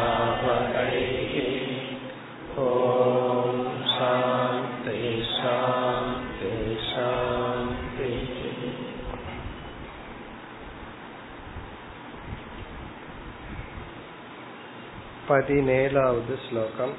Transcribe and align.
पतिनेलावद् 15.28 16.32
श्लोकम् 16.46 16.92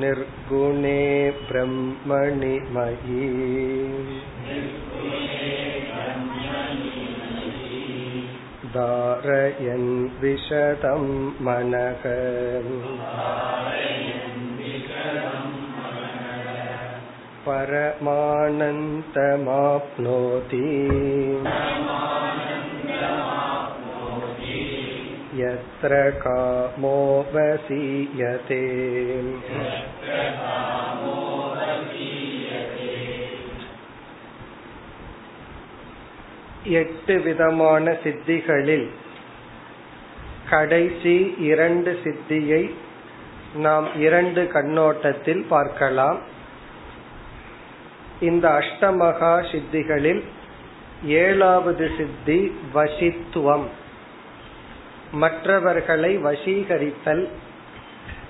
निर्गुणे 0.00 1.00
ब्रह्मणि 1.48 2.54
मयि 2.74 3.28
धारयन् 8.74 9.90
विशतं 10.20 11.02
मनः 11.46 12.04
परमानन्दमाप्नोति 17.46 18.02
यत्र 25.51 25.93
कामो 26.21 26.99
वसीयते 27.33 28.61
எட்டு 36.73 37.13
விதமான 37.21 37.91
சித்திகளில் 38.03 38.87
கடைசி 40.49 41.13
இரண்டு 41.41 41.91
சித்தியை 42.03 42.63
நாம் 43.55 43.87
இரண்டு 43.99 44.41
கண்ணோட்டத்தில் 44.47 45.43
பார்க்கலாம் 45.49 46.19
இந்த 48.19 48.45
அஷ்டமகா 48.59 49.33
சித்திகளில் 49.51 50.21
ஏழாவது 51.05 51.87
சித்தி 51.97 52.39
வசித்துவம் 52.73 53.67
மற்றவர்களை 55.12 56.18
வசீகரித்தல் 56.18 57.28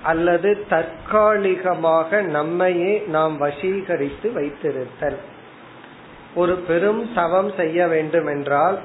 அல்லது 0.03 0.65
தற்காலிகமாக 0.69 2.21
நம்மையே 2.21 3.03
நாம் 3.07 3.41
வசீகரித்து 3.41 4.31
வைத்திருத்தல். 4.35 5.15
ஒரு 6.35 6.55
பெரும் 6.55 7.13
தவம் 7.13 7.51
செய்ய 7.57 7.87
வேண்டும் 7.87 8.27
என்றால் 8.27 8.79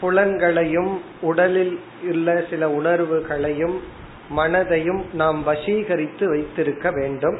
புலன்களையும் 0.00 1.00
உடலில் 1.20 1.80
உள்ள 2.02 2.44
சில 2.50 2.68
உணர்வுகளையும் 2.68 3.80
மனதையும் 4.36 5.02
நாம் 5.12 5.46
வசீகரித்து 5.46 6.28
வைத்திருக்க 6.28 6.90
வேண்டும். 6.90 7.38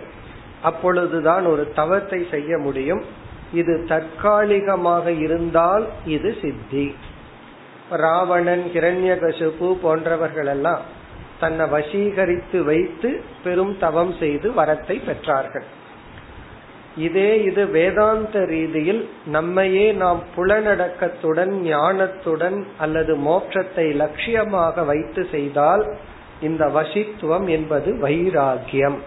அப்பொழுதுதான் 0.63 1.47
ஒரு 1.47 1.73
தவத்தை 1.75 2.27
செய்ய 2.31 2.59
முடியும். 2.59 3.05
இது 3.53 3.85
தற்காலிகமாக 3.89 5.11
இருந்தால் 5.11 5.87
இது 6.05 6.37
சித்தி. 6.43 6.95
ராவணன் 7.91 8.71
கிரண்யகசுபு 8.75 9.75
போன்றவர்கள் 9.75 10.47
எல்லாம் 10.47 10.81
தன்னை 11.41 11.67
வசீகரித்து 11.67 12.65
வைத்து 12.65 13.23
பெரும் 13.45 13.79
தவம் 13.79 14.15
செய்து 14.19 14.51
வரத்தை 14.51 15.01
பெற்றார்கள். 15.09 15.65
இதே 16.97 17.43
இது 17.43 17.67
வேதாந்த 17.67 18.45
ரீதியில் 18.45 19.09
நம்மையே 19.27 19.93
நாம் 19.93 20.23
புலனடக்கத்துடன் 20.37 21.53
ஞானத்துடன் 21.61 22.65
அல்லது 22.79 23.17
மோட்சத்தை 23.17 23.87
லட்சியமாக 24.03 24.87
வைத்து 24.87 25.27
செய்தால் 25.31 25.97
இந்த 26.41 26.67
வசித்துவம் 26.67 27.49
என்பது 27.49 27.93
வைராகியம் 27.95 28.99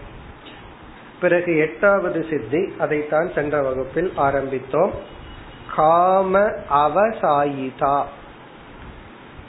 பிறகு 1.20 1.58
எட்டாவது 1.58 2.26
சித்தி 2.30 2.72
அதைத்தான் 2.78 3.32
சென்ற 3.34 3.62
வகுப்பில் 3.62 4.12
ஆரம்பித்தோம். 4.16 4.90
காம 5.76 6.38
அவசாயிதா. 6.70 8.02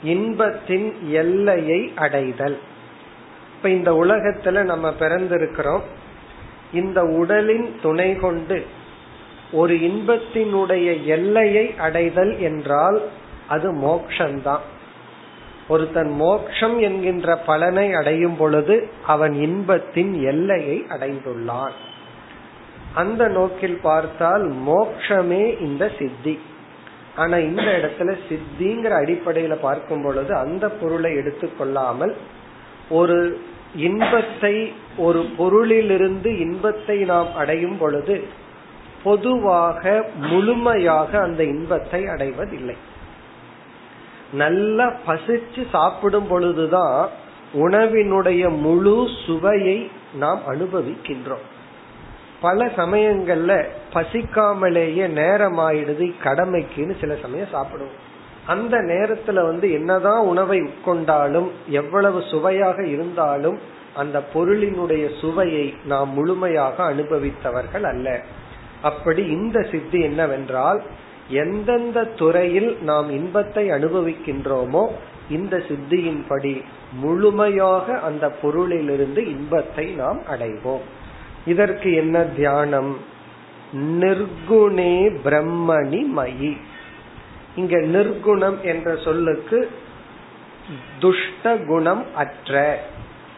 இன்பத்தின் 0.02 1.10
எல்லையை 1.10 1.92
அடைதல். 1.96 2.58
இப்ப 3.56 3.68
இந்த 3.68 3.92
உலகத்துல 3.92 4.62
நம்ம 4.62 4.94
பிறந்திருக்கிறோம். 5.00 5.80
இந்த 6.72 7.04
உடலின் 7.04 7.78
துணை 7.82 8.16
கொண்டு 8.16 8.66
ஒரு 9.52 9.74
இன்பத்தினுடைய 9.74 11.04
எல்லையை 11.04 11.74
அடைதல் 11.78 12.38
என்றால் 12.38 13.08
அது 13.48 13.72
மோக்ஷந்தான். 13.72 14.60
ஒருத்தன் 15.68 16.10
மோக்ஷம் 16.10 16.78
என்கின்ற 16.78 17.36
பலனை 17.36 17.92
அடையும் 17.92 18.36
பொழுது 18.36 18.88
அவன் 19.06 19.32
இன்பத்தின் 19.32 20.22
எல்லையை 20.22 20.84
அடைந்துள்ளான். 20.88 21.72
அந்த 22.94 23.28
நோக்கில் 23.28 23.80
பார்த்தால் 23.82 24.52
மோக்ஷமே 24.52 25.60
இந்த 25.60 25.90
சித்தி. 25.98 26.40
ஆனா 27.16 27.36
இந்த 27.36 27.62
இடத்துல 27.62 28.18
சித்திங்கிற 28.28 28.92
அடிப்படையில 29.04 29.54
பார்க்கும் 29.54 30.02
பொழுது 30.02 30.34
அந்த 30.34 30.68
பொருளை 30.68 31.12
எடுத்துக்கொள்ளாமல் 31.12 32.14
ஒரு 32.88 33.40
இன்பத்தை 33.74 34.72
ஒரு 34.96 35.28
பொருளிலிருந்து 35.38 36.38
இன்பத்தை 36.38 36.98
நாம் 36.98 37.34
அடையும் 37.34 37.78
பொழுது 37.78 38.24
பொதுவாக 39.02 40.10
முழுமையாக 40.16 41.20
அந்த 41.20 41.44
இன்பத்தை 41.44 42.06
அடைவதில்லை. 42.06 42.76
நல்லா 44.32 44.92
பசிச்சு 45.06 45.66
சாப்பிடும் 45.70 46.26
பொழுதுதான் 46.26 47.08
உணவினுடைய 47.54 48.58
முழு 48.58 49.08
சுவையை 49.26 49.90
நாம் 50.14 50.40
அனுபவிக்கின்றோம். 50.46 51.46
பல 52.40 52.66
சமயங்கள்ல 52.76 53.64
பசிக்காமலேயே 53.92 55.06
நேரம் 55.08 55.58
ஆயிடுது 55.58 56.12
கடமைக்குன்னு 56.24 57.00
சில 57.00 57.14
சமயம் 57.22 57.52
சாப்பிடுவோம். 57.52 57.98
அந்த 58.46 58.76
நேரத்துல 58.76 59.42
வந்து 59.42 59.72
என்னதான் 59.72 60.22
உணவை 60.24 60.58
உட்கொண்டாலும் 60.60 61.48
எவ்வளவு 61.68 62.22
சுவையாக 62.22 62.86
இருந்தாலும் 62.86 63.58
அந்த 63.94 64.22
பொருளினுடைய 64.34 65.20
சுவையை 65.20 65.74
நாம் 65.84 66.10
முழுமையாக 66.12 66.92
அனுபவித்தவர்கள் 66.92 67.82
அல்ல. 67.82 68.20
அப்படி 68.82 69.26
இந்த 69.26 69.66
சித்தி 69.70 70.00
என்னவென்றால் 70.00 70.82
எந்தெந்த 71.28 72.04
துறையில் 72.04 72.78
நாம் 72.82 73.10
இன்பத்தை 73.10 73.70
அனுபவிக்கின்றோமோ 73.70 74.88
இந்த 75.30 75.56
சித்தியின்படி 75.56 76.62
முழுமையாக 77.00 77.98
அந்த 77.98 78.32
பொருளிலிருந்து 78.42 79.18
இன்பத்தை 79.18 79.86
நாம் 79.86 80.22
அடைவோம். 80.30 80.86
இதற்கு 81.44 81.94
என்ன 81.94 82.22
தியானம்? 82.22 82.96
நிர்குணே 83.72 85.16
பிரம்மணி 85.24 86.04
மயி. 86.16 86.56
இங்க 87.56 87.76
நிர்குணம் 87.76 88.60
என்ற 88.60 88.96
சொல்லுக்கு 88.96 89.70
துஷ்ட 90.98 91.56
குணம் 91.56 92.04
அற்ற 92.14 92.80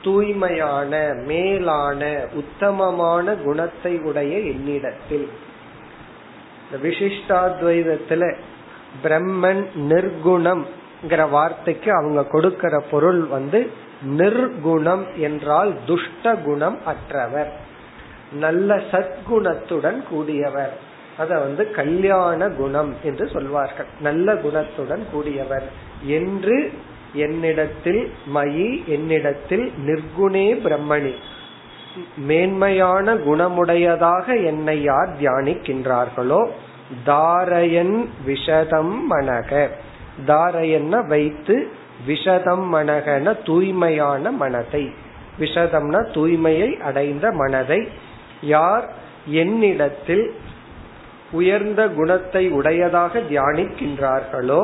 தூய்மையான 0.02 1.12
மேலான 1.26 2.26
உத்தமமான 2.32 3.34
குணத்தை 3.34 3.98
உடைய 3.98 4.38
என்னிடத்தில். 4.38 5.28
விசிஷ்டாத்வைதத்துல 6.82 8.36
பிரம்மன் 9.02 9.64
நிர்குணம் 9.76 10.64
வார்த்தைக்கு 11.30 11.92
அவங்க 11.92 12.24
கொடுக்கிற 12.24 12.80
பொருள் 12.90 13.20
வந்து 13.20 13.70
நிர்குணம் 14.16 15.14
என்றால் 15.16 15.74
துஷ்ட 15.86 16.34
குணம் 16.34 16.78
அற்றவர். 16.84 17.70
நல்ல 18.34 18.76
சத்குணத்துடன் 18.76 20.02
கூடியவர். 20.12 20.72
அத 21.18 21.38
வந்து 21.38 21.70
கல்யாண 21.70 22.48
குணம் 22.48 22.94
என்று 23.02 23.28
சொல்வார்கள். 23.28 23.86
நல்ல 24.00 24.34
குணத்துடன் 24.34 25.02
கூடியவர். 25.14 25.62
என்று 26.02 26.72
என்னிடத்தில் 27.14 28.12
மயி 28.34 28.84
என்னிடத்தில் 28.84 29.72
நிர்குணே 29.86 30.58
பிரம்மணி. 30.64 31.14
மேன்மையான 32.16 33.14
குணமுடையதாக 33.14 34.44
என்னை 34.44 34.82
யார் 34.82 35.08
தியானிக்கின்றார்களோ 35.20 36.48
தாரயன் 37.06 38.08
விஷதம் 38.24 39.10
மனக. 39.10 39.68
தாரையன்ன 40.26 41.06
வைத்து 41.06 41.68
விஷதம் 42.06 42.74
மனகன 42.74 43.44
தூய்மையான 43.44 44.32
மனதை. 44.32 44.90
விஷதம்னா 45.38 46.06
தூய்மையை 46.12 46.80
அடைந்த 46.80 47.30
மனதை. 47.30 47.88
யார் 48.42 48.86
என்னிடத்தில் 49.26 50.34
உயர்ந்த 51.30 51.88
குணத்தை 51.88 52.50
உடையதாக 52.50 53.20
தியானிக்கின்றார்களோ 53.20 54.62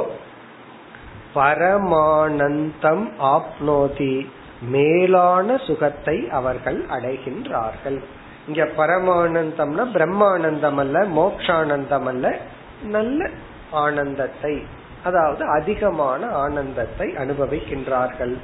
பரமானந்தம் 1.35 3.07
ஆப்னோதி 3.37 4.27
மேலான 4.61 5.57
சுகத்தை 5.57 6.29
அவர்கள் 6.29 6.85
அடைகின்றார்கள். 6.91 7.99
இங்க 8.47 8.65
பரமானந்தம்னா 8.77 9.85
பிரம்மானந்தம் 9.93 10.77
அல்ல 10.77 11.05
மோக்ஷானந்தம் 11.05 12.07
அல்ல 12.07 12.37
நல்ல 12.83 13.31
ஆனந்தத்தை 13.71 14.63
அதாவது 15.05 15.45
அதிகமான 15.49 16.27
ஆனந்தத்தை 16.27 17.09
அனுபவிக்கின்றார்கள். 17.13 18.35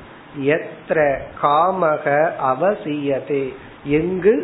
எத்திர 0.54 0.98
காமக 1.42 2.06
அவசியதே 2.52 3.44
எங்கு 3.84 4.34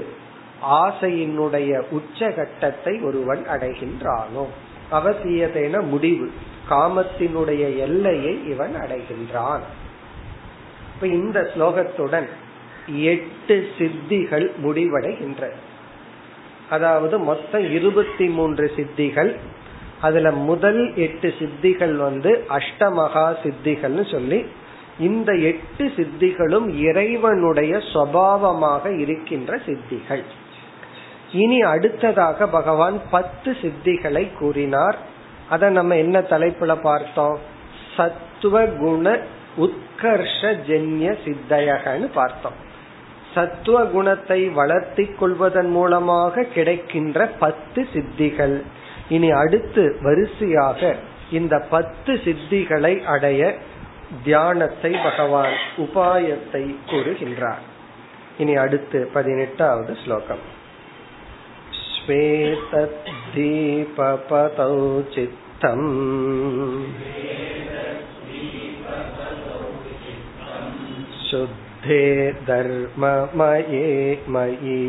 ஆசையினுடைய 0.64 1.82
உச்சகட்டத்தை 1.90 3.02
ஒருவன் 3.02 3.46
அடைகின்றானோ? 3.48 4.46
அவசியதேன 4.92 5.86
முடிவு. 5.86 6.30
காமத்தினுடைய 6.70 7.78
எல்லையை 7.78 8.48
இவன் 8.48 8.76
அடைகின்றான். 8.76 9.60
இப்ப 10.94 11.06
இந்த 11.06 11.50
ஸ்லோகத்துடன் 11.54 12.28
எட்டு 12.96 13.68
சித்திகள் 13.78 14.50
முடிவடைகின்ற 14.64 15.50
அதாவது 16.70 17.18
மொத்தம் 17.18 17.72
இருபத்தி 17.72 18.26
மூன்று 18.26 18.72
சித்திகள். 18.76 19.36
அதுல 20.00 20.30
முதல் 20.30 20.96
எட்டு 20.96 21.34
சித்திகள் 21.38 21.96
வந்து 21.96 22.44
அஷ்டமகா 22.48 23.34
சித்திகள்னு 23.42 24.10
சொல்லி 24.10 24.46
இந்த 24.98 25.34
எட்டு 25.34 25.92
சித்திகளும் 25.96 26.76
இறைவனுடைய 26.76 27.76
சுவாவமாக 27.76 28.98
இருக்கின்ற 28.98 29.56
சித்திகள். 29.56 30.22
இனி 31.32 31.60
அடுத்ததாக 31.60 32.46
பகவான் 32.46 33.00
பத்து 33.10 33.56
சித்திகளை 33.62 34.36
கூறினார். 34.38 34.98
அதை 35.48 35.70
நம்ம 35.70 35.96
என்ன 35.96 36.20
தலைப்புல 36.20 36.80
பார்த்தோம்? 36.82 37.38
சத்துவ 37.96 38.66
குண 38.66 39.18
உத்கர்ஷ 39.56 40.40
ஜென்ய 40.42 41.16
சித்தையகன்னு 41.24 42.12
பார்த்தோம். 42.12 42.52
சத்துவ 43.34 43.84
குணத்தை 43.84 44.48
வளர்த்தி 44.48 45.04
கொள்வதன் 45.04 45.70
மூலமாக 45.70 46.42
கிடைக்கின்ற 46.42 47.26
பத்து 47.26 47.86
சித்திகள். 47.92 48.62
இனி 49.08 49.30
அடுத்து 49.30 49.98
வரிசையாக 50.02 50.96
இந்த 51.30 51.58
பத்து 51.70 52.14
சித்திகளை 52.14 53.04
அடைய 53.04 53.54
தியானத்தை 54.24 54.96
பகவான் 55.02 55.52
உபாயத்தை 55.76 56.76
கூறுகின்றார். 56.86 57.64
இனி 58.38 58.54
அடுத்து 58.56 59.10
பதினெட்டாவது 59.12 59.96
ஸ்லோகம். 60.04 60.58
श्वेतद्दीपपतौ 62.05 63.01
चित्तम् 65.15 65.87
शुद्धे 71.29 72.03
धर्ममये 72.49 73.87
मयि 74.35 74.81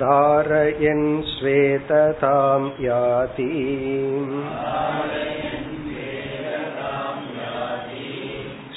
धारयन् 0.00 1.06
श्वेततां 1.28 2.60
याति 2.84 3.46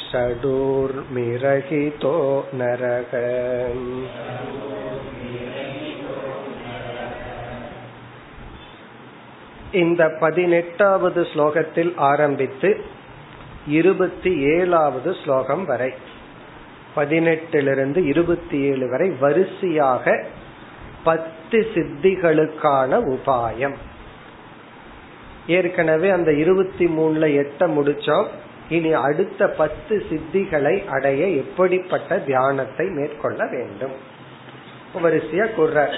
षडूर्मिरहितो 0.05 2.45
नरक 2.53 3.15
இந்த 9.73 10.17
பதினெட்டாவது 10.19 11.27
ஸ்லோகத்தில் 11.33 12.03
ஆரம்பித்து 12.03 12.83
இருபத்தி 13.71 14.55
ஏழாவது 14.55 15.15
ஸ்லோகம் 15.23 15.65
வரை 15.65 15.93
பதினெட்டிலிருந்து 16.95 18.05
இருபத்தி 18.05 18.61
ஏழு 18.61 18.87
வரை 18.87 19.13
வரிசையாக 19.19 20.25
பத்து 21.03 21.67
சித்திகளுக்கான 21.73 23.09
உபாயம் 23.09 23.73
ஏற்கனவே 25.47 26.09
அந்த 26.09 26.33
இருபத்தி 26.33 26.87
மூணுல 26.87 27.35
எட்ட 27.35 27.67
முடிச்சோம் 27.67 28.27
இனி 28.68 28.92
அடுத்த 28.92 29.48
பத்து 29.48 30.02
சித்திகளை 30.10 30.86
அடைய 30.86 31.26
எப்படிப்பட்ட 31.26 32.18
தியானத்தை 32.18 32.86
மேற்கொள்ள 32.86 33.46
வேண்டும்? 33.46 34.14
வரிசையா 35.02 35.54
கூற 35.54 35.90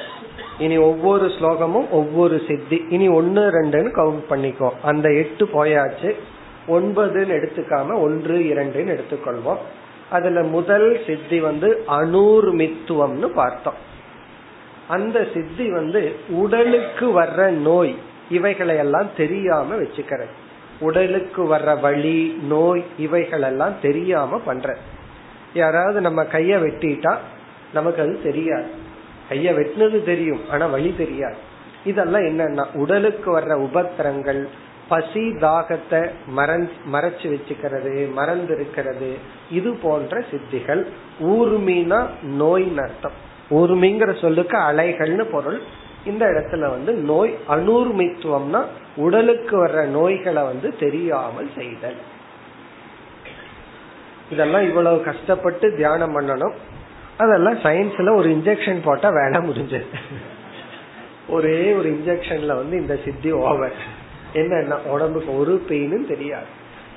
இனி 0.59 0.77
ஒவ்வொரு 0.77 1.27
ஸ்லோகமும் 1.27 1.91
ஒவ்வொரு 1.91 2.43
சித்தி 2.49 2.85
இனி 2.89 3.09
ஒன்னு 3.09 3.41
ரெண்டுன்னு 3.41 3.91
கவுண்ட் 3.97 4.25
பண்ணிக்கோ. 4.31 4.71
அந்த 4.83 5.13
எட்டு 5.13 5.45
போயாச்சு 5.45 6.15
ஒன்பதுன்னு 6.69 7.35
எடுத்துக்காம 7.41 7.95
ஒன்று 8.01 8.39
இரண்டுன்னு 8.39 8.99
எடுத்துக்கொள்வோம். 8.99 9.57
அதுல 10.11 10.43
முதல் 10.43 11.01
சித்தி 11.07 11.41
வந்து 11.41 11.85
அனூர்மித்துவம்னு 11.89 13.27
பார்த்தோம். 13.27 13.87
அந்த 14.89 15.27
சித்தி 15.35 15.71
வந்து 15.71 16.17
உடலுக்கு 16.29 17.23
வர்ற 17.23 17.49
நோய் 17.49 17.97
இவைகளை 18.31 18.77
எல்லாம் 18.77 19.09
தெரியாம 19.17 19.75
வச்சுக்கிறது. 19.75 20.47
உடலுக்கு 20.81 21.43
வர்ற 21.55 21.81
வழி 21.81 22.19
நோய் 22.49 22.85
இவைகள் 22.99 23.43
எல்லாம் 23.43 23.75
தெரியாம 23.83 24.39
பண்ற. 24.39 24.77
யாராவது 25.55 26.01
நம்ம 26.01 26.23
கைய 26.23 26.53
வெட்டிட்டா 26.65 27.13
நமக்கு 27.73 28.03
அது 28.03 28.23
தெரியாது. 28.23 28.69
கைய 29.31 29.49
வெட்டினது 29.59 30.05
தெரியும் 30.05 30.41
ஆனா 30.51 30.67
வழி 30.67 30.95
தெரியாது. 30.97 31.37
இதெல்லாம் 31.85 32.23
என்னன்னா 32.23 32.65
உடலுக்கு 32.75 33.29
வர்ற 33.39 33.53
உபத்திரங்கள் 33.67 34.49
பசி 34.89 35.25
தாகத்தை 35.45 36.01
மறைச்சு 36.93 37.27
வச்சுக்கிறது 37.33 38.13
மறந்து 38.13 38.55
இருக்கிறது 38.55 39.11
இது 39.51 39.71
போன்ற 39.83 40.23
சித்திகள். 40.31 40.83
ஊர்மீனா 41.21 42.01
நோய் 42.23 42.67
நர்த்தம் 42.79 43.19
ஊர்மிங்கிற 43.51 44.21
சொல்லுக்கு 44.21 44.57
அலைகள்னு 44.59 45.25
பொருள். 45.25 45.61
இந்த 46.05 46.27
இடத்துல 46.27 46.61
வந்து 46.61 46.93
நோய் 46.93 47.35
அனூர்மித்துவம்னா 47.49 48.65
உடலுக்கு 48.97 49.67
வர்ற 49.67 49.87
நோய்களை 49.87 50.43
வந்து 50.43 50.77
தெரியாமல் 50.77 51.51
செய்தல். 51.55 51.97
இதெல்லாம் 54.31 54.63
இவ்வளவு 54.63 55.03
கஷ்டப்பட்டு 55.03 55.75
தியானம் 55.77 56.21
பண்ணணும். 56.21 56.53
அதெல்லாம் 57.17 57.59
சயின்ஸ்ல 57.59 58.17
ஒரு 58.17 58.31
இன்ஜெக்ஷன் 58.31 58.83
போட்டா 58.85 59.09
வேலை 59.09 59.51
முடிஞ்சது. 59.51 59.85
ஒரே 61.29 61.73
ஒரு 61.73 61.91
இன்ஜெக்ஷன்ல 61.91 62.47
வந்து 62.47 62.81
இந்த 62.81 62.99
சித்தி 63.05 63.33
ஓவர் 63.33 63.73
என்ன 64.33 64.77
உடம்புக்கு 64.77 65.39
ஒரு 65.39 65.63
பெயினும் 65.69 66.07
தெரியாது. 66.07 66.47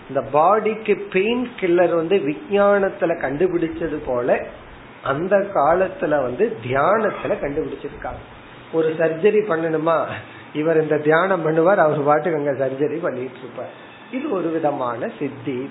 இந்த 0.09 0.21
பாடிக்கு 0.33 1.01
பெயின் 1.11 1.49
கில்லர் 1.59 1.95
வந்து 1.95 2.17
விஞ்ஞானத்துல 2.17 3.17
கண்டுபிடிச்சது 3.21 3.99
போல 4.05 4.45
அந்த 5.03 5.37
காலத்துல 5.37 6.09
வந்து 6.09 6.57
தியானத்துல 6.67 7.35
கண்டுபிடிச்சிருக்காங்க. 7.41 8.21
ஒரு 8.73 8.95
சர்ஜரி 8.99 9.41
பண்ணணுமா? 9.49 10.05
இவர் 10.53 10.81
இந்த 10.81 10.97
தியானம் 10.97 11.45
பண்ணுவார் 11.45 11.81
அவர் 11.85 12.03
பாட்டுக்கு 12.03 12.39
அங்க 12.39 12.65
சர்ஜரி 12.65 12.97
பண்ணிட்டு 13.01 13.37
இருப்பார் 13.37 13.73
இது 14.11 14.31
ஒரு 14.31 14.49
விதமான 14.49 15.09
சித்தி. 15.19 15.69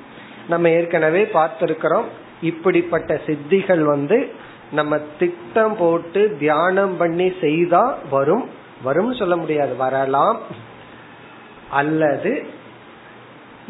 நம்ம 0.48 0.68
ஏற்கனவே 0.68 1.22
பார்த்திருக்கிறோம் 1.32 2.04
இப்படிப்பட்ட 2.42 3.20
சித்திகள் 3.26 3.82
வந்து 3.82 4.30
நம்ம 4.72 4.98
திட்டம் 5.18 5.76
போட்டு 5.78 6.36
தியானம் 6.38 6.96
பண்ணி 6.96 7.32
செய்தா 7.40 7.98
வரும். 8.10 8.48
வரும்னு 8.84 9.18
சொல்ல 9.18 9.36
முடியாது 9.36 9.76
வரலாம். 9.76 10.40
அல்லது 11.70 12.46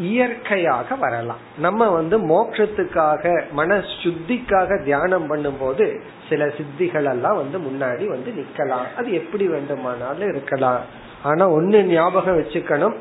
இயற்கையாக 0.01 0.95
வரலாம். 0.95 1.43
நம்ம 1.59 1.89
வந்து 1.91 2.17
மோட்சத்துக்காக 2.19 3.43
மன 3.51 3.83
சுத்திக்காக 4.03 4.85
தியானம் 4.85 5.27
பண்ணும்போது 5.31 5.87
சில 6.29 6.47
சித்திகள் 6.47 7.09
எல்லாம் 7.11 7.37
வந்து 7.37 7.59
முன்னாடி 7.59 8.05
வந்து 8.07 8.31
நிக்கலாம் 8.39 8.87
அது 8.97 9.13
எப்படி 9.13 9.47
வேண்டுமானாலும் 9.47 10.29
இருக்கலாம். 10.29 10.81
ஆனா 11.23 11.49
ஒன்னு 11.49 11.85
ஞாபகம் 11.85 12.39
வச்சுக்கணும். 12.39 12.97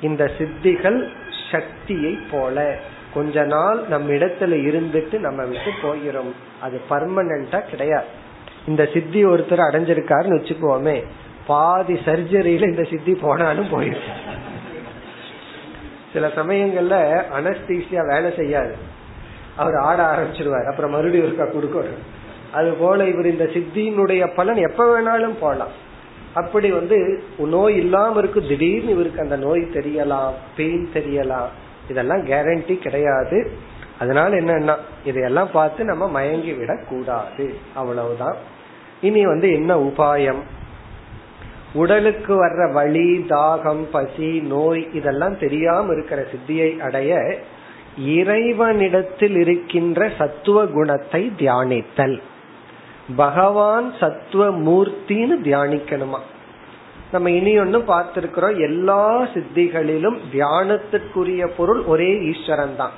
இந்த 0.00 0.30
சித்திகள் 0.38 1.08
சக்தியை 1.50 2.18
போல. 2.30 2.76
கொஞ்ச 3.14 3.44
நாள் 3.44 3.80
நம்ம 3.88 4.12
இடத்துல 4.12 4.54
இருந்துட்டு 4.68 5.18
நம்ம 5.18 5.44
விட்டு 5.44 5.70
போகிறோம் 5.82 6.34
அது 6.60 6.80
பர்மனண்டா 6.90 7.60
கிடையாது. 7.70 8.06
இந்த 8.66 8.88
சித்தி 8.92 9.24
ஒருத்தர் 9.24 9.66
அடைஞ்சிருக்காருன்னு 9.68 10.38
வச்சுக்கோமே. 10.40 11.04
பாதி 11.46 11.94
சர்ஜரியில 11.94 12.68
இந்த 12.70 12.84
சித்தி 12.90 13.14
போனாலும் 13.14 13.70
போயிடுச்சு 13.72 14.12
சில 16.12 16.26
சமயங்கள்ல 16.26 17.22
அனஸ்தீசியா 17.38 18.06
வேலை 18.06 18.32
செய்யாது. 18.36 18.74
அவர் 19.56 19.74
ஆட 19.74 20.02
ஆரம்பிச்சிருவார். 20.02 20.70
அப்புறம் 20.70 20.90
மறுபடியும் 20.90 21.26
இருக்கா 21.26 21.44
கொடுக்கணும். 21.44 22.18
அது 22.52 22.72
போல 22.72 23.06
இவர் 23.06 23.26
இந்த 23.26 23.44
சித்தியினுடைய 23.44 24.34
பலன் 24.34 24.56
எப்ப 24.56 25.00
வேணாலும் 25.00 25.38
போலாம். 25.40 25.88
அப்படி 26.34 26.70
வந்து 26.70 27.22
நோய் 27.38 27.76
இல்லாம 27.76 28.18
இருக்கு. 28.18 28.46
திடீர்னு 28.48 28.90
இவருக்கு 28.90 29.20
அந்த 29.20 29.36
நோய் 29.36 29.60
தெரியலாம் 29.60 30.32
பெயின் 30.56 30.90
தெரியலாம். 30.94 31.48
இதெல்லாம் 31.88 32.26
கேரண்டி 32.26 32.78
கிடையாது. 32.78 33.50
அதனால 33.98 34.36
என்னன்னா 34.36 34.76
இதையெல்லாம் 35.04 35.50
பார்த்து 35.50 35.84
நம்ம 35.84 36.08
மயங்கி 36.08 36.52
விட 36.52 36.78
கூடாது 36.88 37.54
அவ்வளவுதான். 37.74 38.36
இனி 39.00 39.26
வந்து 39.26 39.52
என்ன 39.52 39.76
உபாயம்? 39.76 40.40
உடலுக்கு 41.72 42.46
வர்ற 42.46 42.72
வலி 42.72 43.24
தாகம் 43.28 43.82
பசி 43.90 44.40
நோய் 44.40 44.88
இதெல்லாம் 44.92 45.38
தெரியாம 45.38 45.92
இருக்கிற 45.92 46.22
சித்தியை 46.22 46.78
அடைய 46.78 47.38
இறைவனிடத்தில் 47.96 49.36
இருக்கின்ற 49.36 50.10
சத்துவ 50.18 50.66
குணத்தை 50.66 51.32
தியானித்தல். 51.38 52.20
பகவான் 53.16 53.94
சத்துவ 54.00 54.50
மூர்த்தின்னு 54.50 55.36
தியானிக்கணுமா? 55.46 56.20
நம்ம 57.12 57.30
இனி 57.30 57.58
ஒன்னும் 57.58 57.88
பார்த்திருக்கிறோம். 57.88 58.60
எல்லா 58.60 59.22
சித்திகளிலும் 59.22 60.18
தியானத்துக்குரிய 60.32 61.46
பொருள் 61.56 61.82
ஒரே 61.84 62.18
ஈஸ்வரன் 62.18 62.76
தான் 62.76 62.92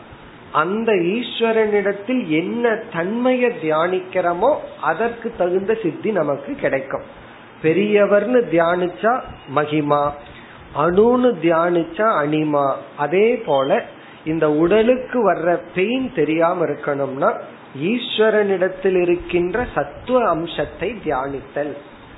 அந்த 0.52 0.92
ஈஸ்வரனிடத்தில் 0.92 2.26
என்ன 2.26 2.82
தன்மையை 2.92 3.50
தியானிக்கிறோமோ 3.62 4.54
அதற்கு 4.80 5.32
தகுந்த 5.38 5.74
சித்தி 5.82 6.10
நமக்கு 6.10 6.54
கிடைக்கும். 6.54 7.20
பெரியவர்னு 7.62 8.40
தியானிச்சா 8.52 9.20
மகிமா 9.54 10.10
அணுன்னு 10.76 11.30
தியானிச்சா 11.42 12.06
அனிமா 12.22 12.74
அதே 12.96 13.36
போல 13.36 13.82
இந்த 14.24 14.50
உடலுக்கு 14.50 15.32
வர்ற 15.32 15.60
பெயின் 15.74 16.12
தெரியாம 16.14 16.64
இருக்கணும்னா 16.64 17.40
ஈஸ்வரனிடத்தில் 17.82 19.00
இருக்கின்ற 19.00 19.66
சத்துவ 19.74 20.28
அம்சத்தை 20.28 20.96
தியானித்தல். 21.04 21.72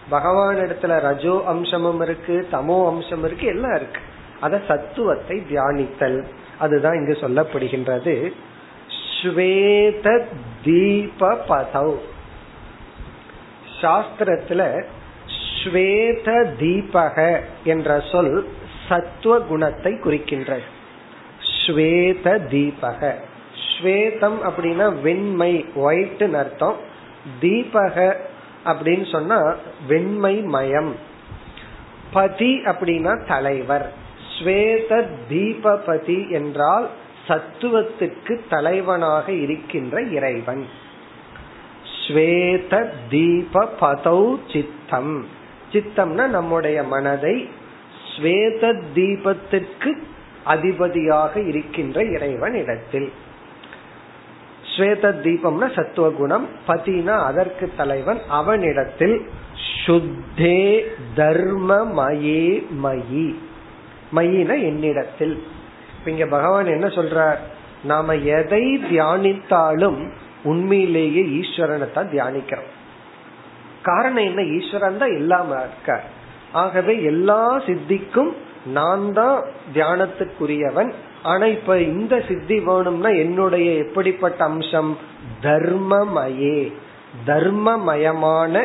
பகவான் 0.08 0.56
இடத்துல 0.56 1.00
ரஜோ 1.00 1.42
அம்சமும் 1.46 2.00
இருக்கு 2.00 2.48
தமோ 2.52 2.86
அம்சம் 2.86 3.24
இருக்கு 3.24 3.46
எல்லாம் 3.46 3.74
இருக்கு. 3.74 4.00
அத 4.40 4.60
சத்துவத்தை 4.68 5.42
தியானித்தல். 5.50 6.24
அதுதான் 6.58 6.94
இங்கு 6.94 7.16
சொல்லப்படுகின்றது. 7.20 8.32
ஸ்வேத 9.14 10.24
தீப 10.64 11.36
பதவ் 11.48 11.96
சாஸ்திரத்துல 13.80 14.84
ஸ்வேத 15.64 16.54
தீபக 16.60 17.40
என்ற 17.64 18.00
சொல் 18.00 18.48
சத்துவ 18.88 19.40
குணத்தை 19.40 19.92
குறிக்கின்றது. 19.92 20.62
ஸ்வேத 21.66 22.40
தீபக. 22.50 23.14
ஸ்வேதம் 23.68 24.38
அப்படின்னா 24.42 25.00
வெண்மை 25.00 25.64
ஒயிட்னு 25.76 26.32
அர்த்தம். 26.32 26.76
தீபக 27.40 28.16
அப்படின்னு 28.64 29.10
சொன்னா 29.10 29.56
வெண்மை 29.86 30.42
மயம். 30.42 30.96
பதி 32.12 32.56
அப்படின்னா 32.64 33.26
தலைவர். 33.26 33.92
ஸ்வேத 34.38 35.08
தீபபதி 35.30 36.30
என்றால் 36.30 36.88
சத்துவத்துக்கு 37.28 38.40
தலைவனாக 38.48 39.32
இருக்கின்ற 39.32 40.02
இறைவன். 40.02 40.66
ஸ்வேத 42.06 42.90
தீப 43.10 43.68
பதௌ 43.80 44.36
சித்தம். 44.52 45.42
சித்தம்னா 45.74 46.26
நம்முடைய 46.26 46.82
மனதை 46.82 47.48
ஸ்வேத 48.10 48.82
தீபத்திற்கு 48.94 49.90
அதிபதியாக 50.44 51.40
இருக்கின்ற 51.40 52.04
இறைவன் 52.04 52.54
இடத்தில். 52.54 53.12
ஸ்வேத 54.76 55.10
தீபம்னா 55.24 55.74
சத்துவ 55.74 56.10
குணம் 56.10 56.48
பதினா 56.68 57.16
அதற்கு 57.24 57.70
தலைவன் 57.76 58.20
அவனிடத்தில். 58.28 59.16
சுத்தே 59.86 60.84
தர்ம 61.14 61.70
மயே. 61.96 62.64
மயி 62.84 63.34
மயின 64.12 64.50
என்னிடத்தில். 64.62 65.42
இங்க 66.04 66.26
பகவான் 66.26 66.66
என்ன 66.66 66.86
சொல்றார்? 66.86 67.36
நாம 67.84 68.14
எதை 68.14 68.78
தியானித்தாலும் 68.78 70.10
உண்மையிலேயே 70.44 71.22
ஈஸ்வரனை 71.40 71.92
தான் 71.92 72.10
தியானிக்கிறோம். 72.10 72.70
காரணம் 73.84 74.24
என்ன? 74.24 74.42
ஈஸ்வரன் 74.42 74.98
தான் 74.98 75.10
எல்லாம 75.10 75.46
இருக்கார் 75.46 76.04
ஆகவே 76.52 77.02
எல்லா 77.02 77.58
சித்திக்கும் 77.66 78.36
நான் 78.66 79.12
தான் 79.12 79.42
தியானத்துக்குரியவன். 79.74 80.92
ஆனா 81.22 81.46
இப்ப 81.46 81.78
இந்த 81.80 82.22
சித்தி 82.28 82.60
வேணும்னா 82.60 83.08
என்னுடைய 83.08 83.72
எப்படிப்பட்ட 83.72 84.44
அம்சம்? 84.44 84.98
தர்மமயே. 85.42 86.72
தர்மமயமான 87.26 88.64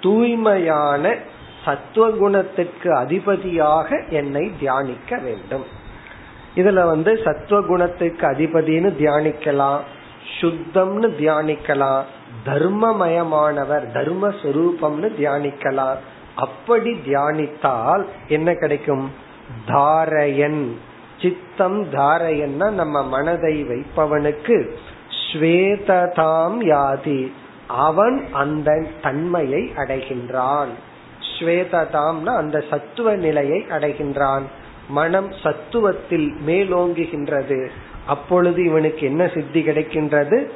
தூய்மையான 0.00 1.16
சத்துவகுணத்துக்கு 1.64 2.94
அதிபதியாக 2.94 4.04
என்னை 4.08 4.50
தியானிக்க 4.58 5.16
வேண்டும். 5.16 5.64
இதுல 6.56 6.86
வந்து 6.86 7.20
சத்துவகுணத்துக்கு 7.24 8.26
அதிபதினு 8.26 8.92
தியானிக்கலாம். 8.98 9.80
சுத்தம்னு 10.40 11.08
தியானிக்கலாம். 11.20 12.02
தர்மமயமானவர் 12.46 13.84
தர்மஸ்வரூபம்னு 13.94 15.10
தியானிக்கலாம். 15.18 15.96
அப்படி 16.34 16.90
தியானித்தால் 17.06 18.04
என்ன 18.28 18.54
கிடைக்கும்? 18.54 19.10
தாரயன். 19.66 20.72
சித்தம் 21.22 21.90
தாரயன்னா 21.90 22.70
நம்ம 22.70 23.02
மனதை 23.02 23.64
வைப்பவனுக்கு 23.64 24.70
ஸ்வேததாம் 25.32 26.60
யாதி. 26.60 27.32
அவன் 27.66 28.24
அந்த 28.32 28.86
தன்மையை 29.02 29.72
அடைகின்றான். 29.76 30.68
ஸ்வேததாம்னா 31.38 32.36
அந்த 32.36 32.64
சத்துவ 32.70 33.16
நிலையை 33.16 33.66
அடைகின்றான். 33.70 34.42
மனம் 34.88 35.30
சத்துவத்தில் 35.30 36.32
மேலோங்குகின்றது. 36.46 37.68
அப்பொழுது 38.06 38.64
இவனுக்கு 38.64 39.06
என்ன 39.06 39.30
சித்தி 39.34 39.62
கிடைக்கின்றது? 39.62 40.50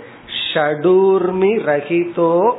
ஷடூர்மி 0.55 1.53
ரஹிதோ 1.67 2.53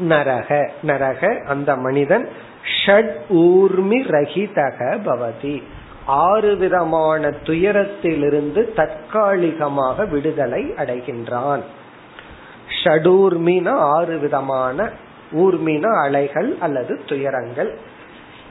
நரக. 0.00 0.70
நரக 0.82 1.44
அந்த 1.48 1.76
மனிதன் 1.76 2.28
ஷட் 2.86 3.14
ஊர்மி 3.28 3.98
ரஹிதக 4.08 4.98
பவதி. 5.04 5.62
ஆறு 6.06 6.56
விதமான 6.56 7.30
துயரத்திலிருந்து 7.30 8.72
தற்காலிகமாக 8.72 10.04
விடுதலை 10.04 10.64
அடைகின்றான். 10.64 11.60
ஷடூர்மினா 12.84 13.70
ஆறு 13.70 14.18
விதமான 14.18 14.90
ஊர்மினா 15.32 16.02
அலைகள் 16.02 16.56
அல்லது 16.60 17.00
துயரங்கள். 17.06 17.78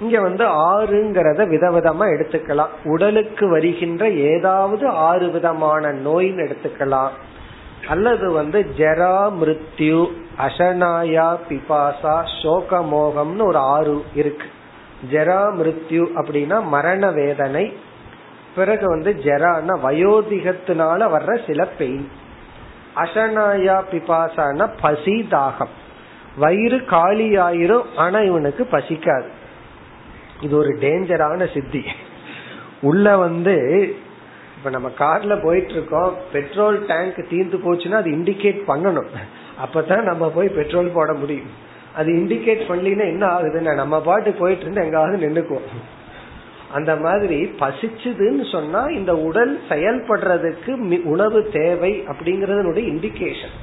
இங்க 0.01 0.19
வந்து 0.19 0.45
ஆறுங்கிறத 0.45 1.45
விதவிதமா 1.45 2.05
எடுத்துக்கலாம். 2.13 2.74
உடலுக்கு 2.83 3.50
வருகின்ற 3.50 4.10
ஏதாவது 4.10 4.88
ஆறு 4.88 5.29
விதமான 5.29 5.91
நோய்னு 5.91 6.48
எடுத்துக்கலாம். 6.48 7.10
அல்லது 7.88 8.32
வந்து 8.32 8.66
ஜெரா 8.78 9.32
மிருத்யு 9.42 10.08
அசனாயா 10.40 11.38
பிபாசா 11.50 12.24
சோக 12.42 12.80
மோகம்னு 12.80 13.44
ஒரு 13.44 13.58
ஆறு 13.58 14.06
இருக்கு. 14.16 14.48
ஜெரா 15.12 15.54
மிருத்யு 15.60 16.06
அப்படின்னா 16.16 16.64
மரண 16.64 17.12
வேதனை 17.12 17.78
பிறகு 18.56 18.86
வந்து 18.88 19.14
ஜெரான 19.14 19.80
வயோதிகத்தினால 19.84 21.00
வர்ற 21.16 21.48
சில 21.48 21.66
பெயின் 21.66 22.10
அசனாயா 22.96 23.84
பிபாசான 23.92 24.70
பசி 24.82 25.28
தாகம். 25.32 25.76
வயிறு 26.38 26.86
காலி 26.86 27.38
ஆயிரும் 27.38 27.84
ஆனா 27.96 28.20
இவனுக்கு 28.20 28.68
பசிக்காது. 28.72 29.28
இது 30.42 30.58
ஒரு 30.58 30.78
டேஞ்சரான 30.82 31.54
சித்தி. 31.54 31.84
உள்ள 32.82 33.18
வந்து 33.18 33.96
இப்ப 34.63 34.70
நம்ம 34.70 34.89
கார்ல 35.00 35.44
போயிட்டு 35.44 35.72
இருக்கோம் 35.72 36.15
பெட்ரோல் 36.34 36.86
டேங்க் 36.86 37.27
தீர்ந்து 37.30 37.58
போச்சுன்னா 37.58 37.91
அது 37.91 38.10
இண்டிகேட் 38.10 38.60
பண்ணணும். 38.68 39.08
அப்பதான் 39.65 40.01
நம்ம 40.01 40.30
போய் 40.30 40.48
பெட்ரோல் 40.48 40.89
போட 40.94 41.13
முடியும். 41.13 41.50
அது 41.96 42.12
இண்டிகேட் 42.12 42.62
பண்ணலினா 42.68 43.06
என்ன 43.06 43.25
ஆகுதுன்னா 43.27 43.75
நம்ம 43.75 44.01
பாட்டு 44.01 44.32
போயிட்டு 44.32 44.62
இருந்து 44.62 44.84
எங்காவது 44.84 45.27
நின்னுக்குவோம். 45.27 45.80
அந்த 46.74 46.96
மாதிரி 46.96 47.51
பசிச்சுதுன்னு 47.60 48.51
சொன்னா 48.51 48.86
இந்த 48.86 49.18
உடல் 49.18 49.60
செயல்படுறதுக்கு 49.70 51.03
உணவு 51.03 51.50
தேவை 51.53 52.03
அப்படிங்கறது 52.08 52.84
இண்டிகேஷன் 52.94 53.58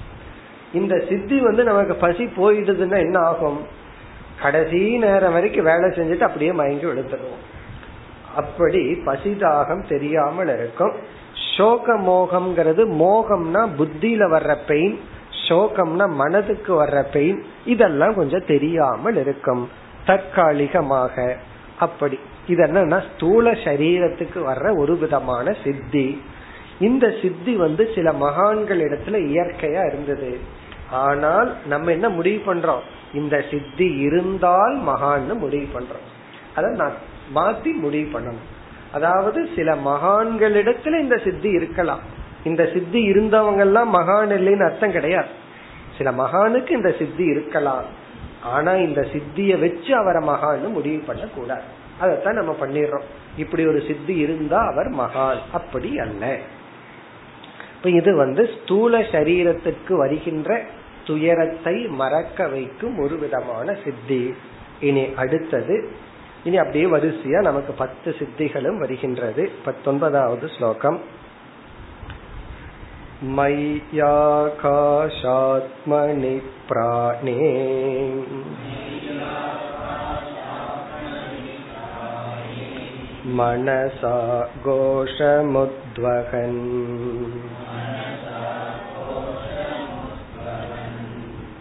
இந்த 0.73 1.05
சித்தி 1.09 1.41
வந்து 1.41 1.65
நமக்கு 1.65 1.95
பசி 1.95 2.25
போயிடுதுன்னா 2.25 2.97
என்ன 2.97 3.19
ஆகும்? 3.19 3.61
கடைசி 4.43 4.99
நேரம் 4.99 5.33
வரைக்கும் 5.33 5.65
வேலை 5.65 5.87
செஞ்சுட்டு 5.91 6.23
அப்படியே 6.23 6.53
மயங்கி 6.53 6.85
விழுந்துருவோம். 6.85 7.45
அப்படி 8.39 8.83
பசிதாகம் 9.07 9.85
தெரியாமல் 9.89 10.51
இருக்கும். 10.57 10.95
சோக 11.57 11.95
மோகம்ங்கிறது 12.09 12.83
மோகம்னா 13.03 13.63
புத்தியில 13.79 14.23
வர்ற 14.35 14.53
பெயின் 14.67 14.97
சோகம்னா 15.49 16.07
மனதுக்கு 16.23 16.73
வர்ற 16.83 16.99
பெயின் 17.13 17.39
இதெல்லாம் 17.65 18.15
கொஞ்சம் 18.15 18.49
தெரியாமல் 18.49 19.17
இருக்கும். 19.17 19.63
தற்காலிகமாக 20.07 21.37
அப்படி. 21.79 22.19
இது 22.47 22.61
என்னன்னா 22.67 22.99
ஸ்தூல 23.09 23.51
சரீரத்துக்கு 23.67 24.41
வர்ற 24.51 24.67
ஒரு 24.79 24.95
விதமான 24.99 25.57
சித்தி. 25.65 26.07
இந்த 26.81 27.07
சித்தி 27.23 27.53
வந்து 27.57 27.85
சில 27.95 28.13
மகான்கள் 28.25 28.81
இடத்துல 28.81 29.19
இயற்கையா 29.33 29.83
இருந்தது. 29.87 30.31
ஆனால் 31.07 31.51
நம்ம 31.67 31.91
என்ன 31.91 32.09
முடிவு 32.09 32.41
பண்றோம்? 32.49 32.85
இந்த 33.15 33.37
சித்தி 33.51 33.89
இருந்தால் 34.07 34.77
மகான்னு 34.89 35.35
முடிவு 35.39 35.69
பண்றோம். 35.75 36.07
அத 36.55 36.67
நான் 36.81 36.97
மாத்தி 37.35 37.73
முடிவு 37.73 38.21
பண்ணணும். 38.21 38.47
அதாவது 38.93 39.49
சில 39.57 39.75
மகான்களிடத்துல 39.75 41.01
இந்த 41.01 41.17
சித்தி 41.17 41.49
இருக்கலாம். 41.49 42.01
இந்த 42.45 42.71
சித்தி 42.73 43.11
இருந்தவங்க 43.11 43.59
எல்லாம் 43.59 43.95
மகான் 43.95 44.31
இல்லைன்னு 44.31 44.71
அர்த்தம் 44.71 44.93
கிடையாது. 44.93 45.29
சில 45.99 46.13
மகானுக்கு 46.13 46.71
இந்த 46.71 46.95
சித்தி 46.99 47.25
இருக்கலாம். 47.25 47.85
ஆனா 48.43 48.73
இந்த 48.73 49.07
சித்திய 49.13 49.57
வச்சு 49.57 49.97
அவரை 49.97 50.29
மகான்னு 50.29 50.73
முடிவு 50.73 51.03
பண்ண 51.07 51.25
கூடாது 51.25 51.63
அதைத்தான் 51.99 52.35
நம்ம 52.35 52.57
பண்ணிடுறோம். 52.61 53.03
இப்படி 53.37 53.67
ஒரு 53.67 53.83
சித்தி 53.87 54.17
இருந்தா 54.17 54.59
அவர் 54.59 54.87
மகான். 54.87 55.39
அப்படி 55.53 55.99
அல்ல. 55.99 56.39
இப்ப 57.77 57.91
இது 57.91 58.17
வந்து 58.17 58.51
ஸ்தூல 58.63 58.99
சரீரத்துக்கு 58.99 59.93
வருகின்ற 59.97 60.65
துயரத்தை 61.07 61.87
மறக்க 61.87 62.49
வைக்கும் 62.49 62.99
ஒரு 62.99 63.19
விதமான 63.19 63.77
சித்தி. 63.85 64.35
இனி 64.81 65.15
அடுத்தது 65.17 65.91
இனி 66.44 66.58
அப்படியே 66.58 66.86
வரிசையா 66.86 67.42
நமக்கு 67.42 67.74
பத்து 67.74 68.10
சித்திகளும் 68.20 68.78
வருகின்றது 68.78 69.44
பத்தொன்பதாவது 69.66 70.48
ஸ்லோகம் 70.50 70.98
मय्याकाशात्मनि 73.26 74.02
प्राणे 76.70 77.36
मनसा 83.38 84.16
घोषमुद्वहन् 84.66 86.60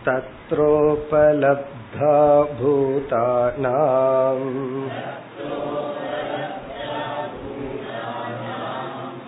तत्रोपलब्धा 0.07 1.75
भूतानाम् 2.59 4.49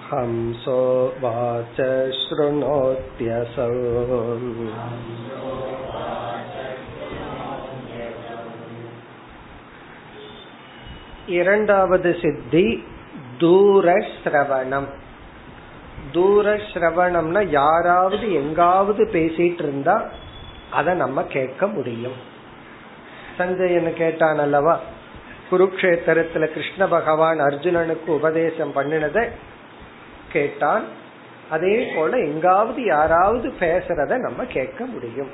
हंसो 0.09 0.81
वाच 1.21 1.79
शृणोत्यसौ 2.21 3.71
இரண்டாவது 11.38 12.11
சித்தி 12.23 12.67
தூரஸ்ரவணம் 13.38 14.88
தூரஸ்ரவணம்னா 16.12 17.43
யாராவது 17.50 18.26
எங்காவது 18.33 19.05
பேசிட்டு 19.12 19.62
இருந்தா 19.62 19.97
அதை 20.71 20.95
நம்ம 20.95 21.23
கேட்க 21.23 21.67
முடியும் 21.67 22.19
சஞ்சயன்னு 23.39 23.93
கேட்டான் 23.93 24.39
அல்லவா? 24.39 24.79
குருக்ஷேத்திரத்துல 25.51 26.46
கிருஷ்ண 26.46 26.88
பகவான் 26.88 27.39
அர்ஜுனனுக்கு 27.39 28.08
உபதேசம் 28.08 28.75
பண்ணினதை 28.75 29.27
கேட்டான். 30.31 30.84
அதே 31.50 31.88
போல 31.96 32.17
எங்காவது 32.17 32.84
யாராவது 32.84 33.53
பேசுறத 33.60 34.17
நம்ம 34.17 34.43
கேட்க 34.43 34.86
முடியும். 34.86 35.31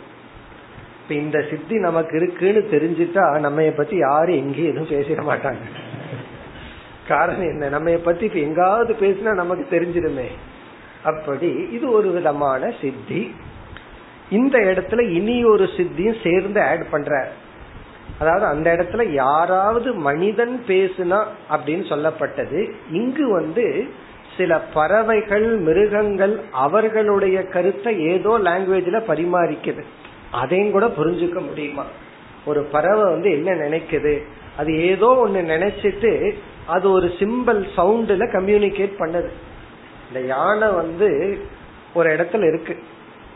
இப்ப 1.02 1.14
இந்த 1.14 1.46
சித்தி 1.50 1.80
நமக்கு 1.80 2.18
இருக்குன்னு 2.18 2.68
தெரிஞ்சுட்டா 2.72 3.40
நம்ம 3.40 3.62
பத்தி 3.62 3.96
யாரும் 3.98 4.36
எங்கேயும் 4.36 4.88
எதுவும் 4.88 4.92
பேசிட 4.92 5.34
மாட்டாங்க. 5.34 5.64
காரணம் 7.08 7.42
என்ன? 7.42 7.70
நம்ம 7.70 7.92
பத்தி 7.92 8.26
இப்ப 8.26 8.40
எங்காவது 8.40 8.94
பேசினா 8.94 9.34
நமக்கு 9.34 9.80
தெரிஞ்சிருமே 9.80 10.28
அப்படி 11.04 11.48
இது 11.72 11.92
ஒரு 11.92 12.12
விதமான 12.12 12.74
சித்தி. 12.82 13.36
இந்த 14.30 14.58
இடத்துல 14.58 15.10
இனி 15.12 15.44
ஒரு 15.44 15.64
சித்தியும் 15.64 16.24
சேர்ந்து 16.24 16.62
ஆட் 16.62 16.90
பண்ற 16.90 17.30
அதாவது 18.20 18.46
அந்த 18.46 18.74
இடத்துல 18.74 19.12
யாராவது 19.12 19.94
மனிதன் 19.94 20.64
பேசுனா 20.68 21.24
அப்படின்னு 21.52 21.86
சொல்லப்பட்டது. 21.92 22.72
இங்கு 22.92 23.30
வந்து 23.30 23.86
சில 24.38 24.60
பறவைகள் 24.60 25.58
மிருகங்கள் 25.58 26.40
அவர்களுடைய 26.52 27.44
கருத்தை 27.44 28.02
ஏதோ 28.02 28.40
லாங்குவேஜ்ல 28.40 29.02
பரிமாறிக்குது. 29.08 29.84
அதையும் 30.32 30.72
கூட 30.72 30.86
புரிஞ்சுக்க 30.86 31.48
முடியுமா? 31.48 31.86
ஒரு 32.46 32.64
பறவை 32.64 33.12
வந்து 33.12 33.32
என்ன 33.32 33.52
நினைக்குது? 33.52 34.22
அது 34.58 34.88
ஏதோ 34.88 35.28
ஒண்ணு 35.28 35.38
நினைச்சிட்டு 35.38 36.34
அது 36.66 36.92
ஒரு 36.92 37.08
சிம்பிள் 37.08 37.66
சவுண்டில் 37.78 38.32
கம்யூனிகேட் 38.32 38.92
பண்ணுது. 39.00 39.30
இந்த 40.08 40.28
யானை 40.28 40.68
வந்து 40.70 41.40
ஒரு 41.94 42.10
இடத்துல 42.16 42.48
இருக்கு. 42.48 42.84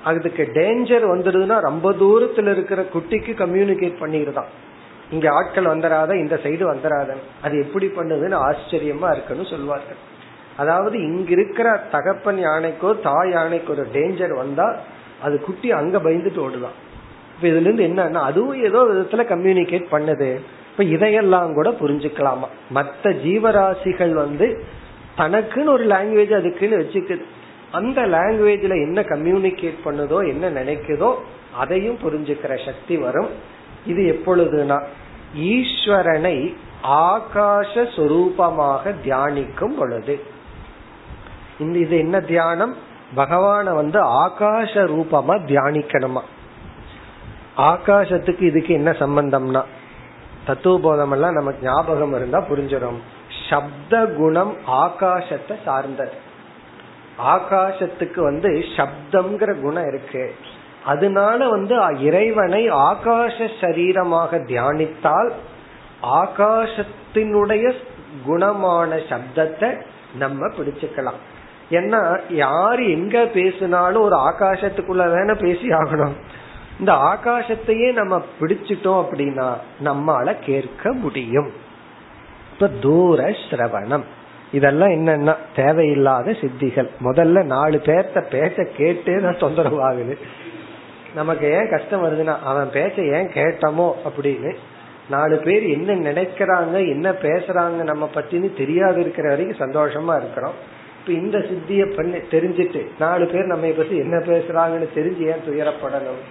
அதுக்கு 0.03 0.51
டேஞ்சர் 0.53 1.17
வந்துடுதுன்னா 1.17 1.59
ரொம்ப 1.59 1.91
தூரத்துல 1.91 2.51
இருக்கிற 2.51 2.81
குட்டிக்கு 2.81 3.33
கம்யூனிகேட் 3.33 3.99
பண்ணிடுதான். 3.99 4.49
இங்க 5.11 5.31
ஆட்கள் 5.31 5.65
வந்துடாத 5.65 6.15
இந்த 6.15 6.39
சைடு 6.43 6.75
வந்துடாத 6.75 7.15
அது 7.43 7.59
எப்படி 7.59 7.85
பண்ணுதுன்னு 7.85 8.39
ஆச்சரியமா 8.49 9.11
இருக்குன்னு 9.11 9.45
சொல்வார்கள். 9.45 9.95
அதாவது 10.57 10.99
இங்க 10.99 11.29
இருக்கிற 11.29 11.83
தகப்பன் 11.91 12.37
யானைக்கோ 12.37 12.99
தாய் 13.01 13.31
யானைக்கோ 13.31 13.69
ஒரு 13.69 13.87
டேஞ்சர் 13.93 14.35
வந்தா 14.35 14.75
அது 15.21 15.41
குட்டி 15.41 15.71
அங்க 15.71 15.97
பயந்துட்டு 15.97 16.37
ஓடுதான். 16.37 16.77
இப்ப 17.35 17.47
இதுல 17.47 17.73
இருந்து 17.73 17.87
என்னன்னா 17.87 18.13
அதுவும் 18.13 18.63
ஏதோ 18.63 18.81
விதத்துல 18.81 19.23
கம்யூனிகேட் 19.23 19.85
பண்ணுது. 19.91 20.39
இப்ப 20.71 20.83
இதையெல்லாம் 20.83 21.53
கூட 21.53 21.69
புரிஞ்சுக்கலாமா? 21.69 22.47
மற்ற 22.69 23.11
ஜீவராசிகள் 23.11 24.13
வந்து 24.13 24.63
தனக்குன்னு 25.17 25.65
ஒரு 25.65 25.85
லாங்குவேஜ் 25.85 26.33
அதுக்குன்னு 26.33 26.77
வச்சுக்குது. 26.77 27.23
அந்த 27.71 28.01
லாங்குவேஜ்ல 28.01 28.69
என்ன 28.69 29.01
கம்யூனிகேட் 29.01 29.85
பண்ணுதோ 29.85 30.27
என்ன 30.29 30.49
நினைக்குதோ 30.49 31.15
அதையும் 31.57 31.97
புரிஞ்சுக்கிற 31.97 32.65
சக்தி 32.65 32.97
வரும். 32.97 33.29
இது 33.85 34.01
எப்பொழுதுனா 34.01 34.83
ஈஸ்வரனை 35.35 36.55
ஆகாச 36.83 37.73
சுரூபமாக 37.95 38.93
தியானிக்கும் 39.05 39.77
பொழுது. 39.77 40.19
இந்த 41.59 41.79
இது 41.79 41.97
என்ன 41.97 42.19
தியானம்? 42.19 42.75
பகவான 43.15 43.73
வந்து 43.75 43.99
ஆகாச 44.03 44.73
ரூபமா 44.73 45.35
தியானிக்கணுமா? 45.45 46.21
ஆகாசத்துக்கு 47.57 48.41
இதுக்கு 48.41 48.73
என்ன 48.73 48.91
சம்பந்தம்னா 48.91 49.63
தத்துவபோதம் 50.47 51.11
எல்லாம் 51.11 51.33
நமக்கு 51.33 51.67
ஞாபகம் 51.67 52.13
இருந்தா 52.13 52.39
புரிஞ்சிடும். 52.49 52.99
சப்த 53.49 54.05
குணம் 54.05 54.53
ஆகாசத்தை 54.67 55.55
சார்ந்தது. 55.65 56.27
ஆகாசத்துக்கு 57.25 58.19
வந்து 58.21 58.49
சப்தம்ங்கிற 58.49 59.61
குணம் 59.61 59.87
இருக்கு. 59.87 60.35
அதனால 60.85 61.49
வந்து 61.49 61.75
இறைவனை 61.99 62.71
ஆகாச 62.71 63.49
சரீரமாக 63.61 64.41
தியானித்தால் 64.45 65.31
ஆகாசத்தினுடைய 66.03 67.73
குணமான 68.27 68.99
சப்தத்தை 69.09 69.81
நம்ம 70.17 70.47
பிடிச்சுக்கலாம். 70.47 71.19
ஏன்னா 71.69 72.21
யாரு 72.29 72.91
எங்க 72.91 73.25
பேசினாலும் 73.25 74.01
ஒரு 74.01 74.15
ஆகாசத்துக்குள்ள 74.15 75.13
தானே 75.13 75.39
பேசி 75.39 75.67
ஆகணும். 75.67 76.15
இந்த 76.79 76.91
ஆகாசத்தையே 76.91 77.93
நம்ம 77.93 78.21
பிடிச்சிட்டோம் 78.39 79.05
அப்படின்னா 79.05 79.53
நம்மால 79.83 80.35
கேட்க 80.39 80.93
முடியும். 80.93 81.51
இப்ப 82.53 82.67
தூர 82.67 83.23
சிரவணம். 83.23 84.03
இதெல்லாம் 84.51 84.89
என்னன்னா 84.89 85.35
தேவையில்லாத 85.55 86.31
சித்திகள். 86.31 86.89
முதல்ல 87.03 87.43
நாலு 87.43 87.77
பேர்த்த 87.85 88.23
பேச்ச 88.31 88.67
கேட்டே 88.77 89.21
தான் 89.21 89.37
தொந்தரவு 89.37 89.83
ஆகுது. 89.83 90.17
நமக்கு 91.15 91.51
ஏன் 91.51 91.69
கஷ்டம் 91.69 92.03
வருதுன்னா 92.03 92.39
அவன் 92.39 92.69
பேச்ச 92.73 92.97
ஏன் 93.13 93.29
கேட்டமோ 93.29 93.87
அப்படின்னு 94.09 94.55
நாலு 95.09 95.37
பேர் 95.37 95.63
என்ன 95.63 95.93
நினைக்கிறாங்க 96.09 96.73
என்ன 96.89 97.11
பேசுறாங்க 97.11 97.83
நம்ம 97.83 98.09
பத்தின்னு 98.15 98.49
தெரியாது 98.57 98.99
இருக்கிற 98.99 99.29
வரைக்கும் 99.29 99.61
சந்தோஷமா 99.63 100.15
இருக்கிறோம். 100.17 100.57
இப்ப 100.99 101.11
இந்த 101.11 101.37
சித்திய 101.37 101.95
பண்ணி 101.95 102.17
தெரிஞ்சிட்டு 102.17 102.81
நாலு 102.99 103.25
பேர் 103.25 103.45
நம்ம 103.45 103.67
பத்தி 103.67 103.97
என்ன 103.97 104.17
பேசுறாங்கன்னு 104.17 104.89
தெரிஞ்சு 104.95 105.23
ஏன் 105.33 105.45
துயரப்படணும்? 105.47 106.21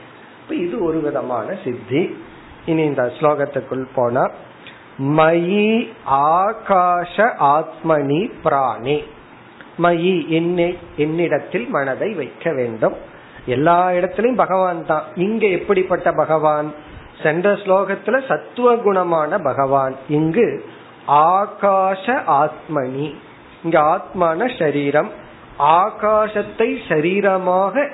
இப்ப 0.43 0.55
இது 0.55 0.85
ஒரு 0.85 1.01
விதமான 1.01 1.57
சித்தி. 1.65 2.17
இனி 2.67 2.83
இந்த 2.83 3.13
ஸ்லோகத்துக்குள் 3.21 3.85
போனா 3.95 4.31
மயி 4.99 5.89
ஆகாஷ 6.11 7.33
ஆத்மனி 7.41 8.31
பிராணி. 8.45 9.05
மயி 9.83 10.29
என்னிடத்தில் 10.97 11.69
மனதை 11.69 12.13
வைக்க 12.13 12.53
வேண்டும். 12.53 12.97
எல்லா 13.47 13.89
இடத்திலையும் 13.89 14.37
பகவான் 14.37 14.87
தான். 14.87 15.03
இங்க 15.15 15.47
எப்படிப்பட்ட 15.47 16.13
பகவான்? 16.13 16.75
சென்ற 17.23 17.53
ஸ்லோகத்துல 17.53 18.27
சத்துவ 18.29 18.75
குணமான 18.75 19.43
பகவான். 19.43 19.95
இங்கு 20.09 20.65
ஆகாஷ 21.09 22.23
ஆத்மனி. 22.27 23.15
இங்க 23.65 23.81
ஆத்மான 23.81 24.59
சரீரம். 24.59 25.11
ஆகாசத்தை 25.59 26.77
சரீரமாக 26.89 27.91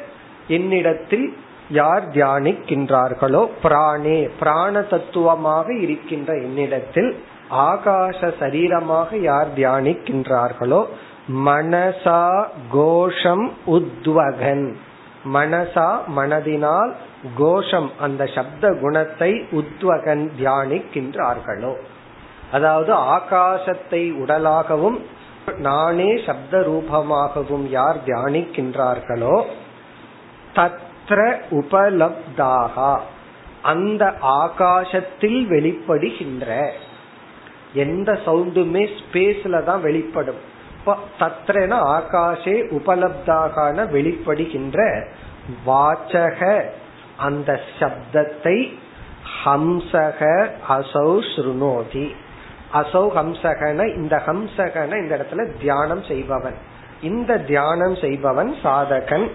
என்னிடத்தில் 0.48 1.36
யார் 1.68 2.10
தியானிக்கின்றார்களோ 2.10 3.48
பிராணே 3.62 4.30
பிராண 4.38 4.80
தத்துவமாக 4.80 5.74
இருக்கின்ற 5.74 6.32
என்னிடத்தில் 6.36 7.16
ஆகாச 7.50 8.32
சரீரமாக 8.40 9.16
யார் 9.20 9.48
தியானிக்கின்றார்களோ 9.56 10.86
மனசா 11.44 12.44
கோஷம் 12.70 13.50
உத்வகன். 13.66 14.76
மனசா 15.34 15.98
மனதினால் 16.16 16.92
கோஷம் 17.36 17.90
அந்த 18.00 18.26
சப்த 18.26 18.78
குணத்தை 18.80 19.46
உத்வகன் 19.50 20.30
தியானிக்கின்றார்களோ. 20.40 21.74
அதாவது 22.52 22.92
ஆகாசத்தை 22.94 24.02
உடலாகவும் 24.24 24.98
நானே 25.58 26.20
சப்த 26.26 26.58
ரூபமாகவும் 26.58 27.68
யார் 27.68 27.96
தியானிக்கின்றார்களோ 28.06 29.44
தத் 30.54 30.83
தத்ர 31.08 31.36
உபலப்தாகா 31.50 32.98
அந்த 33.62 34.14
ஆகாசத்தில் 34.20 35.46
வெளிப்படுகின்ற. 35.50 36.70
எந்த 37.74 38.18
சவுண்டுமே 38.26 38.88
ஸ்பேஸ்ல 38.98 39.62
தான் 39.62 39.80
வெளிப்படும். 39.80 40.36
தத்ரன 41.20 41.72
ஆகாஷே 41.96 42.56
உபலப்தாகான 42.78 43.86
வெளிப்படுகின்ற 43.90 45.06
வாச்சக 45.66 46.62
அந்த 47.16 47.60
சப்தத்தை 47.78 48.78
ஹம்சக 49.44 50.50
அசௌ 50.68 51.20
ஸ்ருணோதி. 51.34 52.14
அசௌ 52.72 53.06
ஹம்சகன 53.18 53.94
இந்த 53.94 54.22
ஹம்சகன 54.26 54.96
இந்த 54.96 55.16
இடத்துல 55.16 55.52
தியானம் 55.60 56.02
செய்பவன். 56.02 56.54
இந்த 57.02 57.38
தியானம் 57.38 57.96
செய்பவன் 57.96 58.54
சாதகன். 58.62 59.30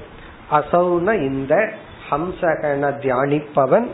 அசௌன 0.52 1.22
இந்த 1.22 1.74
ஹம்சகன 2.10 2.84
தியானிப்பவன் 3.02 3.88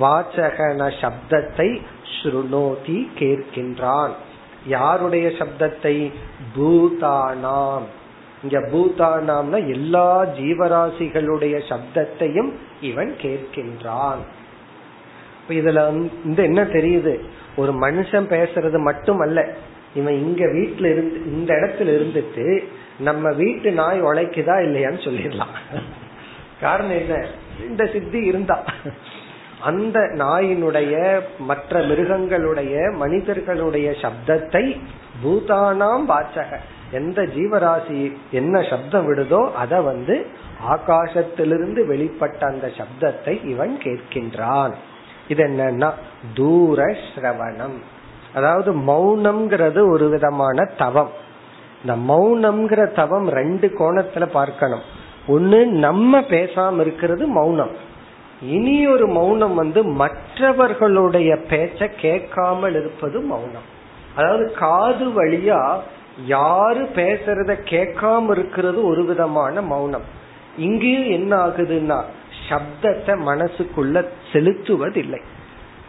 வாச்சகன 0.00 0.92
சப்தத்தை 1.00 1.80
ஸ்ருணோதி 2.14 3.06
கேட்கின்றான். 3.18 4.10
யாருடைய 4.66 5.28
சப்தத்தை? 5.28 6.12
பூதானாம். 6.56 7.86
இங்க 8.42 8.58
பூதானாம்னா 8.60 9.68
எல்லா 9.70 10.24
ஜீவராசிகளுடைய 10.24 11.62
சப்தத்தையும் 11.68 12.52
இவன் 12.80 13.16
கேட்கின்றான். 13.22 14.22
இதுல 15.48 15.74
வந்து 15.74 16.42
என்ன 16.42 16.62
தெரியுது? 16.62 17.18
ஒரு 17.56 17.72
மனுஷன் 17.72 18.26
பேசுறது 18.34 18.78
மட்டும் 18.78 19.18
அல்ல 19.18 19.54
இவன் 19.94 20.14
இங்க 20.14 20.44
வீட்டுல 20.44 20.84
இருந்து 20.84 21.32
இந்த 21.32 21.54
இடத்துல 21.54 21.80
இருந்துட்டு 21.80 22.64
நம்ம 22.98 23.30
வீட்டு 23.30 23.72
நாய் 23.72 24.02
உழைக்குதா 24.02 24.56
இல்லையான்னு 24.62 25.04
சொல்லிடலாம். 25.04 25.54
காரணம் 26.60 26.98
என்ன? 26.98 27.26
இந்த 27.68 27.86
சித்தி 27.86 28.18
இருந்தா. 28.24 28.64
அந்த 29.60 30.00
நாயினுடைய 30.00 31.20
மற்ற 31.38 31.80
மிருகங்களுடைய 31.80 32.90
மனிதர்களுடைய 32.90 33.90
சப்தத்தை 33.90 34.80
பூதானாம் 35.24 36.04
வாச்சக. 36.08 36.58
எந்த 36.92 37.22
ஜீவராசி 37.22 38.16
என்ன 38.30 38.62
சப்தம் 38.62 39.06
விடுதோ 39.06 39.52
அத 39.52 39.80
வந்து 39.80 40.26
ஆகாசத்திலிருந்து 40.70 41.86
வெளிப்பட்ட 41.86 42.44
அந்த 42.44 42.70
சப்தத்தை 42.70 43.44
இவன் 43.44 43.78
கேட்கின்றான். 43.82 44.72
இது 45.28 45.44
என்னன்னா 45.44 45.92
தூர 46.34 46.82
சிரவணம் 46.84 47.76
அதாவது 48.34 48.72
மௌனம்ங்கிறது 48.72 49.90
ஒரு 49.90 50.08
விதமான 50.08 50.64
தவம். 50.78 51.10
இந்த 51.84 51.94
மௌனம்ங்கிற 52.12 52.92
தவம் 52.92 53.28
ரெண்டு 53.28 53.66
கோணத்துல 53.78 54.26
பார்க்கணும். 54.26 54.84
ஒன்னு 55.26 55.66
நம்ம 55.66 56.20
பேசாம 56.20 56.80
இருக்கிறது 56.80 57.26
மௌனம். 57.26 57.70
இனி 58.42 58.86
ஒரு 58.86 59.06
மௌனம் 59.06 59.54
வந்து 59.54 59.84
மற்றவர்களுடைய 59.84 61.38
பேச்ச 61.48 61.88
கேட்காமல் 62.00 62.74
இருப்பது 62.74 63.20
மௌனம். 63.20 63.68
அதாவது 64.16 64.52
காது 64.52 65.06
வழியா 65.08 65.76
யாரு 66.26 66.82
பேசுறத 66.82 67.52
கேட்காம 67.70 68.30
இருக்கிறது 68.30 68.86
ஒரு 68.86 69.04
விதமான 69.04 69.62
மௌனம். 69.62 70.06
இங்கேயும் 70.56 71.10
என்ன 71.10 71.46
ஆகுதுன்னா 71.46 72.02
சப்தத்தை 72.48 73.14
மனசுக்குள்ள 73.30 74.06
செலுத்துவதில்லை. 74.32 75.20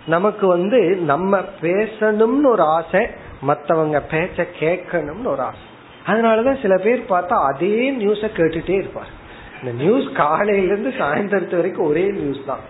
நமக்கு 0.05 0.47
வந்து 0.47 0.95
நம்ம 0.95 1.39
பேசணும்னு 1.61 2.45
ஒரு 2.45 2.63
ஆசை 2.63 3.07
மற்றவங்க 3.47 4.01
பேச்ச 4.11 4.47
கேட்கணும்னு 4.59 5.25
ஒரு 5.25 5.41
ஆசை. 5.41 5.73
அதனாலதான் 6.07 6.61
சில 6.61 6.73
பேர் 6.77 7.01
பார்த்தா 7.09 7.35
அதே 7.51 7.91
நியூஸ 7.91 8.21
கேட்டுட்டே 8.37 8.75
இருப்பார். 8.77 9.11
இந்த 9.59 9.83
நியூஸ் 9.83 10.07
காலையில 10.13 10.71
இருந்து 10.71 10.91
சாயந்தரத்து 10.99 11.55
வரைக்கும் 11.55 11.85
ஒரே 11.85 12.05
நியூஸ் 12.11 12.41
தான். 12.45 12.63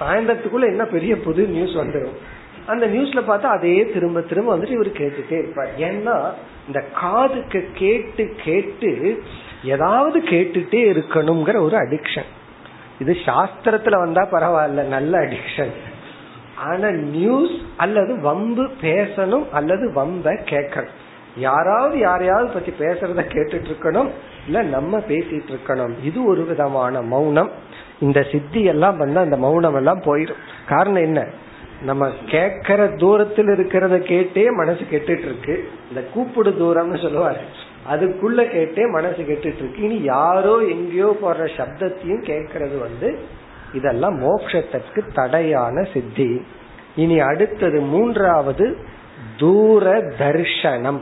சாயந்தரத்துக்குள்ள 0.00 0.66
என்ன 0.66 0.84
பெரிய 0.84 1.12
புது 1.18 1.42
நியூஸ் 1.46 1.76
வந்துடும் 1.82 2.18
அந்த 2.66 2.84
நியூஸ்ல 2.86 3.20
பார்த்தா 3.28 3.48
அதே 3.56 3.74
திரும்ப 3.94 4.20
திரும்ப 4.20 4.48
வந்துட்டு 4.56 4.76
இவர் 4.78 4.90
கேட்டுட்டே 5.00 5.36
இருப்பார். 5.42 5.72
ஏன்னா 5.78 6.14
இந்த 6.66 6.80
காதுக்கு 7.00 7.60
கேட்டு 7.74 8.24
கேட்டு 8.44 8.90
ஏதாவது 9.64 10.18
கேட்டுட்டே 10.20 10.80
இருக்கணுங்கிற 10.92 11.56
ஒரு 11.60 11.76
அடிக்ஷன் 11.76 12.30
இது 12.98 13.12
சாஸ்திரத்துல 13.26 13.98
வந்தா 13.98 14.22
பரவாயில்ல 14.32 14.82
நல்ல 14.86 15.18
அடிக்ஷன் 15.18 15.72
ஆனா 16.66 16.88
நியூஸ் 16.90 17.56
அல்லது 17.76 18.12
வம்பு 18.20 18.64
பேசணும் 18.82 19.46
அல்லது 19.50 19.86
வம்ப 19.94 20.32
கேட்கணும். 20.44 20.95
யாராவது 21.36 21.98
யாரையாவது 21.98 22.48
பத்தி 22.48 22.72
பேசுறத 22.78 23.24
கேட்டுட்டு 23.34 23.68
இருக்கணும் 23.72 24.08
இல்ல 24.46 24.62
நம்ம 24.62 24.98
பேசிட்டு 24.98 25.56
இருக்கணும் 25.56 25.94
இது 26.02 26.24
ஒரு 26.24 26.44
விதமான 26.44 27.02
மௌனம். 27.02 27.50
இந்த 28.00 28.22
சித்தி 28.22 28.62
எல்லாம் 28.62 28.96
பண்ண 28.96 29.20
அந்த 29.20 29.36
மௌனம் 29.36 29.74
எல்லாம் 29.74 30.02
போயிடும் 30.02 30.42
காரணம் 30.68 31.02
என்ன? 31.02 31.26
நம்ம 31.82 32.08
கேட்கற 32.26 32.98
தூரத்தில் 32.98 33.46
இருக்கிறத 33.46 33.96
கேட்டே 34.12 34.50
மனசு 34.50 34.80
கெட்டுட்டு 34.90 35.24
இருக்கு 35.24 35.68
இந்த 35.88 36.02
கூப்பிடு 36.02 36.50
தூரம்னு 36.50 36.96
சொல்லுவாரு. 36.96 37.42
அதுக்குள்ள 37.90 38.40
கேட்டே 38.54 38.92
மனசு 38.92 39.22
கெட்டுட்டு 39.22 39.58
இருக்கு 39.58 39.82
இனி 39.82 40.02
யாரோ 40.02 40.56
எங்கேயோ 40.56 41.16
போற 41.20 41.44
சப்தத்தையும் 41.44 42.24
கேட்கறது 42.24 42.78
வந்து 42.78 43.18
இதெல்லாம் 43.72 44.18
மோட்சத்திற்கு 44.18 45.02
தடையான 45.14 45.86
சித்தி. 45.92 46.42
இனி 46.96 47.20
அடுத்தது 47.20 47.80
மூன்றாவது 47.80 48.76
தூர 49.36 49.98
தர்ஷனம் 50.18 51.00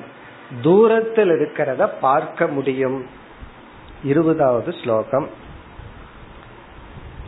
தூரத்தில் 0.62 1.30
இருக்கிறத 1.30 1.89
பார்க்க 2.02 2.48
முடியும் 2.48 3.06
இருபதாவது 4.04 4.74
ஸ்லோகம் 4.74 5.28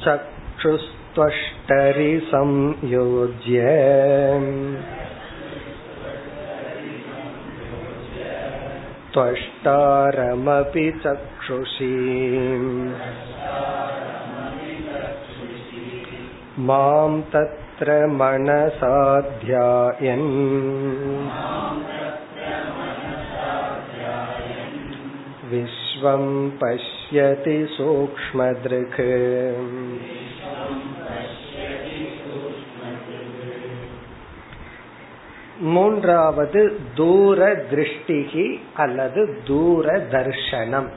சக்ஷுஸ்துவஷ்டரி 0.06 2.14
संयोज्य 2.32 3.58
त्वष्टारमपि 9.14 10.86
चक्षुषी 11.04 11.96
मां 16.62 17.12
तत्र 17.34 18.00
मनसा 18.14 18.96
विश्वं 25.52 26.24
पश्यति 26.60 27.58
सूक्ष्मदृक् 27.76 29.00
மூன்றாவது 35.74 36.62
தூர 36.96 37.40
திருஷ்டிகி 37.72 38.46
அல்லது 38.74 39.22
தூர 39.46 39.86
தர்ஷனம் 40.12 40.90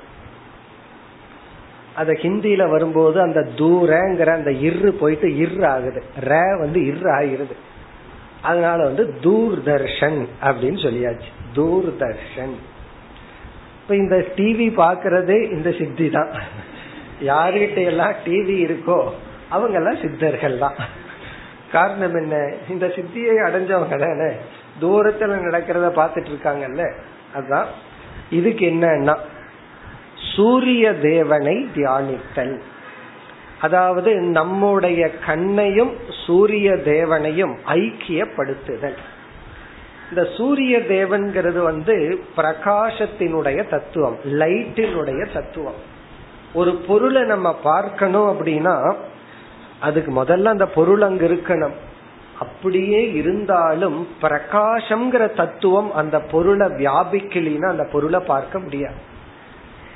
அத 1.96 2.12
ஹிந்தியில 2.22 2.62
வரும்போது 2.68 3.18
அந்த 3.20 3.40
தூரங்கிற 3.56 4.30
அந்த 4.34 4.52
இரு 4.60 4.90
போயிட்டு 4.92 5.28
இரு 5.36 5.66
ஆகுது 5.66 6.00
ர 6.24 6.38
வந்து 6.58 6.78
இரு 6.86 7.10
ஆகிறது 7.10 7.56
அதனால 8.42 8.78
வந்து 8.84 9.04
தூர்தர்ஷன் 9.22 10.18
அப்படின்னு 10.42 10.80
சொல்லியாச்சு 10.82 11.30
தூர்தர்ஷன் 11.54 12.54
இப்ப 13.89 14.01
இந்த 14.03 14.17
டிவி 14.37 14.65
பாக்குறது 14.79 15.35
இந்த 15.51 15.69
சித்தி 15.77 16.07
தான். 16.09 16.31
யாருகிட்ட 17.29 17.79
எல்லாம் 17.91 18.13
டிவி 18.25 18.55
இருக்கோ 18.65 18.97
அவங்க 19.49 19.75
எல்லாம் 19.79 20.01
சித்தர்கள் 20.01 20.57
தான் 20.57 20.77
காரணம் 21.71 22.17
என்ன? 22.21 22.35
இந்த 22.69 22.85
சித்தியை 22.95 23.35
அடைஞ்சவங்க 23.45 23.97
தானே 24.03 24.29
தூரத்துல 24.81 25.39
நடக்கிறத 25.45 25.89
பாத்துட்டு 25.99 26.31
இருக்காங்கல்ல 26.33 26.85
அதுதான் 27.33 27.67
இதுக்கு 28.29 28.65
என்னன்னா 28.73 29.15
சூரிய 30.35 30.93
தேவனை 30.93 31.57
தியானித்தல். 31.75 32.55
அதாவது 33.59 34.13
நம்முடைய 34.39 35.11
கண்ணையும் 35.25 35.93
சூரிய 36.25 36.77
தேவனையும் 36.93 37.55
ஐக்கியப்படுத்துதல். 37.81 38.99
இந்த 40.09 40.29
சூரிய 40.37 40.77
தேவன்கிறது 40.79 41.57
வந்து 41.57 42.23
பிரகாசத்தினுடைய 42.37 43.69
தத்துவம் 43.69 44.17
லைட்டினுடைய 44.25 45.33
தத்துவம். 45.33 45.79
ஒரு 46.53 46.71
பொருளை 46.75 47.21
நம்ம 47.23 47.55
பார்க்கணும் 47.55 48.29
அப்படின்னா 48.29 48.95
அதுக்கு 49.79 50.23
முதல்ல 50.23 50.43
அந்த 50.43 50.65
பொருள் 50.65 51.01
அங்க 51.01 51.25
இருக்கணும். 51.25 51.77
அப்படியே 52.39 53.11
இருந்தாலும் 53.13 54.07
பிரகாசம்ங்கிற 54.21 55.35
தத்துவம் 55.35 55.93
அந்த 55.93 56.19
பொருளை 56.19 56.67
வியாபிக்கலினா 56.67 57.67
அந்த 57.67 57.83
பொருளை 57.91 58.19
பார்க்க 58.19 58.59
முடியாது. 58.59 58.99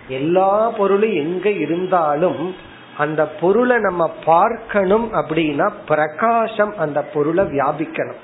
எல்லா 0.08 0.70
பொருளும் 0.70 1.14
எங்க 1.14 1.50
இருந்தாலும் 1.50 2.56
அந்த 2.98 3.28
பொருளை 3.28 3.78
நம்ம 3.78 4.12
பார்க்கணும் 4.26 5.14
அப்படின்னா 5.14 5.72
பிரகாசம் 5.88 6.78
அந்த 6.78 7.02
பொருளை 7.02 7.46
வியாபிக்கணும். 7.46 8.22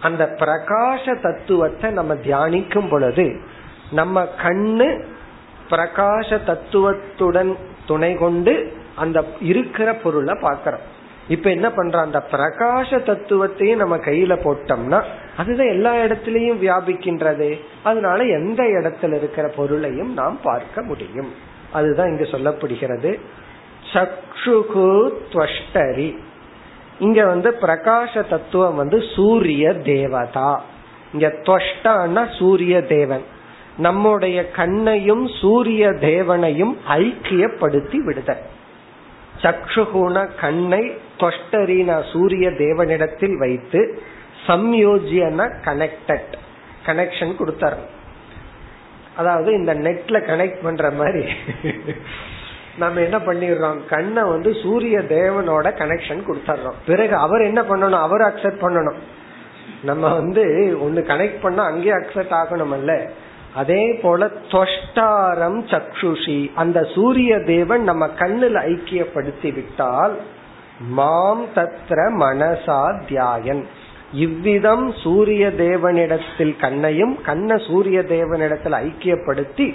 அந்த 0.00 0.36
பிரகாச 0.38 1.20
தத்துவத்தை 1.20 1.90
நம்ம 1.90 2.14
தியானிக்கும் 2.14 2.88
பொழுது 2.88 3.40
நம்ம 3.90 4.28
கண்ணு 4.42 5.04
பிரகாச 5.70 6.44
தத்துவத்துடன் 6.44 7.56
துணை 7.86 8.14
கொண்டு 8.14 8.72
அந்த 8.96 9.24
இருக்கிற 9.40 9.94
பொருளை 9.94 10.34
பார்க்கிறோம். 10.40 10.98
இப்ப 11.28 11.50
என்ன 11.50 11.68
பண்றோம்? 11.68 12.00
அந்த 12.00 12.26
பிரகாச 12.30 12.98
தத்துவத்தையும் 12.98 13.76
நம்ம 13.76 13.96
கையில 13.96 14.38
போட்டோம்னா 14.44 15.02
அதுதான் 15.36 15.66
எல்லா 15.66 15.94
இடத்திலையும் 15.94 16.62
வியாபிக்கின்றது. 16.64 17.60
அதனால 17.82 18.24
எந்த 18.24 18.62
இடத்துல 18.62 19.16
இருக்கிற 19.16 19.48
பொருளையும் 19.48 20.12
நாம் 20.12 20.38
பார்க்க 20.42 20.82
முடியும். 20.82 21.34
அதுதான் 21.72 22.08
இங்கு 22.08 22.24
சொல்லப்படுகிறது. 22.24 23.20
சக்ஷுகு 23.92 25.10
துவஷ்டரி 25.32 26.18
இங்க 27.00 27.20
வந்து 27.26 27.50
பிரகாச 27.60 28.22
தத்துவம் 28.28 28.80
வந்து 28.82 28.98
சூரிய 29.14 29.72
தேவதா. 29.72 30.52
இங்க 31.12 31.28
துவஷ்டான்னா 31.42 32.22
சூரிய 32.38 32.82
தேவன். 32.82 33.24
நம்முடைய 33.76 34.38
கண்ணையும் 34.50 35.24
சூரிய 35.40 35.92
தேவனையும் 35.92 36.74
ஐக்கியப்படுத்தி 36.88 37.96
விடுதல். 37.96 38.42
சக்ஷுகுண 39.42 40.16
கண்ணை 40.40 40.82
தொஷ்டரின 41.18 41.90
சூரிய 42.12 42.46
தேவனிடத்தில் 42.48 43.36
வைத்து 43.38 44.02
சம்யோஜியன 44.46 45.46
கனெக்டட் 45.64 46.32
கனெக்ஷன் 46.86 47.34
கொடுத்தார். 47.36 47.78
அதாவது 49.16 49.50
இந்த 49.52 49.72
நெட்ல 49.74 50.18
கனெக்ட் 50.30 50.62
பண்ற 50.62 50.90
மாதிரி. 50.90 51.24
நம்ம 52.82 53.00
என்ன 53.06 53.18
பண்ணிடுறோம்? 53.18 53.78
கண்ணை 53.92 54.22
வந்து 54.32 54.50
சூரிய 54.62 54.98
தேவனோட 55.14 55.66
கனெக்ஷன் 55.80 56.26
கொடுத்துறோம் 56.28 56.78
பிறகு 56.86 57.14
அவர் 57.26 57.42
என்ன 57.42 57.60
பண்ணணும்? 57.70 58.04
அவர் 58.06 58.24
அக்செப்ட் 58.28 58.62
பண்ணணும். 58.64 59.00
நம்ம 59.88 60.04
வந்து 60.14 60.44
ஒன்னு 60.84 61.00
கனெக்ட் 61.08 61.42
பண்ணா 61.42 61.62
அங்கேயே 61.70 61.92
அக்செப்ட் 61.92 62.36
ஆகணும் 62.40 62.74
அல்ல 62.78 62.92
அதே 63.54 63.82
போல 64.02 64.30
தொஷ்டாரம் 64.50 65.60
சக்ஷுஷி 65.70 66.40
அந்த 66.54 66.78
சூரிய 66.94 67.32
தேவன் 67.46 67.82
நம்ம 67.82 68.04
கண்ணில் 68.22 68.58
ஐக்கியப்படுத்தி 68.70 69.50
விட்டால் 69.54 70.14
மாம் 70.98 71.46
தத்ர 71.54 72.00
மனசா 72.22 72.80
தியாயன். 73.08 73.62
இவ்விதம் 74.24 74.86
சூரிய 75.02 75.46
தேவனிடத்தில் 75.58 76.54
கண்ணையும் 76.60 77.14
கண்ண 77.28 77.56
சூரிய 77.66 77.98
தேவனிடத்தில் 78.14 78.76
ஐக்கியப்படுத்தி 78.86 79.66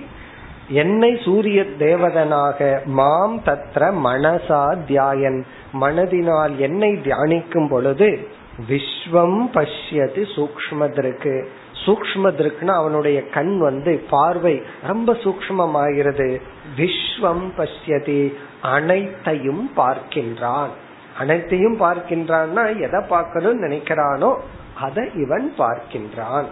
என்னை 0.69 1.17
சூரிய 1.25 1.63
தேவதனாக 1.80 2.86
மாம் 2.86 3.39
தத்ர 3.45 3.82
மனசா 4.04 4.78
தியாயன். 4.88 5.43
மனதினால் 5.73 6.56
என்னை 6.58 6.91
தியானிக்கும் 6.93 7.69
பொழுது 7.69 8.28
விஸ்வம் 8.67 9.39
பஷ்யது 9.54 10.21
சூக்மதற்கு 10.36 11.45
சூக்மதற்குனா 11.86 12.73
அவனுடைய 12.73 13.30
கண் 13.30 13.58
வந்து 13.58 14.06
பார்வை 14.10 14.62
ரொம்ப 14.88 15.13
சூக்மமாகிறது 15.13 16.41
விஸ்வம் 16.78 17.45
பஷ்யதி 17.58 18.34
அனைத்தையும் 18.62 19.71
பார்க்கின்றான். 19.78 20.69
அனைத்தையும் 21.17 21.80
பார்க்கின்றான்னா 21.80 22.80
எதை 22.80 23.01
பார்க்கணும்னு 23.08 23.67
நினைக்கிறானோ 23.67 24.38
அதை 24.82 25.10
இவன் 25.15 25.54
பார்க்கின்றான். 25.58 26.45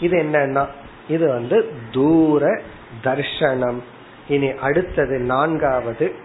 இது 0.00 0.16
என்னன்னா 0.22 0.66
இது 1.07 1.27
வந்து 1.27 1.71
தூர 1.91 2.61
தர்ஷனம் 3.03 3.81
இனி 4.27 4.51
அடுத்தது 4.61 5.19
நான்காவது 5.19 6.15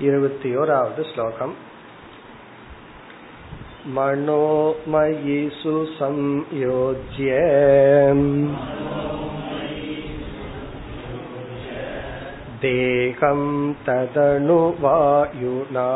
இருபத்தி 0.00 0.56
ஓராவது 0.56 1.12
ஸ்லோகம் 1.12 1.70
मनोमयिषु 3.84 5.74
संयोज्य 5.96 7.30
देहं 12.62 13.40
तदनुवायुना 13.86 15.86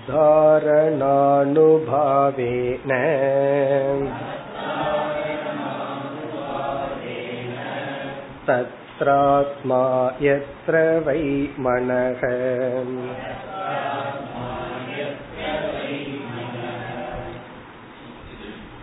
मद्धारणानुभावेन 0.00 2.90
तत्रात्मा 8.48 9.82
यत्र 10.20 10.76
वै 11.06 11.22
मनः 11.58 12.22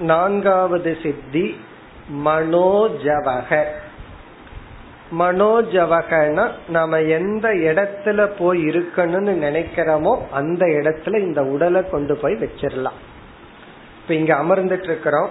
நான்காவது 0.01 0.95
சித்தி 1.03 1.45
மனோஜவக 2.25 3.51
மனோஜவகன 5.18 6.50
நாம 6.68 7.00
எந்த 7.00 7.48
இடத்துல 7.48 8.30
போய் 8.38 8.64
இருக்கணும்னு 8.64 9.34
நினைக்கிறோமோ 9.44 10.18
அந்த 10.32 10.66
இடத்துல 10.66 11.18
இந்த 11.18 11.42
உடலை 11.42 11.90
கொண்டு 11.90 12.16
போய் 12.16 12.34
வச்சிடலாம். 12.34 12.98
இப்ப 14.02 14.14
இங்க 14.14 14.34
அமர்ந்துட்டு 14.34 14.82
இருக்கிறோம் 14.82 15.28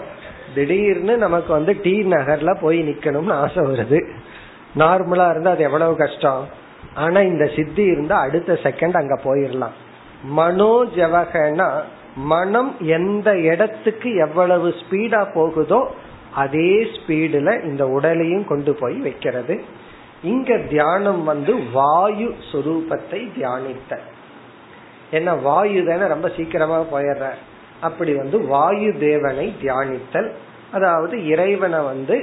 திடீர்னு 0.55 1.17
நமக்கு 1.17 1.53
வந்து 1.53 1.79
டி 1.81 2.07
நகர்ல 2.09 2.61
போய் 2.61 2.89
நிக்கணும்னு 2.89 3.31
ஆசை 3.31 3.63
வருது. 3.63 4.07
நார்மலா 4.75 5.29
இருந்தா 5.29 5.51
அது 5.51 5.63
எவ்வளவு 5.63 5.95
கஷ்டம்? 5.95 6.47
ஆனா 6.93 7.19
இந்த 7.19 7.49
சித்தி 7.55 7.83
இருந்தா 7.83 8.19
அடுத்த 8.19 8.53
செகண்ட் 8.53 8.97
அங்க 8.97 9.19
போயிடலாம். 9.23 9.75
மனோஜவகனா 10.37 11.81
மனம் 12.15 12.75
எந்த 12.79 13.39
இடத்துக்கு 13.39 14.15
எவ்வளவு 14.15 14.67
ஸ்பீடா 14.67 15.27
போகுதோ 15.33 15.91
அதே 16.43 16.71
ஸ்பீடுல 16.95 17.51
இந்த 17.63 17.83
உடலையும் 17.87 18.47
கொண்டு 18.47 18.71
போய் 18.73 18.97
வைக்கிறது. 19.07 19.55
இங்க 20.23 20.57
தியானம் 20.69 21.23
வந்து 21.23 21.53
வாயு 21.73 22.29
சுரூபத்தை 22.51 23.21
தியானித்த. 23.37 23.91
என்ன 25.11 25.35
வாயு 25.47 25.81
தானே 25.87 26.05
ரொம்ப 26.13 26.27
சீக்கிரமா 26.37 26.79
போயிடுற. 26.93 27.27
அப்படி 27.81 28.13
வந்து 28.21 28.37
வாயு 28.53 28.89
தேவனை 28.99 29.47
தியானித்தல். 29.61 30.29
அதாவது 30.71 31.15
இறைவனை 31.27 31.79
வந்து 31.91 32.15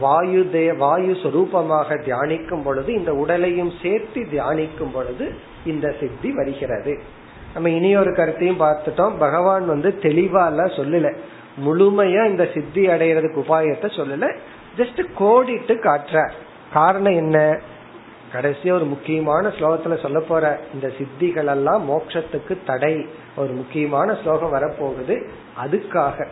வாயு 0.00 0.42
தே 0.52 0.64
வாயு 0.76 1.12
சுரூபமாக 1.22 1.98
தியானிக்கும் 2.06 2.64
பொழுது 2.64 2.90
இந்த 2.94 3.12
உடலையும் 3.14 3.72
சேர்த்து 3.82 4.20
தியானிக்கும் 4.32 4.94
பொழுது 4.94 5.26
இந்த 5.66 5.86
சித்தி 6.00 6.30
வருகிறது. 6.38 6.94
நம்ம 7.54 7.70
இனியொரு 7.78 8.12
கருத்தையும் 8.14 8.60
பார்த்துட்டோம். 8.60 9.18
பகவான் 9.18 9.66
வந்து 9.66 9.90
தெளிவா 10.02 10.42
எல்லாம் 10.50 10.76
சொல்லல. 10.78 11.08
முழுமையா 11.60 12.26
இந்த 12.26 12.48
சித்தி 12.54 12.86
அடைகிறதுக்கு 12.86 13.42
உபாயத்தை 13.48 13.86
சொல்லல. 13.86 14.36
ஜஸ்ட் 14.76 15.04
கோடிட்டு 15.18 15.76
காட்டுற. 15.80 16.30
காரணம் 16.72 17.14
என்ன? 17.14 17.60
கடைசியா 18.32 18.72
ஒரு 18.72 18.84
முக்கியமான 18.84 19.48
ஸ்லோகத்துல 19.48 20.00
சொல்ல 20.00 20.20
போற. 20.20 20.60
இந்த 20.74 20.92
சித்திகள் 20.98 21.48
எல்லாம் 21.48 21.90
மோட்சத்துக்கு 21.90 22.58
தடை. 22.66 23.06
ஒரு 23.36 23.52
முக்கியமான 23.52 24.18
ஸ்லோகம் 24.22 24.54
வரப்போகுது. 24.54 25.28
அதுக்காக. 25.64 26.26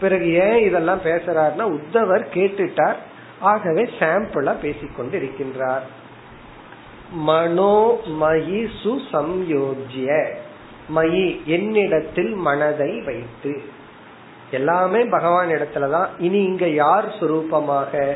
பிறகு 0.00 0.32
ஏன் 0.32 0.58
இதெல்லாம் 0.58 1.00
பேசுறாருன்னா 1.04 1.78
உத்தவர் 1.78 2.26
கேட்டுட்டார். 2.34 2.94
ஆகவே 3.40 3.88
சாம்பிளா 3.98 4.54
பேசிக்கொண்டு 4.62 5.18
இருக்கின்றார் 5.18 5.80
மனோமயி 7.26 8.68
சுசம்யோஜ்ய. 8.82 10.28
மயி 10.94 11.44
என்னிடத்தில் 11.44 12.34
மனதை 12.34 13.00
வைத்து. 13.00 13.62
எல்லாமே 14.52 15.04
பகவான் 15.04 15.48
இடத்துலதான் 15.48 16.06
இனி 16.18 16.42
இங்க 16.42 16.68
யார் 16.68 17.06
சுரூபமாக? 17.06 18.12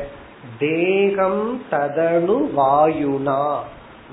தேகம் 0.59 1.61
ததனு 1.71 2.37
வாயுனா. 2.57 3.55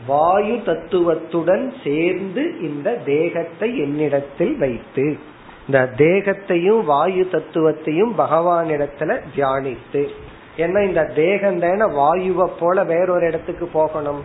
வாயு 0.07 0.63
தத்துவத்துடன் 0.65 1.73
சேர்ந்து 1.85 2.61
இந்த 2.61 2.93
தேகத்தை 3.05 3.79
என்னிடத்தில் 3.79 4.59
வைத்து 4.59 5.19
இந்த 5.67 5.91
தேகத்தையும் 5.97 6.85
வாயு 6.85 7.29
தத்துவத்தையும் 7.33 8.13
பகவானிடத்துல 8.19 9.21
தியானித்து 9.37 10.09
ஏன்னா 10.57 10.83
இந்த 10.83 11.05
தேகம் 11.15 11.59
தான 11.59 11.87
வாயுவை 11.87 12.51
போல 12.61 12.85
வேறொரு 12.85 13.27
இடத்துக்கு 13.27 13.67
போகணும். 13.67 14.25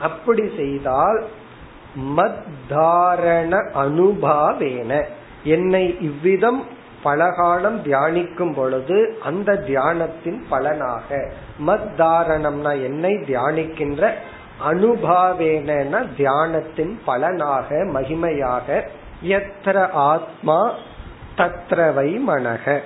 அப்படி 0.00 0.50
செய்தால் 0.56 1.24
மத்தாரண 1.94 3.56
அனுபாவேன. 3.74 5.02
என்னை 5.44 5.96
இவ்விதம் 6.00 6.64
பலகாலம் 7.04 7.82
தியானிக்கும் 7.84 8.54
பொழுது 8.54 9.18
அந்த 9.22 9.52
தியானத்தின் 9.52 10.42
பலனாக. 10.48 11.30
மத்தாரணம்னா 11.66 12.82
என்னை 12.82 13.14
தியானிக்கின்ற 13.14 14.12
அனுபாவேன 14.70 16.06
தியானத்தின் 16.16 16.98
பலனாக 17.04 17.76
மகிமையாக. 17.76 18.88
எத்திர 19.24 19.90
ஆத்மா 19.90 20.72
தத்ரவை 21.36 22.20
மனக. 22.28 22.80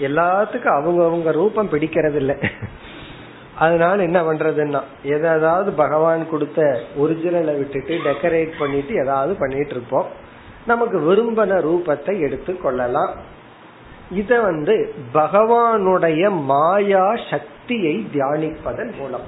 எல்லாத்துக்கும் 0.00 0.76
அவங்க 0.78 1.00
அவங்க 1.04 1.32
ரூபம் 1.32 1.70
பிடிக்கிறது 1.70 2.14
இல்லை 2.14 2.36
அதனால 3.54 4.02
என்ன 4.02 4.20
பண்றதுன்னா 4.22 4.80
எதாவது 5.02 5.72
பகவான் 5.72 6.30
கொடுத்த 6.30 6.60
ஒரிஜினலை 6.98 7.54
விட்டுட்டு 7.56 7.94
டெக்கரேட் 8.04 8.52
பண்ணிட்டு 8.58 8.94
ஏதாவது 8.94 9.34
பண்ணிட்டு 9.34 9.70
இருப்போம். 9.70 10.06
நமக்கு 10.66 10.98
விரும்பின 11.00 11.58
ரூபத்தை 11.68 12.20
எடுத்து 12.20 12.60
கொள்ளலாம். 12.60 13.12
இத 14.10 14.40
வந்து 14.40 14.94
பகவானுடைய 15.14 16.30
மாயா 16.30 17.16
சக்தியை 17.30 18.06
தியானிப்பதன் 18.12 18.92
மூலம். 18.98 19.26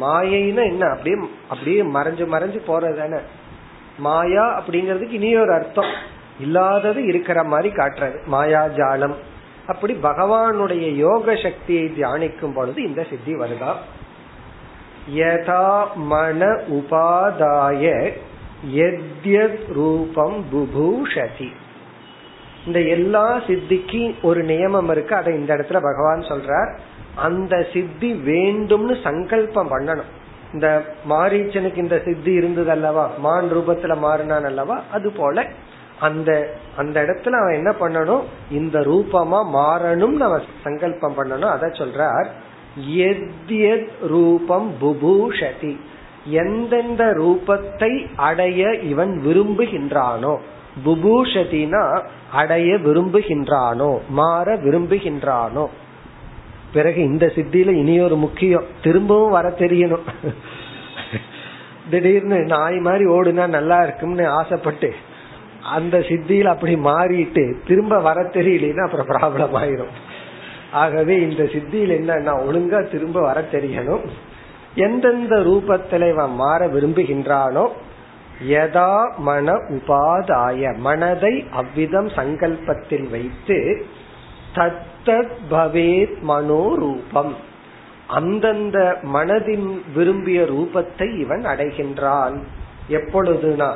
மாயைன்னா 0.00 0.64
என்ன? 0.64 0.86
அப்படியே 0.86 1.28
அப்படியே 1.48 1.82
மறைஞ்சு 1.82 2.26
மறைஞ்சு 2.26 2.60
போறது 2.66 3.20
மாயா 3.98 4.62
அப்படிங்கறதுக்கு 4.62 5.10
இனி 5.10 5.36
ஒரு 5.36 5.52
அர்த்தம். 5.52 6.14
இல்லாதது 6.40 7.04
இருக்கிற 7.04 7.44
மாதிரி 7.44 7.74
காட்டுறது. 7.74 8.24
மாயா 8.24 8.66
ஜாலம். 8.66 9.14
அப்படி 9.66 9.98
பகவானுடைய 10.02 10.94
யோக 10.94 11.36
சக்தியை 11.36 11.84
தியானிக்கும் 11.84 12.54
பொழுது 12.54 12.82
இந்த 12.82 13.06
சித்தி 13.10 13.34
வருதா? 13.34 13.74
யதா 15.14 15.94
மன 15.94 16.46
உபாதாய 16.46 18.12
எத்யத் 18.74 19.72
ரூபம் 19.72 20.44
புபூஷதி. 20.52 21.52
இந்த 22.66 22.80
எல்லா 22.80 23.38
சித்திக்கு 23.38 24.14
ஒரு 24.22 24.44
நியமம் 24.44 24.90
இருக்கு. 24.90 25.14
அதை 25.14 25.34
இந்த 25.34 25.56
இடத்துல 25.56 25.72
பகவான் 25.72 26.20
சொல்றார். 26.20 26.78
அந்த 27.16 27.66
சித்தி 27.72 28.12
வேண்டும்னு 28.12 29.02
சங்கல்பம் 29.02 29.70
பண்ணணும். 29.70 30.10
இந்த 30.52 30.84
மாரீச்சனுக்கு 31.08 31.76
இந்த 31.76 32.02
சித்தி 32.04 32.32
இருந்தது 32.32 32.70
அல்லவா 32.70 33.10
மான் 33.18 33.48
ரூபத்துல 33.52 33.98
மாறினான் 33.98 34.44
அல்லவா 34.44 34.80
அது 34.92 35.10
போல 35.10 35.44
அந்த 36.00 36.58
அந்த 36.76 37.02
இடத்துல 37.02 37.30
அவன் 37.30 37.54
என்ன 37.54 37.72
பண்ணணும்? 37.80 38.22
இந்த 38.50 38.80
ரூபமா 38.80 39.40
மாறணும் 39.54 40.16
அவன் 40.18 40.42
சங்கல்பம் 40.62 41.16
பண்ணணும். 41.16 41.52
அத 41.56 41.66
சொல்றார் 41.66 42.28
ரூபம் 44.06 44.72
புபூஷதி. 44.80 45.76
எந்தெந்த 46.30 47.04
ரூபத்தை 47.04 48.06
அடைய 48.16 48.74
இவன் 48.74 49.22
விரும்புகின்றானோ 49.26 50.38
புபூஷதினா 50.84 52.02
அடைய 52.32 52.74
விரும்புகின்றானோ 52.76 53.98
மாற 54.08 54.56
விரும்புகின்றானோ 54.56 55.66
பிறகு 56.72 57.00
இந்த 57.02 57.26
சித்தியில 57.34 57.72
இனி 57.72 58.00
ஒரு 58.00 58.16
முக்கியம். 58.16 58.66
திரும்பவும் 58.82 59.30
வர 59.30 59.48
தெரியணும். 59.58 60.06
திடீர்னு 61.90 62.38
நாய் 62.44 62.78
மாதிரி 62.78 63.04
ஓடுனா 63.06 63.46
நல்லா 63.46 63.82
இருக்கும்னு 63.82 64.24
ஆசைப்பட்டு 64.28 64.90
அந்த 65.70 65.98
சித்தியில 65.98 66.44
அப்படி 66.44 66.74
மாறிட்டு 66.74 67.44
திரும்ப 67.66 67.98
வர 67.98 68.22
தெரியலன்னா 68.22 68.84
அப்புறம் 68.84 69.10
ப்ராப்ளம் 69.12 69.54
ஆயிரும். 69.62 69.92
ஆகவே 70.72 71.14
இந்த 71.20 71.42
சித்தியில் 71.52 71.94
என்னன்னா 72.00 72.32
ஒழுங்கா 72.48 72.80
திரும்ப 72.90 73.20
வர 73.20 73.44
தெரியணும். 73.52 74.04
எந்தெந்த 74.74 75.34
ரூபத்துல 75.36 76.08
இவன் 76.10 76.34
மாற 76.34 76.66
விரும்புகின்றானோ 76.66 77.66
யதா 78.48 78.90
மன 79.18 79.52
உபாதாய 79.52 80.76
மனதை 80.76 81.34
அவ்விதம் 81.52 82.08
சங்கல்பத்தில் 82.08 83.06
வைத்து 83.10 83.86
தத்தத் 84.56 85.36
பவேத் 85.50 86.16
மனோரூபம். 86.28 87.34
அந்தந்த 88.06 88.98
மனதின் 89.02 89.80
விரும்பிய 89.94 90.42
ரூபத்தை 90.42 91.18
இவன் 91.20 91.44
அடைகின்றான். 91.44 92.36
எப்பொழுதுனா 92.90 93.74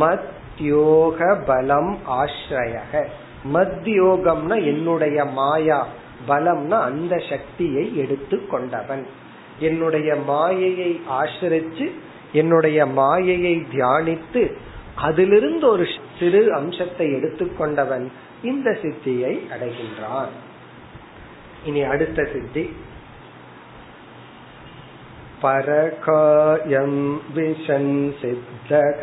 மத்யோக 0.00 1.44
பலம் 1.46 1.98
ஆசிரயக 2.10 3.06
மத்யோகம்னா 3.54 4.64
என்னுடைய 4.64 5.24
மாயா 5.24 5.86
பலம்னா 6.28 6.80
அந்த 6.80 7.16
சக்தியை 7.30 7.96
எடுத்து 7.96 8.46
கொண்டவன். 8.46 9.06
என்னுடைய 9.58 10.14
மாயையை 10.16 11.00
ஆசிரிச்சு 11.22 11.90
என்னுடைய 12.32 12.86
மாயையை 12.86 13.64
தியானித்து 13.72 14.42
அதிலிருந்து 14.94 15.68
ஒரு 15.68 15.86
சிறு 16.18 16.52
அம்சத்தை 16.52 17.06
எடுத்துக்கொண்டவன் 17.12 18.12
இந்த 18.43 18.69
சித்தியை 18.81 19.33
அடைகின்றான் 19.53 20.33
இனி 21.65 21.81
அடுத்த 21.83 22.25
சித்தி 22.33 22.65
பரகாயம் 25.41 26.99
விஷன் 27.35 27.95
சித்தக 28.21 29.01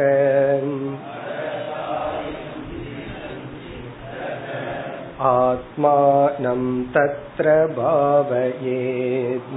ஆத்மானம் 5.31 6.71
தத்ர 6.95 7.47
பாவயேத் 7.77 9.55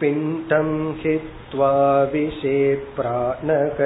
पिण्डं 0.00 0.68
हित्वा 0.96 1.70
विषे 2.12 2.58
प्राणक 2.96 3.80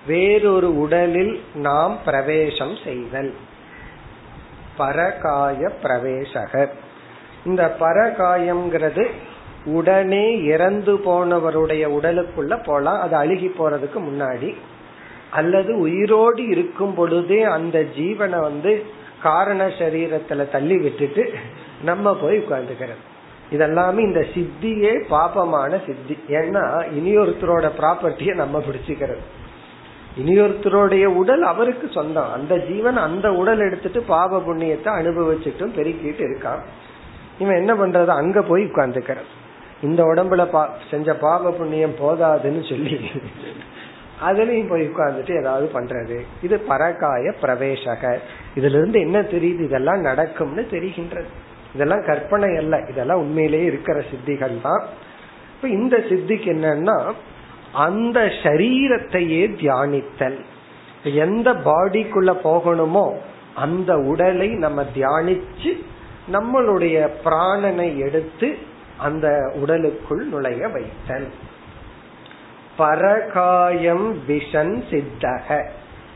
வேறொரு 0.07 0.77
உடலில் 0.77 1.43
நாம் 1.59 1.99
பிரவேசம் 2.05 2.77
செய்தல் 2.85 3.35
பரகாய 4.77 5.71
பிரவேசக 5.83 6.71
இந்த 7.45 7.77
பரகாயம்ங்கிறது 7.81 9.11
உடனே 9.66 10.44
இறந்து 10.44 10.96
போனவருடைய 10.98 11.88
உடலுக்குள்ள 11.88 12.64
போலாம். 12.64 13.02
அது 13.02 13.16
அழுகி 13.16 13.48
போறதுக்கு 13.48 13.98
முன்னாடி. 13.98 14.56
அல்லது 15.32 15.80
உயிரோடு 15.80 16.48
இருக்கும் 16.48 16.94
பொழுதே 16.94 17.44
அந்த 17.44 17.86
ஜீவனை 17.98 18.40
வந்து 18.42 18.84
காரண 19.22 19.68
சரீரத்துல 19.68 20.50
தள்ளி 20.50 20.78
விட்டுட்டு 20.78 21.34
நம்ம 21.84 22.16
போய் 22.16 22.38
உட்கார்ந்துக்கிறது. 22.38 23.10
இதெல்லாமே 23.52 24.00
இந்த 24.00 24.26
சித்தியே 24.34 25.04
பாபமான 25.10 25.86
சித்தி. 25.86 26.18
ஏன்னா 26.28 26.86
இனியொருத்தரோட 27.00 27.70
ப்ராப்பர்ட்டியை 27.80 28.36
நம்ம 28.36 28.60
பிடிச்சுக்கிறது. 28.60 29.20
இனியொருத்தருடைய 30.20 31.06
உடல் 31.06 31.42
அவருக்கு 31.42 31.88
சொந்தம். 31.92 32.34
அந்த 32.34 32.58
ஜீவன் 32.58 32.98
அந்த 32.98 33.34
உடல் 33.34 33.60
எடுத்துட்டு 33.60 34.02
பாப 34.02 34.40
புண்ணியத்தை 34.40 34.88
அனுபவிச்சுட்டும் 34.88 35.74
பெருக்கிட்டு 35.76 36.26
இருக்கான். 36.28 36.60
இவன் 37.40 37.56
என்ன 37.56 37.74
பண்றது? 37.74 38.08
அங்க 38.08 38.42
போய் 38.42 38.64
உட்கார்ந்துக்கிறது. 38.64 39.40
இந்த 39.82 40.04
உடம்புல 40.04 40.46
பா 40.46 40.78
செஞ்ச 40.92 41.14
பாவ 41.14 41.52
புண்ணியம் 41.52 41.96
போதாதுன்னு 41.96 42.70
சொல்லி 42.70 43.00
அதுலயும் 44.30 44.70
போய் 44.70 44.90
உட்கார்ந்துட்டு 44.90 45.40
ஏதாவது 45.40 45.70
பண்றது. 45.74 46.22
இது 46.44 46.60
பரகாய 46.60 47.34
பிரவேசக. 47.42 48.18
இதுல 48.56 48.70
இருந்து 48.70 49.00
என்ன 49.00 49.22
தெரியுது? 49.22 49.60
இதெல்லாம் 49.60 50.00
நடக்கும்னு 50.00 50.68
தெரிகின்றது. 50.72 51.26
இதெல்லாம் 51.76 52.06
கற்பனை 52.06 52.58
அல்ல. 52.58 52.84
இதெல்லாம் 52.90 53.18
உண்மையிலேயே 53.18 53.66
இருக்கிற 53.66 54.00
சித்திகள் 54.00 54.62
தான். 54.62 54.86
இப்ப 55.56 55.68
இந்த 55.68 55.98
சித்திக்கு 55.98 56.50
என்னன்னா 56.54 57.12
அந்த 57.74 58.20
சரீரத்தையே 58.20 59.44
தியானித்தல். 59.56 60.40
எந்த 61.04 61.54
பாடிக்குள்ள 61.54 62.36
போகணுமோ 62.44 63.14
அந்த 63.56 63.98
உடலை 63.98 64.48
நம்ம 64.48 64.86
தியானிச்சு 64.96 65.84
நம்மளுடைய 66.32 67.10
பிராணனை 67.26 67.98
எடுத்து 67.98 68.58
அந்த 69.02 69.52
உடலுக்குள் 69.56 70.26
நுழைய 70.26 70.68
வைத்தல். 70.68 71.32
பரகாயம் 72.78 74.18
விஷன் 74.28 74.84
சித்தக. 74.90 75.70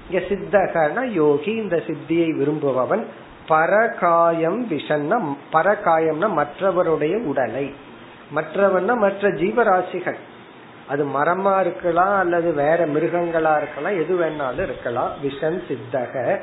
இங்க 0.10 0.26
சித்தகனா 0.30 1.04
யோகி 1.04 1.52
இந்த 1.52 1.76
சித்தியை 1.76 2.38
விரும்புபவன் 2.38 3.08
பரகாயம் 3.48 4.70
விஷன்னா 4.70 5.38
பரகாயம்னா 5.54 6.30
மற்றவருடைய 6.30 7.24
உடலை. 7.24 7.74
மற்றவன்னா 8.36 8.98
மற்ற 8.98 9.30
ஜீவராசிகள். 9.30 10.18
அது 10.88 11.06
மரமா 11.06 11.60
இருக்கலாம் 11.60 12.20
அல்லது 12.20 12.54
வேற 12.54 12.88
மிருகங்களா 12.88 13.58
இருக்கலாம் 13.58 14.00
எது 14.02 14.20
வேணாலும் 14.20 14.64
இருக்கலாம். 14.64 15.12
விஷன் 15.24 15.62
சித்தக. 15.68 16.40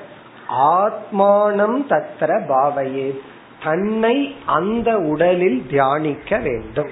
ஆத்மானம் 0.49 1.87
தத்திர 1.89 2.39
பாவையே 2.47 3.19
தன்னை 3.65 4.37
அந்த 4.47 4.99
உடலில் 4.99 5.67
தியானிக்க 5.71 6.39
வேண்டும். 6.39 6.89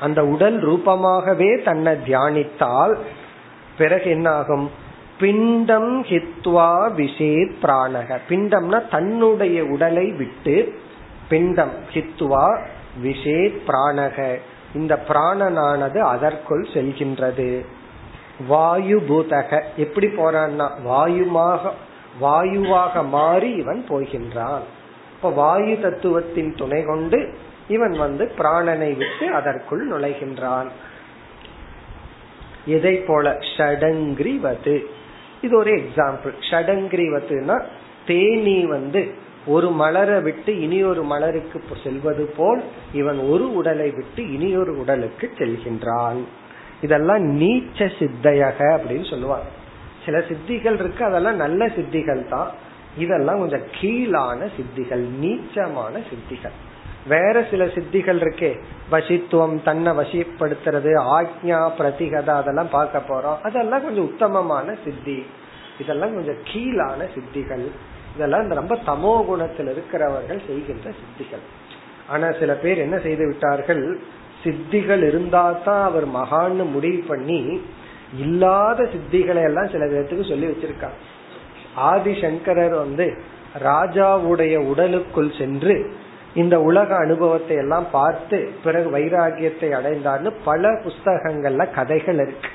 அந்த 0.00 0.26
உடல் 0.26 0.66
ரூபமாகவே 0.66 1.62
தன்னை 1.62 1.92
தியானித்தால் 2.06 2.94
பிறகு 3.78 4.10
என்னாகும்? 4.10 4.70
பிண்டம் 5.20 6.04
ஹித்வா 6.04 6.92
விஷேத் 6.96 7.54
பிராணக. 7.62 8.18
பிண்டம்னா 8.28 8.90
தன்னுடைய 8.90 9.64
உடலை 9.64 10.12
விட்டு 10.12 10.74
பிண்டம் 11.28 11.72
ஹித்வா 11.92 12.58
விஷேத் 13.02 13.60
பிராணக. 13.66 14.38
இந்த 14.74 15.04
பிராணனானது 15.08 15.98
அதற்குள் 15.98 16.66
செல்கின்றது. 16.74 17.64
வாயு 18.48 19.02
பூதக 19.08 19.62
எப்படி 19.76 20.06
போறான்னா 20.06 20.68
வாயுமாக 20.88 21.70
வாயுவாக 22.20 23.08
மாறி 23.08 23.50
இவன் 23.50 23.84
போகின்றான். 23.88 24.62
இப்ப 25.24 25.36
வாயு 25.36 25.80
தத்துவத்தின் 25.80 26.56
துணை 26.56 26.84
கொண்டு 26.84 27.34
இவன் 27.68 27.90
வந்து 27.90 28.30
பிராணனை 28.38 28.96
விட்டு 28.96 29.32
அதற்குள் 29.34 29.90
நுழைகின்றான். 29.90 30.66
எதை 32.66 32.96
போல? 32.96 33.38
ஷடங்கிரிவது. 33.56 34.84
இது 35.42 35.58
ஒரு 35.58 35.72
எக்ஸாம்பிள் 35.74 36.34
ஷடங்கிரிவத்துனா 36.50 37.62
தேனி 38.06 38.66
வந்து 38.66 39.14
ஒரு 39.46 39.70
மலரை 39.70 40.20
விட்டு 40.20 40.60
இனி 40.60 40.82
ஒரு 40.82 41.02
மலருக்கு 41.02 41.62
செல்வது 41.84 42.32
போல் 42.36 42.62
இவன் 42.92 43.18
ஒரு 43.18 43.54
உடலை 43.54 43.90
விட்டு 43.90 44.32
இனி 44.32 44.56
ஒரு 44.56 44.78
உடலுக்கு 44.78 45.30
செல்கின்றான். 45.38 46.24
இதெல்லாம் 46.80 47.40
நீச்ச 47.40 47.92
சித்தையக 47.98 48.58
அப்படின்னு 48.58 49.10
சொல்லுவாங்க. 49.10 49.46
சில 50.04 50.18
சித்திகள் 50.18 50.74
இருக்கு 50.74 51.04
அதெல்லாம் 51.04 51.36
நல்ல 51.36 51.66
சித்திகள் 51.66 52.28
தான் 52.28 52.72
இதெல்லாம் 52.98 53.38
கொஞ்சம் 53.38 53.62
கீழான 53.80 54.44
சித்திகள் 54.44 55.06
நீச்சமான 55.20 56.02
சித்திகள். 56.10 56.56
வேற 57.08 57.46
சில 57.50 57.64
சித்திகள் 57.64 58.20
இருக்கே. 58.20 58.58
வசித்துவம் 58.90 59.62
தன்னை 59.62 59.92
வசிப்படுத்துறது 59.92 60.92
ஆக்ஞா 61.18 61.70
பிரதிகதா 61.78 62.28
அதெல்லாம் 62.28 62.68
பார்க்க 62.68 63.02
போறோம். 63.08 63.40
அதெல்லாம் 63.40 63.82
கொஞ்சம் 63.82 64.04
உத்தமமான 64.04 64.74
சித்தி. 64.84 65.26
இதெல்லாம் 65.78 66.14
கொஞ்சம் 66.14 66.36
கீழான 66.44 67.04
சித்திகள். 67.04 67.66
இதெல்லாம் 68.14 68.48
ரொம்ப 68.48 68.78
தமோ 68.86 69.24
குணத்தில் 69.24 69.68
இருக்கிறவர்கள் 69.68 70.40
செய்கின்ற 70.46 70.90
சித்திகள். 70.90 71.44
ஆனா 72.08 72.32
சில 72.32 72.54
பேர் 72.54 72.78
என்ன 72.78 72.98
செய்து 72.98 73.26
விட்டார்கள்? 73.26 73.98
சித்திகள் 74.44 75.02
இருந்தா 75.02 75.50
தான் 75.50 75.84
அவர் 75.84 76.08
மகான்னு 76.08 76.70
முடிவு 76.70 77.04
பண்ணி 77.08 77.60
இல்லாத 78.18 78.82
சித்திகளை 78.82 79.42
எல்லாம் 79.42 79.68
சில 79.68 79.84
பேர்த்துக்கு 79.84 80.28
சொல்லி 80.28 80.46
வச்சிருக்காங்க. 80.46 80.98
ஆதிசங்கரர் 81.76 82.74
வந்து 82.78 83.06
ராஜாவுடைய 83.62 84.56
உடலுக்குள் 84.56 85.32
சென்று 85.38 85.92
இந்த 86.34 86.60
உலக 86.60 86.96
அனுபவத்தை 86.96 87.56
எல்லாம் 87.56 87.86
பார்த்து 87.90 88.50
பிறகு 88.64 88.98
வைராகியத்தை 88.98 89.68
அடைந்தார்னு 89.78 90.32
பல 90.44 90.70
புஸ்தகங்கள்ல 90.70 91.70
கதைகள் 91.70 92.14
இருக்கு. 92.14 92.48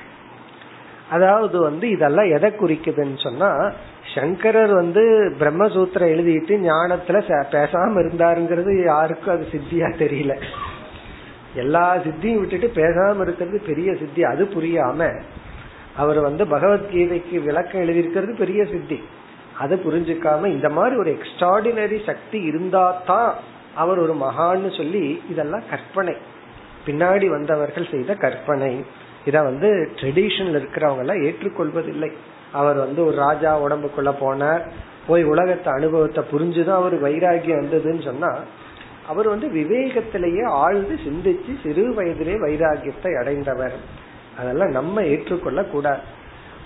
அதாவது 1.10 1.60
வந்து 1.60 1.90
இதெல்லாம் 1.90 2.30
எதை 2.30 2.50
குறிக்குதுன்னு 2.50 3.18
சொன்னா 3.22 3.72
சங்கரர் 4.14 4.72
வந்து 4.74 5.02
பிரம்மசூத்திரம் 5.38 6.12
எழுதிட்டு 6.12 6.54
ஞானத்துல 6.66 7.44
பேசாம 7.50 7.92
இருந்தாருங்கிறது 8.00 8.84
யாருக்கும் 8.84 9.34
அது 9.34 9.46
சித்தியா 9.52 9.88
தெரியல. 9.98 10.34
எல்லா 11.54 11.96
சித்தியும் 11.96 12.38
விட்டுட்டு 12.38 12.70
பேசாம 12.74 13.20
இருக்கிறது 13.20 13.60
பெரிய 13.66 13.94
சித்தி 13.94 14.22
அது 14.22 14.44
புரியாம 14.44 15.22
அவர் 15.96 16.20
வந்து 16.20 16.44
பகவத்கீதைக்கு 16.44 17.42
விளக்கம் 17.44 17.80
எழுதியிருக்கிறது 17.80 18.34
பெரிய 18.34 18.64
சித்தி. 18.64 19.02
அதை 19.58 19.78
புரிஞ்சுக்காம 19.78 20.46
இந்த 20.46 20.68
மாதிரி 20.68 20.96
ஒரு 20.96 21.18
எக்ஸ்ட்ராடினரி 21.18 22.04
சக்தி 22.04 22.40
இருந்தா 22.40 23.02
தான் 23.06 23.34
அவர் 23.74 23.98
ஒரு 23.98 24.14
மகான்னு 24.14 24.76
சொல்லி 24.76 25.22
இதெல்லாம் 25.30 25.62
கற்பனை. 25.70 26.16
பின்னாடி 26.86 27.26
வந்தவர்கள் 27.26 27.88
செய்த 27.90 28.14
கற்பனை. 28.14 28.84
இத 29.24 29.42
வந்து 29.42 29.90
ட்ரெடிஷன்ல 29.96 30.60
இருக்கிறவங்க 30.60 30.98
எல்லாம் 30.98 31.22
ஏற்றுக்கொள்வதில்லை. 31.22 32.12
அவர் 32.52 32.76
வந்து 32.76 33.06
ஒரு 33.06 33.16
ராஜா 33.16 33.62
உடம்புக்குள்ள 33.62 34.14
போனார். 34.20 34.60
போய் 35.06 35.24
உலகத்தை 35.24 35.72
அனுபவத்தை 35.72 36.24
புரிஞ்சுதான் 36.32 36.80
அவர் 36.80 37.02
வைராகியம் 37.02 37.62
வந்ததுன்னு 37.62 38.04
சொன்னா 38.04 38.38
அவர் 39.06 39.28
வந்து 39.28 39.48
விவேகத்திலேயே 39.48 40.46
ஆழ்ந்து 40.46 40.98
சிந்திச்சு 41.06 41.52
சிறு 41.62 41.94
வயதிலே 41.94 42.34
வைராகியத்தை 42.46 43.18
அடைந்தவர். 43.18 43.72
அதெல்லாம் 44.39 44.69
நம்ம 44.69 45.03
ஏற்றுக்கொள்ள 45.03 45.63
கூடாது 45.63 46.01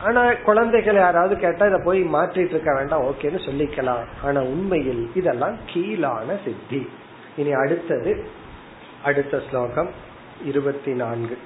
ஆனா 0.03 0.33
குழந்தைகள் 0.43 0.95
யாராவது 0.95 1.35
கேட்டா 1.35 1.65
இதை 1.65 1.79
போய் 1.79 2.03
மாற்றிட்டு 2.13 2.49
இருக்க 2.49 2.73
வேண்டாம் 2.73 3.01
ஓகேன்னு 3.01 3.45
சொல்லிக்கலாம் 3.45 4.03
ஆனா 4.25 4.47
உண்மையில் 4.47 5.09
இதெல்லாம் 5.15 5.55
கீழான 5.65 6.39
சித்தி 6.45 6.87
இனி 7.37 7.53
அடுத்தது 7.53 8.25
அடுத்த 9.03 9.41
ஸ்லோகம் 9.49 9.89
இருபத்தி 10.45 10.93
நான்கு 10.93 11.37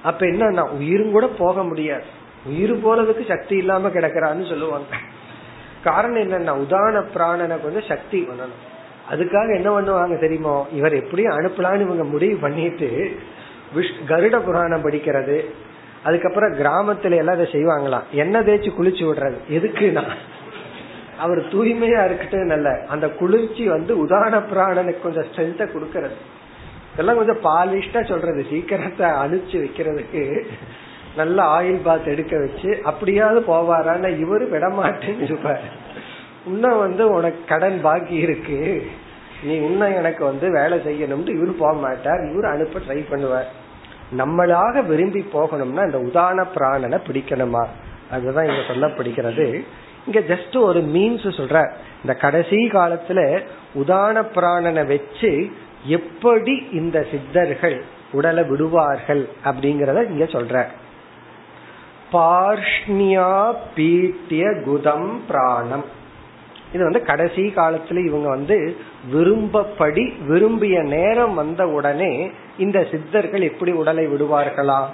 அப்ப 0.03 0.26
என்ன 0.26 0.64
உயிரும் 0.64 1.11
கூட 1.11 1.26
போக 1.26 1.64
முடியாது. 1.64 2.05
உயிர் 2.45 2.86
போறதுக்கு 2.86 3.28
சக்தி 3.28 3.57
இல்லாம 3.57 3.88
கிடக்கிறான்னு 3.88 4.49
சொல்லுவாங்க. 4.49 4.86
காரணம் 5.84 6.22
என்னன்னா 6.22 6.53
உதான 6.64 7.05
பிராணனை 7.14 7.61
கொஞ்சம் 7.61 7.88
சக்தி 7.88 8.22
பண்ணணும். 8.22 8.68
அதுக்காக 9.11 9.55
என்ன 9.55 9.81
பண்ணுவாங்க 9.81 10.19
தெரியுமோ? 10.19 10.69
இவர் 10.73 10.95
எப்படி 10.95 11.25
அனுப்பலான்னு 11.25 11.81
இவங்க 11.81 12.05
முடிவு 12.05 12.37
பண்ணிட்டு 12.37 13.17
விஷ் 13.77 13.93
கருட 14.09 14.41
புராணம் 14.41 14.91
படிக்கிறது. 14.91 15.45
அதுக்கப்புறம் 16.03 16.53
கிராமத்துல 16.53 17.17
எல்லாம் 17.17 17.35
அதை 17.35 17.47
செய்வாங்களாம். 17.47 18.03
என்ன 18.11 18.41
தேய்ச்சி 18.41 18.71
குளிச்சு 18.79 19.05
விடுறது. 19.09 19.39
எதுக்குன்னா 19.51 20.05
அவர் 21.19 21.39
தூய்மையா 21.39 22.05
இருக்கட்டும் 22.05 22.47
நல்ல 22.47 22.85
அந்த 22.89 23.09
குளிர்ச்சி 23.09 23.69
வந்து 23.69 24.07
உதான 24.07 24.43
பிராணனுக்கு 24.55 25.01
கொஞ்சம் 25.01 25.25
ஸ்ட்ரென்த்த 25.25 25.69
கொடுக்கறது. 25.71 26.17
இதெல்லாம் 26.93 27.17
கொஞ்சம் 27.17 27.43
பாலிஷ்டா 27.45 28.09
சொல்றது. 28.09 28.47
சீக்கிரத்தை 28.51 29.07
அழிச்சு 29.07 29.57
வைக்கிறதுக்கு 29.65 30.47
நல்ல 31.17 31.43
ஆயில் 31.43 31.83
பாத் 31.83 32.07
எடுக்க 32.07 32.39
வச்சு 32.39 32.81
அப்படியாவது 32.85 33.41
போவாரான்னு 33.41 34.09
இவரு 34.25 34.47
விடமாட்டேன்னு 34.55 35.21
இருப்பார். 35.21 35.61
இன்னும் 36.47 36.78
வந்து 36.78 37.12
உனக்கு 37.12 37.41
கடன் 37.49 37.80
பாக்கி 37.82 38.14
இருக்கு. 38.14 38.86
நீ 39.43 39.55
இன்னும் 39.55 39.95
எனக்கு 39.95 40.24
வந்து 40.24 40.53
வேலை 40.53 40.78
செய்யணும்னு 40.78 41.34
இவரு 41.36 41.51
போக 41.51 41.72
மாட்டார். 41.72 42.20
இவரு 42.20 42.47
அனுப்ப 42.51 42.80
ட்ரை 42.88 43.05
பண்ணுவார். 43.11 43.51
நம்மளாக 44.18 44.86
விரும்பி 44.86 45.26
போகணும்னா 45.32 45.84
இந்த 45.84 45.99
உதான 45.99 46.45
பிராணனை 46.55 46.99
பிடிக்கணுமா? 47.07 47.66
அதுதான் 48.11 48.49
இங்க 48.49 48.62
சொல்லப்படுகிறது. 48.68 49.64
இங்க 50.07 50.20
ஜஸ்ட் 50.20 50.57
ஒரு 50.61 50.80
மீன்ஸ் 50.80 51.26
சொல்ற 51.38 51.70
இந்த 52.03 52.14
கடைசி 52.14 52.57
காலத்துல 52.57 53.41
உதான 53.74 54.24
பிராணனை 54.34 54.86
வச்சு 54.86 55.51
எப்படி 55.84 56.66
இந்த 56.72 57.07
சித்தர்கள் 57.11 57.84
உடலை 58.12 58.45
விடுவார்கள் 58.45 59.28
அப்படிங்கறத 59.45 60.11
இங்க 60.11 60.24
சொல்ற 60.24 60.64
பார்ஷ்ணியா 62.12 63.55
பீட்டிய 63.74 64.45
குதம் 64.47 65.18
பிராணம். 65.28 65.99
இது 66.73 66.83
வந்து 66.83 67.03
கடைசி 67.03 67.53
காலத்துல 67.57 68.07
இவங்க 68.07 68.29
வந்து 68.29 68.77
விரும்பப்படி 69.11 70.14
விரும்பிய 70.27 70.83
நேரம் 70.83 71.35
வந்த 71.35 71.68
உடனே 71.68 72.31
இந்த 72.59 72.87
சித்தர்கள் 72.91 73.41
எப்படி 73.41 73.73
உடலை 73.73 74.07
விடுவார்களா? 74.07 74.85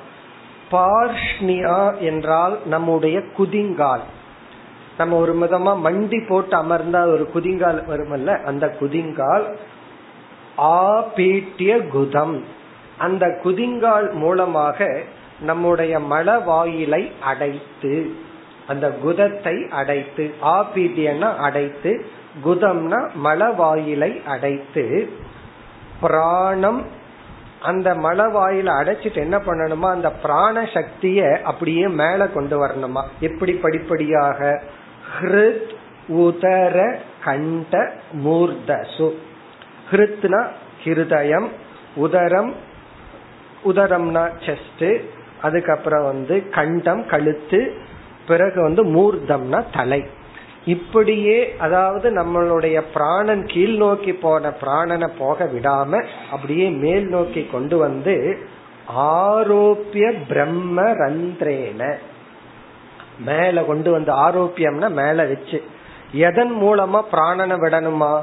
பார்ஷ்னியா 0.71 1.99
என்றால் 1.99 2.59
நம்முடைய 2.67 3.23
குதிங்கால். 3.39 4.01
நம்ம 4.99 5.17
ஒரு 5.17 5.35
விதமா 5.35 5.79
மண்டி 5.85 6.29
போட்டு 6.29 6.57
அமர்ந்தா 6.57 7.07
ஒரு 7.07 7.31
குதிங்கால் 7.35 7.83
வருமல்ல? 7.89 8.45
அந்த 8.45 8.77
குதிங்கால் 8.81 9.55
ஆபீட்டிய 10.59 11.77
குதம். 11.95 12.41
அந்த 12.99 13.41
குதிங்கால் 13.45 14.13
மூலமாக 14.13 15.01
நம்முடைய 15.41 15.99
மல 15.99 16.45
வாயிலை 16.45 17.13
அடைத்து 17.21 18.25
அந்த 18.67 18.91
குதத்தை 18.91 19.69
அடைத்து 19.69 20.35
ஆபீட்டியன்னா 20.43 21.37
அடைத்து 21.37 22.07
குதம்னா 22.45 23.09
மலவாயிலை 23.25 24.25
அடைத்து 24.25 25.09
பிராணம் 26.01 27.05
அந்த 27.63 27.95
மலவாயில 27.95 28.69
அடைச்சிட்டு 28.81 29.15
என்ன 29.15 29.39
பண்ணணுமா? 29.39 29.91
அந்த 29.91 30.11
பிராண 30.11 30.63
சக்திய 30.63 31.43
அப்படியே 31.43 31.89
மேல 31.89 32.29
கொண்டு 32.29 32.65
வரணுமா? 32.65 33.03
எப்படி 33.21 33.53
படிப்படியாக? 33.53 34.63
ஹிருத் 35.21 35.75
உதர 36.09 36.97
கண்ட 37.25 37.93
மூர்தசு. 38.25 39.13
ஹிருத்னா 39.91 40.47
ஹிருதயம் 40.85 41.49
உதரம் 41.97 42.55
உதரம்னா 43.65 44.31
செஸ்ட் 44.47 45.01
அதுக்கப்புறம் 45.43 46.05
வந்து 46.05 46.49
கண்டம் 46.49 47.07
கழுத்து 47.07 47.75
பிறகு 48.27 48.63
வந்து 48.63 48.85
மூர்தம்னா 48.85 49.65
தலை. 49.73 50.07
இப்படியே 50.65 51.55
அதாவது 51.59 52.11
நம்மளுடைய 52.11 52.83
பிராணன் 52.93 53.47
கீழ் 53.47 53.77
நோக்கி 53.77 54.13
போன 54.13 54.53
பிராணனை 54.61 55.11
போக 55.19 55.45
விடாம 55.45 56.07
அப்படியே 56.31 56.69
மேல் 56.69 57.09
நோக்கி 57.09 57.49
கொண்டு 57.53 57.79
வந்து 57.79 58.39
ஆரோப்பிய 58.97 60.15
பிரம்ம 60.29 60.83
ரந்திரேன. 60.83 61.95
மேல 63.25 63.63
கொண்டு 63.63 63.91
வந்து 63.91 64.13
ஆரோப்பியம்னா 64.13 64.91
மேல 64.91 65.25
வச்சு. 65.25 65.63
எதன் 66.13 66.63
மூலமா 66.63 67.03
பிராணனை 67.13 67.57
விடணுமா? 67.57 68.21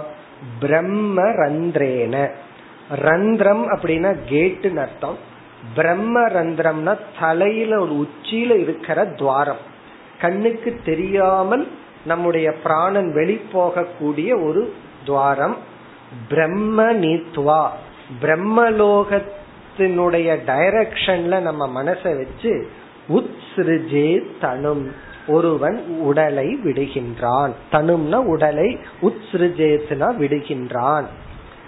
பிரம்ம 0.60 1.22
ரந்திரேன. 1.22 2.30
ரந்திரம் 2.90 3.70
அப்படின்னா 3.70 4.16
கேட்டுன்னு 4.30 4.76
அர்த்தம். 4.76 5.18
பிரம்ம 5.76 6.28
ரந்திரம்னா 6.28 6.98
தலையில 7.20 7.80
ஒரு 7.80 7.94
உச்சியில 7.94 8.52
இருக்கிற 8.52 9.06
துவாரம். 9.06 9.72
கண்ணுக்கு 10.24 10.80
தெரியாமல் 10.86 11.68
நம்முடைய 12.06 12.54
பிராணன் 12.64 13.16
வெளிப்போகக்கூடிய 13.16 14.46
ஒரு 14.46 14.74
துவாரம். 15.06 15.58
பிரம்ம 16.30 16.94
நீத்வா 16.94 17.68
பிரம்மலோகத்தினுடைய 18.22 20.28
டைரக்ஷன்ல 20.50 21.42
நம்ம 21.42 21.70
மனசை 21.78 22.18
வச்சு 22.18 22.68
உத்ஸ்ருஜே 23.10 24.24
தனும். 24.42 24.92
ஒருவன் 25.28 26.00
உடலை 26.00 26.60
விடுகின்றான். 26.64 27.52
தனும்னா 27.72 28.16
உடலை 28.16 28.80
உத்ஸ்ருஜேத்னா 29.02 30.08
விடுகின்றான். 30.22 31.06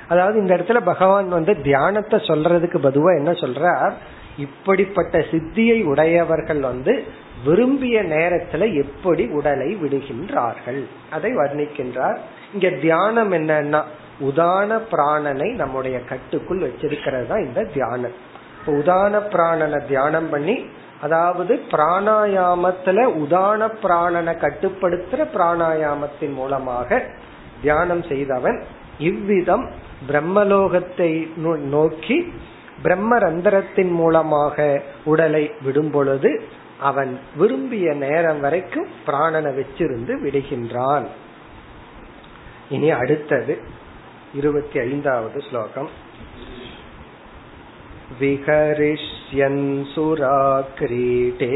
அதாவது 0.08 0.40
இந்த 0.40 0.56
இடத்துல 0.56 0.86
பகவான் 0.86 1.30
வந்து 1.30 1.62
தியானத்தை 1.62 2.20
சொல்றதுக்கு 2.20 2.78
பதுவா 2.88 3.20
என்ன 3.20 3.32
சொல்றார்? 3.44 3.94
இப்படிப்பட்ட 4.38 5.18
சித்தியை 5.18 5.84
உடையவர்கள் 5.84 6.60
வந்து 6.60 7.04
விரும்பிய 7.44 8.04
நேரத்துல 8.04 8.74
எப்படி 8.74 9.28
உடலை 9.28 9.78
விடுகின்றார்கள்? 9.82 10.84
அதை 11.10 11.32
வர்ணிக்கின்றார். 11.32 12.18
இங்க 12.54 12.70
தியானம் 12.70 13.32
என்னன்னா 13.32 13.82
உதான 14.22 14.80
பிராணனை 14.92 15.56
நம்முடைய 15.56 16.04
கட்டுக்குள் 16.04 16.60
வச்சிருக்கிறது 16.60 17.28
தான் 17.28 17.46
இந்த 17.46 17.64
தியானம். 17.64 18.16
உதான 18.66 19.22
பிராணனை 19.32 19.86
தியானம் 19.88 20.30
பண்ணி 20.30 20.66
அதாவது 21.02 21.60
பிராணாயாமத்துல 21.72 23.00
உதான 23.24 23.70
பிராணனை 23.84 24.34
கட்டுப்படுத்துற 24.38 25.28
பிராணாயாமத்தின் 25.34 26.34
மூலமாக 26.34 27.04
தியானம் 27.62 28.04
செய்தவன் 28.04 28.64
இவ்விதம் 28.98 29.72
பிரம்மலோகத்தை 30.08 31.12
நோக்கி 31.70 32.34
பிரம்ம 32.85 33.19
ரந்திரத்தின் 33.19 33.93
மூலமாக 33.93 34.57
உடலை 35.05 35.45
விடும் 35.63 35.91
பொழுது 35.91 36.31
அவன் 36.81 37.13
விரும்பிய 37.37 37.89
நேரம் 37.95 38.41
வரைக்கும் 38.41 38.89
பிராணனை 39.07 39.51
வச்சிருந்து 39.55 40.13
விடுகின்றான் 40.23 41.09
இனி 42.69 42.91
அடுத்தது 43.01 43.57
இருபத்தி 44.35 44.79
ஐந்தாவது 44.81 45.39
ஸ்லோகம் 45.41 45.91
विहरिष्यन् 48.21 49.61
सुराक्रीटे 49.85 51.51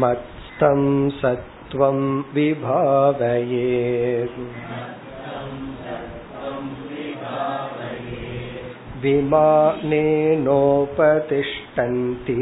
मत्स्तं 0.00 0.80
सत्त्वं 1.20 2.00
विभावये 2.34 3.68
विमानेनोपतिष्ठन्ति 10.94 12.38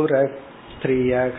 सत्त्ववृत्तिसुरस्त्रियः 0.00 1.38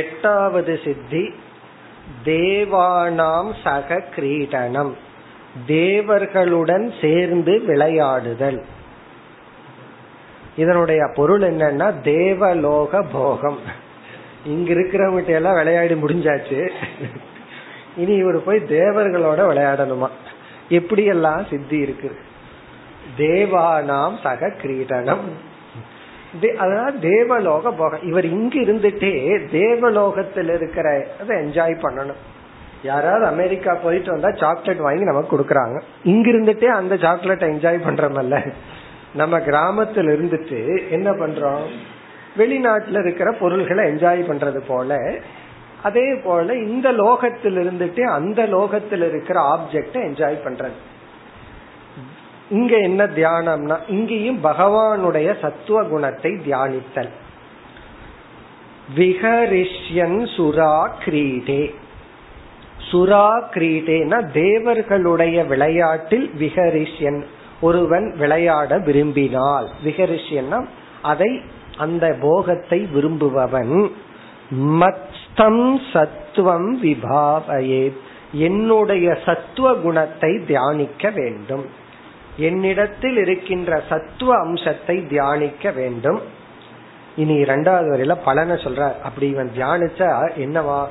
எட்டாவது 0.00 0.74
சித்தி 0.84 1.22
தேவானாம் 2.24 3.50
சக 3.62 3.96
கிரீடனம் 4.14 4.92
தேவர்களுடன் 5.66 6.86
சேர்ந்து 7.00 7.54
விளையாடுதல் 7.66 8.60
இதனுடைய 10.55 11.01
பொருள் 11.15 11.41
என்னன்னா 11.41 12.01
தேவலோக 12.01 13.01
போகம். 13.11 13.59
இங்க 14.45 14.73
இருக்கிறவங்கிட்ட 14.73 15.27
எல்லாம் 15.27 15.53
விளையாடி 15.53 15.93
முடிஞ்சாச்சு. 15.93 16.69
இனி 17.97 18.13
இவர் 18.13 18.43
போய் 18.43 18.65
தேவர்களோட 18.69 19.41
விளையாடணுமா? 19.51 20.09
எப்படியெல்லாம் 20.69 21.49
சித்தி 21.49 21.77
இருக்கு? 21.77 22.15
தேவானாம் 23.17 24.15
சக 24.23 24.47
கிரீடனம். 24.61 25.25
அதாவது 26.57 26.99
தேவலோக 26.99 27.71
போகம். 27.71 28.03
இவர் 28.03 28.25
இங்க 28.25 28.59
இருந்துட்டே 28.59 29.11
தேவலோகத்தில் 29.51 30.49
இருக்கிற 30.49 31.07
அதை 31.21 31.37
என்ஜாய் 31.37 31.75
பண்ணணும். 31.83 32.21
யாராவது 32.83 33.25
அமெரிக்கா 33.25 33.73
போயிட்டு 33.73 34.11
வந்தா 34.11 34.31
சாக்லேட் 34.31 34.77
வாங்கி 34.77 35.03
நமக்கு 35.03 35.37
கொடுக்கறாங்க. 35.37 35.81
இங்க 36.03 36.31
இருந்துட்டே 36.31 36.65
அந்த 36.65 36.95
சாக்லேட் 36.97 37.43
என்ஜாய் 37.43 37.85
பண்றமல்ல? 37.87 38.51
நம்ம 39.15 39.39
கிராமத்துல 39.39 40.09
இருந்துட்டு 40.15 40.89
என்ன 40.89 41.11
பண்றோம்? 41.11 41.67
வெளிநாட்டுல 42.37 42.99
இருக்கிற 42.99 43.31
பொருள்களை 43.31 43.83
என்ஜாய் 43.91 44.29
பண்றது 44.29 44.61
போல 44.67 45.19
அதே 45.83 46.15
போல 46.23 46.53
இந்த 46.53 46.91
லோகத்தில் 46.91 47.57
இருந்துட்டு 47.57 48.01
அந்த 48.01 48.45
லோகத்தில் 48.45 49.03
இருக்கிற 49.07 49.39
ஆப்ஜெக்ட 49.55 49.95
என்ஜாய் 49.95 50.37
பண்றது. 50.45 50.77
இங்க 52.49 52.77
என்ன 52.77 53.05
தியானம்னா 53.05 53.77
இங்கேயும் 53.87 54.43
பகவானுடைய 54.43 55.39
சத்துவ 55.41 55.83
குணத்தை 55.83 56.31
தியானித்தல். 56.31 57.09
விகரிஷ்யன் 58.95 60.19
சுரா 60.37 60.89
கிரீடே. 61.05 61.73
சுரா 62.91 63.29
கிரீடேனா 63.53 64.31
தேவர்களுடைய 64.31 65.43
விளையாட்டில் 65.43 66.31
விகரிஷ்யன் 66.39 67.23
ஒருவன் 67.67 68.07
விளையாட 68.17 68.71
விரும்பினால். 68.87 69.67
விகரிஷியன்னா 69.85 70.59
அதை 71.11 71.31
அந்த 71.77 72.05
போகத்தை 72.21 72.79
விரும்புபவன். 72.93 73.75
மத்தம் 74.81 75.63
சத்துவம் 75.93 76.69
விபாவையே 76.83 77.83
என்னுடைய 78.47 79.07
சத்துவ 79.25 79.67
குணத்தை 79.75 80.31
தியானிக்க 80.47 81.09
வேண்டும். 81.09 81.65
என்னிடத்தில் 82.47 83.17
இருக்கின்ற 83.17 83.71
சத்துவ 83.89 84.31
அம்சத்தை 84.39 84.95
தியானிக்க 85.11 85.71
வேண்டும். 85.71 86.19
இனி 87.15 87.35
இரண்டாவது 87.45 87.87
வரையில 87.91 88.15
பலனை 88.25 88.55
சொல்ற 88.63 88.81
அப்படி 89.07 89.27
இவன் 89.29 89.51
தியானிச்சா 89.57 90.09
என்னவா? 90.43 90.81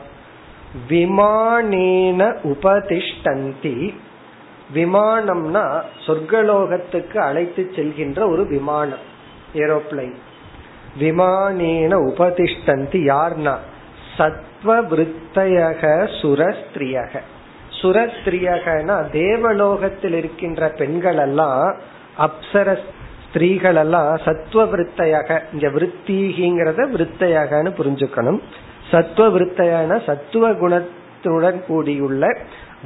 விமானேன 0.91 2.21
உபதிஷ்டந்தி 2.53 3.77
விமானம்னா 4.75 5.83
சொர்க்கலோகத்துக்கு 6.07 7.17
அழைத்து 7.17 7.71
செல்கின்ற 7.77 8.29
ஒரு 8.29 8.47
விமானம் 8.47 9.05
ஏரோப்ளைன். 9.55 10.15
விமானேன 11.01 11.93
உபதிஷ்டந்தி 12.11 13.01
யார்னா? 13.13 13.57
சத்வ 14.19 14.67
விருத்தயக 14.67 16.09
சுரஸ்திரியக. 16.23 17.19
சுரஸ்திரியகனா 17.81 19.11
தேவலோகத்தில் 19.11 20.15
இருக்கின்ற 20.15 20.69
பெண்கள் 20.69 21.17
எல்லாம் 21.17 21.77
அப்சர 22.19 22.79
ஸ்திரீகள் 23.29 23.77
எல்லாம் 23.77 24.21
சத்துவ 24.25 24.65
விருத்தையக 24.65 25.41
இங்க 25.53 25.69
விருத்திங்கிறத 25.69 26.81
விருத்தையகன்னு 26.95 27.71
புரிஞ்சுக்கணும். 27.79 28.41
சத்துவ 28.91 29.39
விருத்தையான 29.39 30.05
சத்துவ 30.07 30.51
குணத்துடன் 31.25 31.67
கூடியுள்ள 31.67 32.37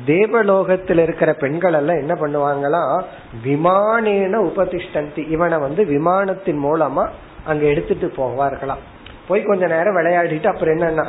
தேவலோகத்தில் 0.07 0.99
இருக்கிற 0.99 1.33
பெண்கள் 1.33 1.73
எல்லாம் 1.73 1.97
என்ன 1.97 2.15
பண்ணுவாங்களா? 2.15 3.03
விமானேன 3.45 4.37
உபதிஷ்டந்தி. 4.49 5.31
இவனை 5.31 5.59
வந்து 5.59 5.85
விமானத்தின் 5.85 6.63
மூலமா 6.65 7.09
அங்க 7.45 7.65
எடுத்துட்டு 7.65 8.13
போவார்களாம். 8.17 8.85
போய் 9.29 9.43
கொஞ்ச 9.43 9.67
நேரம் 9.67 9.97
விளையாடிட்டு 9.97 10.47
அப்புறம் 10.47 10.77
என்னன்னா 10.79 11.07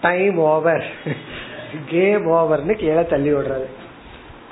டைம் 0.00 0.38
ஓவர் 0.38 0.84
கேம் 1.86 2.26
ஓவர்னு 2.26 2.74
கீழே 2.76 3.06
தள்ளி 3.06 3.32
விடுறது. 3.32 3.68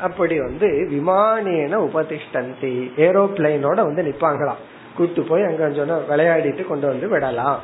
அப்படி 0.00 0.40
வந்து 0.40 0.88
விமானேன 0.92 1.74
உபதிஷ்டந்தி. 1.88 2.74
ஏரோப்ளைனோட 2.96 3.78
வந்து 3.88 4.02
நிப்பாங்களாம். 4.02 4.62
கூட்டு 4.96 5.22
போய் 5.22 5.42
அங்க 5.42 5.70
சொன்ன 5.70 5.98
விளையாடிட்டு 6.10 6.66
கொண்டு 6.66 6.86
வந்து 6.86 7.08
விடலாம். 7.08 7.60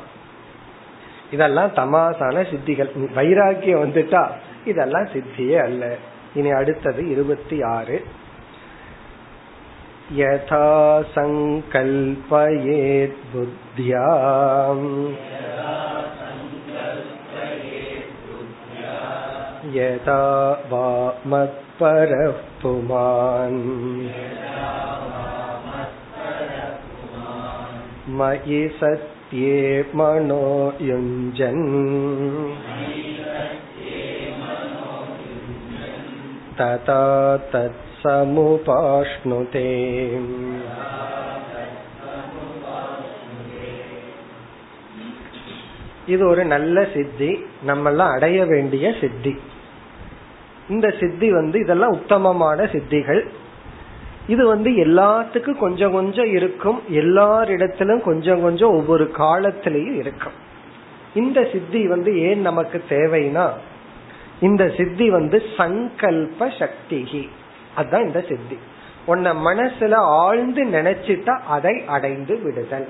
இதெல்லாம் 1.32 1.72
தமாசான 1.72 2.46
சித்திகள் 2.50 3.14
வைராக்கியம் 3.14 3.84
வந்துட்டா 3.84 4.26
இதெல்லாம் 4.64 5.06
சித்தியே 5.06 5.62
அல்ல 5.62 5.94
இனி 6.34 6.50
அடுத்தது 6.50 7.10
இருபத்தி 7.10 7.62
ஆறு 7.76 8.04
யதா 10.18 11.04
சங்கல்பயேத் 11.14 13.18
புத்தியா 13.32 14.06
यदा 19.68 20.22
वा 20.70 21.12
मत्परः 21.26 22.30
पुमान् 22.60 23.60
मयि 28.10 28.68
सत्ये 29.32 29.84
मनो 29.94 30.44
युञ्जन् 30.80 31.64
तथा 36.58 37.02
तत्समुपाश्नुते 37.52 38.56
இது 46.08 46.22
ஒரு 46.26 46.42
நல்ல 46.44 46.76
சித்தி 46.92 47.30
நம்ம 47.62 47.90
எல்லாம் 47.90 48.12
அடைய 48.12 48.38
வேண்டிய 48.44 48.84
சித்தி 49.00 49.32
இந்த 50.68 50.86
சித்தி 51.00 51.28
வந்து 51.30 51.56
இதெல்லாம் 51.60 51.96
உத்தமமான 51.98 52.68
சித்திகள் 52.72 53.20
இது 54.27 54.47
வந்து 54.47 54.71
எல்லாத்துக்கும் 54.71 55.57
கொஞ்சம் 55.57 55.91
கொஞ்சம் 55.91 56.25
இருக்கும். 56.25 56.81
எல்லாரிடத்திலும் 56.91 58.01
கொஞ்சம் 58.01 58.41
கொஞ்சம் 58.41 58.69
ஒவ்வொரு 58.69 59.11
காலத்திலையும் 59.17 59.95
இருக்கும். 59.95 60.33
இந்த 61.15 61.47
சித்தி 61.51 61.87
வந்து 61.87 62.19
ஏன் 62.19 62.41
நமக்கு 62.41 62.83
தேவைன்னா 62.89 63.49
இந்த 64.39 64.73
சித்தி 64.77 65.09
வந்து 65.09 65.43
சங்கல்ப 65.57 66.59
சக்தி 66.59 67.29
அதுதான் 67.75 68.05
இந்த 68.05 68.25
சித்தி. 68.29 68.57
உன்னை 69.05 69.31
மனசுல 69.31 69.93
ஆழ்ந்து 69.93 70.65
நினைச்சிட்டா 70.65 71.39
அதை 71.47 71.83
அடைந்து 71.87 72.39
விடுதல். 72.43 72.89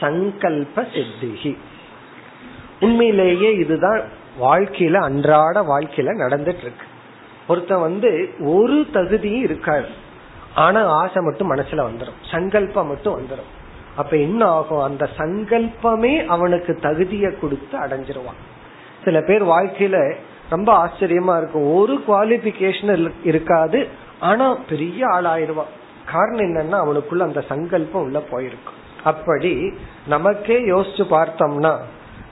சங்கல்ப 0.00 0.86
சித்திகி. 0.92 1.56
உண்மையிலேயே 2.80 3.54
இதுதான் 3.54 4.00
வாழ்க்கையில 4.40 4.94
அன்றாட 4.94 5.62
வாழ்க்கையில 5.62 6.10
நடந்துட்டு 6.16 6.66
இருக்கு. 6.66 6.86
ஒருத்தன் 7.48 7.80
வந்து 7.80 8.34
ஒரு 8.40 8.86
தகுதியும் 8.92 9.42
இருக்காது. 9.42 9.88
ஆனா 10.54 10.84
ஆசை 10.84 11.22
மட்டும் 11.22 11.54
மனசுல 11.54 11.90
வந்துடும் 11.90 12.30
சங்கல்பம் 12.30 12.86
மட்டும் 12.86 13.20
வந்துடும் 13.20 13.52
அப்ப 13.96 14.16
என்ன 14.16 14.44
ஆகும்? 14.44 14.80
அந்த 14.80 15.08
சங்கல்பமே 15.16 16.26
அவனுக்கு 16.26 16.74
தகுதியை 16.74 17.38
கொடுத்து 17.38 17.78
அடைஞ்சிருவான். 17.78 18.40
சில 19.04 19.20
பேர் 19.20 19.44
வாழ்க்கையில 19.44 20.14
ரொம்ப 20.50 20.86
ஆச்சரியமா 20.86 21.36
இருக்கும். 21.36 21.74
ஒரு 21.74 22.02
குவாலிபிகேஷன் 22.08 23.10
இருக்காது. 23.24 23.88
ஆனா 24.20 24.58
பெரிய 24.68 25.06
ஆளாயிடுவான். 25.06 25.72
காரணம் 26.12 26.40
என்னன்னா 26.40 26.74
அவனுக்குள்ள 26.74 27.18
அந்த 27.18 27.40
சங்கல்பம் 27.40 28.02
உள்ள 28.02 28.20
போயிருக்கும். 28.20 28.82
அப்படி 29.04 29.72
நமக்கே 30.06 30.58
யோசிச்சு 30.58 31.04
பார்த்தோம்னா 31.10 31.78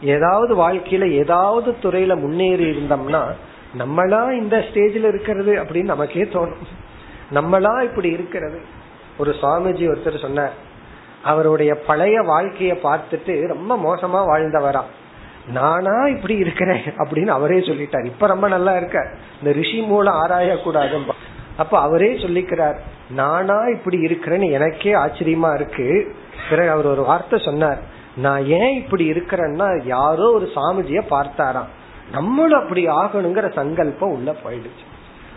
ஏதாவது 0.03 0.57
வாழ்க்கையில 0.57 1.11
ஏதாவது 1.11 1.77
துறையில 1.83 2.21
முன்னேறி 2.21 2.65
இருந்தோம்னா 2.71 3.33
நம்மளா 3.79 4.33
இந்த 4.33 4.57
ஸ்டேஜ்ல 4.57 5.09
இருக்கிறது 5.09 5.53
அப்படின்னு 5.63 5.91
நமக்கே 5.95 6.23
தோணும். 6.23 6.65
நம்மளா 7.35 7.83
இப்படி 7.83 8.09
இருக்கிறது. 8.09 8.61
ஒரு 9.19 9.35
சுவாமிஜி 9.43 9.85
ஒருத்தர் 9.93 10.21
சொன்னார் 10.21 10.53
அவருடைய 11.23 11.75
பழைய 11.75 12.21
வாழ்க்கைய 12.23 12.75
பார்த்துட்டு 12.83 13.47
ரொம்ப 13.47 13.77
மோசமா 13.77 14.21
வாழ்ந்தவரா. 14.31 14.83
நானா 15.49 16.07
இப்படி 16.07 16.35
இருக்கிறேன் 16.35 16.83
அப்படின்னு 16.99 17.27
அவரே 17.27 17.59
சொல்லிட்டார். 17.59 18.05
இப்ப 18.05 18.27
ரொம்ப 18.27 18.49
நல்லா 18.49 18.77
இருக்க. 18.77 19.15
இந்த 19.39 19.53
ரிஷி 19.53 19.81
மூலம் 19.81 20.15
ஆராய 20.15 20.57
கூடாது 20.57 20.99
அப்ப 21.57 21.79
அவரே 21.79 22.15
சொல்லிக்கிறார் 22.15 22.77
நானா 23.11 23.59
இப்படி 23.67 23.99
இருக்கிறேன்னு 23.99 24.51
எனக்கே 24.51 24.93
ஆச்சரியமா 24.93 25.55
இருக்கு. 25.55 26.15
பிறகு 26.51 26.71
அவர் 26.71 26.87
ஒரு 26.87 27.03
வார்த்தை 27.03 27.39
சொன்னார் 27.45 27.79
நான் 28.17 28.45
ஏன் 28.45 28.77
இப்படி 28.77 29.11
இருக்கிறேன்னா 29.11 29.87
யாரோ 29.87 30.33
ஒரு 30.33 30.49
சாமிஜிய 30.55 31.01
பார்த்தாராம். 31.11 31.71
நம்மளும் 32.13 32.63
அப்படி 32.63 32.87
ஆகணுங்கிற 32.87 33.53
சங்கல்பம் 33.55 34.11
உள்ள 34.11 34.31
போயிடுச்சு. 34.45 34.85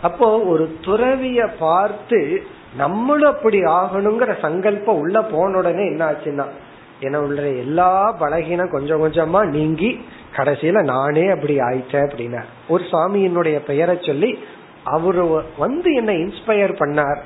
அப்போ 0.01 0.39
ஒரு 0.39 0.77
துறவிய 0.81 1.49
பார்த்து 1.59 2.19
நம்மளும் 2.77 3.31
அப்படி 3.31 3.59
ஆகணுங்கிற 3.59 4.39
சங்கல்பம் 4.41 4.97
உள்ள 4.97 5.21
போன 5.21 5.57
உடனே 5.57 5.85
என்ன 5.85 6.11
ஆச்சுன்னா 6.11 6.45
என்ன 6.99 7.19
உள்ள 7.19 7.41
எல்லா 7.41 8.17
பலகீனம் 8.19 8.71
கொஞ்சம் 8.71 9.01
கொஞ்சமா 9.03 9.45
நீங்கி 9.45 10.05
கடைசியில 10.35 10.83
நானே 10.83 11.27
அப்படி 11.27 11.57
ஆயிட்டேன் 11.57 12.07
அப்படின்னா 12.07 12.41
ஒரு 12.67 12.83
சுவாமியினுடைய 12.91 13.59
பெயரை 13.59 13.97
சொல்லி 14.01 14.39
அவரு 14.83 15.45
வந்து 15.57 15.93
என்ன 15.93 16.11
இன்ஸ்பயர் 16.11 16.73
பண்ணார். 16.79 17.21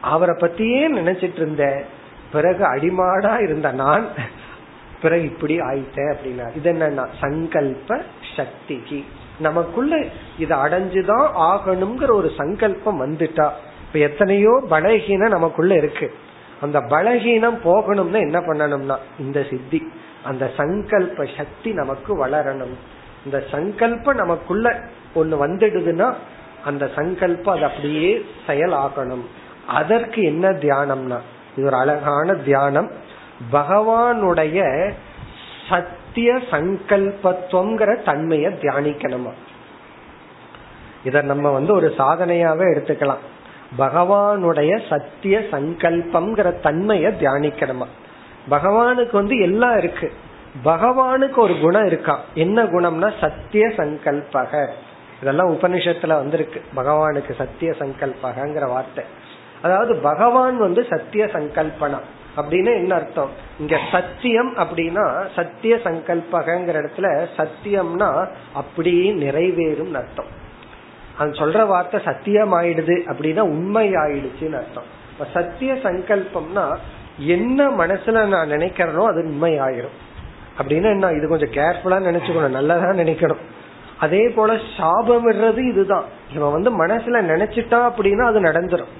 அவரை 0.00 0.34
பத்தியே 0.40 0.84
நினைச்சிட்டு 0.98 1.36
இருந்த 1.36 1.84
பிறகு 2.32 2.64
அடிமாடா 2.64 3.42
இருந்த 3.42 3.72
நான் 3.72 4.06
பிறகு 5.02 5.22
இப்படி 5.22 5.58
ஆயிட்டே 5.60 6.14
அப்படின்னா 6.14 6.56
இது 6.56 6.72
என்னன்னா 6.72 7.06
சங்கல்ப 7.20 8.02
சக்திக்கு. 8.36 9.04
நமக்குள்ள 9.38 10.04
இதை 10.38 10.58
அடைஞ்சுதான் 10.58 11.28
ஆகணுங்கிற 11.38 12.10
ஒரு 12.10 12.30
சங்கல்பம் 12.36 13.02
வந்துட்டா. 13.02 13.50
இப்ப 13.86 13.98
எத்தனையோ 13.98 14.62
பலகீனம் 14.70 15.28
நமக்குள்ள 15.28 15.74
இருக்கு. 15.74 16.14
அந்த 16.60 16.80
பலகீனம் 16.80 17.58
போகணும்னா 17.64 18.18
என்ன 18.18 18.40
பண்ணணும்னா 18.40 18.96
இந்த 19.18 19.46
சித்தி 19.50 19.88
அந்த 20.24 20.50
சங்கல்ப 20.56 21.26
சக்தி 21.36 21.72
நமக்கு 21.72 22.26
வளரணும். 22.26 22.74
இந்த 23.24 23.44
சங்கல்பம் 23.50 24.16
நமக்குள்ள 24.16 24.80
ஒண்ணு 25.14 25.34
வந்துடுதுன்னா 25.44 26.14
அந்த 26.64 26.90
சங்கல்பம் 26.96 27.54
அது 27.54 27.64
அப்படியே 27.64 28.24
செயலாகணும். 28.46 29.24
அதற்கு 29.66 30.22
என்ன 30.22 30.48
தியானம்னா 30.48 31.18
இது 31.56 31.66
ஒரு 31.66 31.76
அழகான 31.76 32.34
தியானம். 32.34 32.90
பகவானுடைய 33.50 34.90
சத்திய 35.68 36.34
சங்கல்பத்துவங்கிற 36.50 38.02
தன்மையை 38.02 38.52
தியானிக்கணுமா? 38.52 39.32
இத 41.04 41.22
நம்ம 41.22 41.50
வந்து 41.50 41.74
ஒரு 41.74 41.94
சாதனையாவே 41.98 42.64
எடுத்துக்கலாம். 42.74 43.22
பகவானுடைய 43.78 44.80
சத்திய 44.88 45.38
சங்கல்பம்ங்கிற 45.38 46.60
தன்மையை 46.60 47.12
தியானிக்கணுமா? 47.12 47.86
பகவானுக்கு 48.50 49.12
வந்து 49.12 49.38
எல்லாம் 49.38 49.78
இருக்கு. 49.78 50.12
பகவானுக்கு 50.64 51.36
ஒரு 51.36 51.58
குணம் 51.60 51.86
இருக்கா? 51.86 52.20
என்ன 52.34 52.64
குணம்னா 52.64 53.12
சத்திய 53.20 53.68
சங்கல்பக. 53.68 54.68
இதெல்லாம் 55.22 55.54
உபனிஷத்துல 55.54 56.06
வந்திருக்கு. 56.06 56.62
பகவானுக்கு 56.76 57.34
சத்திய 57.34 57.70
சங்கல்பகங்கிற 57.70 58.68
வார்த்தை. 58.68 59.04
அதாவது 59.62 59.96
பகவான் 59.96 60.58
வந்து 60.58 60.86
சத்திய 60.90 61.24
சங்கல்பனா. 61.24 62.00
அப்படின்னு 62.36 62.74
என்ன 62.74 62.94
அர்த்தம்? 62.94 63.30
இங்க 63.60 63.78
சத்தியம் 63.90 64.56
அப்படின்னா 64.56 65.26
சத்திய 65.34 65.74
சங்கல்பகங்கிற 65.84 66.76
இடத்துல 66.82 67.26
சத்தியம்னா 67.36 68.26
அப்படியே 68.52 69.12
நிறைவேறும் 69.12 69.94
அர்த்தம். 69.94 70.30
அது 71.18 71.30
சொல்ற 71.30 71.66
வார்த்தை 71.66 72.00
சத்தியம் 72.04 72.52
ஆயிடுது 72.52 72.96
அப்படின்னா 73.06 73.40
உண்மை 73.40 73.90
ஆயிடுச்சுன்னு 73.90 74.56
அர்த்தம். 74.56 74.88
இப்ப 75.12 75.26
சத்திய 75.32 75.72
சங்கல்பம்னா 75.72 76.76
என்ன 77.18 77.68
மனசுல 77.70 78.26
நான் 78.26 78.50
நினைக்கிறனோ 78.50 79.02
அது 79.04 79.22
உண்மை 79.24 79.60
ஆயிரும் 79.60 79.98
அப்படின்னா 80.58 80.90
என்ன? 80.90 81.10
இது 81.10 81.28
கொஞ்சம் 81.28 81.50
கேர்ஃபுல்லா 81.50 81.98
நினைச்சுக்கணும் 82.08 82.48
நல்லதா 82.48 82.84
நினைக்கணும். 82.84 83.42
அதே 83.98 84.28
போல 84.28 84.52
சாபம்ன்றது 84.52 85.68
இதுதான். 85.68 86.04
இவன் 86.34 86.52
வந்து 86.52 86.86
மனசுல 86.86 87.20
நினைச்சிட்டா 87.32 87.78
அப்படின்னா 87.90 88.24
அது 88.24 88.40
நடந்துரும். 88.40 88.92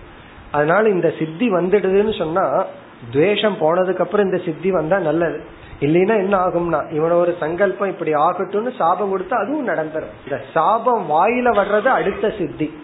அதனால 0.50 0.88
இந்த 0.88 1.12
சித்தி 1.18 1.50
வந்துடுதுன்னு 1.50 2.18
சொன்னா 2.18 2.64
துவேஷம் 3.10 3.56
போனதுக்கு 3.60 4.00
அப்புறம் 4.00 4.32
இந்த 4.32 4.44
சித்தி 4.44 4.70
வந்தா 4.70 4.98
நல்லது. 4.98 5.60
இல்லைன்னா 5.80 6.16
என்ன 6.16 6.46
ஆகும்னா 6.46 6.82
இவன 6.92 7.12
ஒரு 7.12 7.36
சங்கல்பம் 7.40 7.88
இப்படி 7.88 8.14
ஆகட்டும்னு 8.14 8.76
சாபம் 8.76 9.18
கொடுத்தா 9.18 9.34
அதுவும் 9.34 9.68
நடந்துரும். 9.68 10.12
இந்த 10.24 10.40
சாபம் 10.54 11.10
வாயில 11.10 11.54
வர்றது 11.56 11.86
அடுத்த 11.86 12.34
சித்தி. 12.38 12.74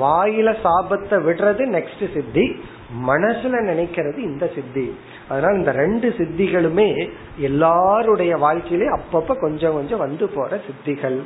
வாயில 0.00 0.56
சாபத்தை 0.64 1.16
விடுறது 1.22 1.62
நெக்ஸ்ட் 1.70 2.14
சித்தி. 2.14 2.62
மனசுல 3.06 3.56
நினைக்கிறது 3.66 4.18
இந்த 4.18 4.50
சித்தி. 4.54 4.96
அதனால 5.28 5.56
இந்த 5.56 5.72
ரெண்டு 5.72 6.14
சித்திகளுமே 6.18 7.10
எல்லாருடைய 7.38 8.36
வாழ்க்கையிலே 8.36 8.90
அப்பப்ப 8.90 9.34
கொஞ்சம் 9.34 9.72
கொஞ்சம் 9.72 9.98
வந்து 9.98 10.28
போற 10.28 10.56
சித்திகள். 10.56 11.20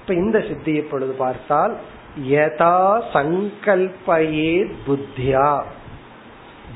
இப்ப 0.00 0.14
இந்த 0.14 0.44
சித்தி 0.48 0.72
இப்பொழுது 0.72 1.12
பார்த்தால் 1.12 1.76
யதா 2.30 3.02
சங்கல்பயே 3.12 4.72
புத்தியா. 4.86 5.62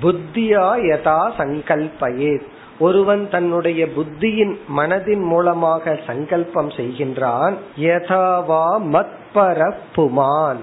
புத்தியா 0.03 0.77
யதா 0.93 1.31
சங்கல்பயே. 1.39 2.41
ஒருவன் 2.79 3.31
தன்னுடைய 3.31 3.87
புத்தியின் 3.87 4.57
மனதின் 4.77 5.23
மூலமாக 5.23 5.99
சங்கல்பம் 6.07 6.69
செய்கின்றான். 6.69 7.55
யதாவா 7.79 8.81
மத்பர 8.83 9.73
புமான் 9.97 10.57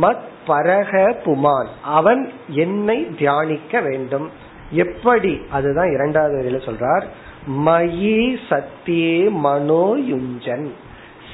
மத் 0.00 0.24
பரக 0.46 1.14
புமான். 1.24 1.66
அவன் 1.82 2.32
என்னை 2.48 3.08
தியானிக்க 3.18 3.80
வேண்டும். 3.80 4.30
எப்படி? 4.70 5.40
அதுதான் 5.50 5.92
இரண்டாவது 5.92 6.40
வரையில 6.40 6.68
சொல்றார். 6.68 7.02
மயி 7.66 8.36
சத்தியே 8.48 9.30
மனோயுஞ்சன் 9.44 10.70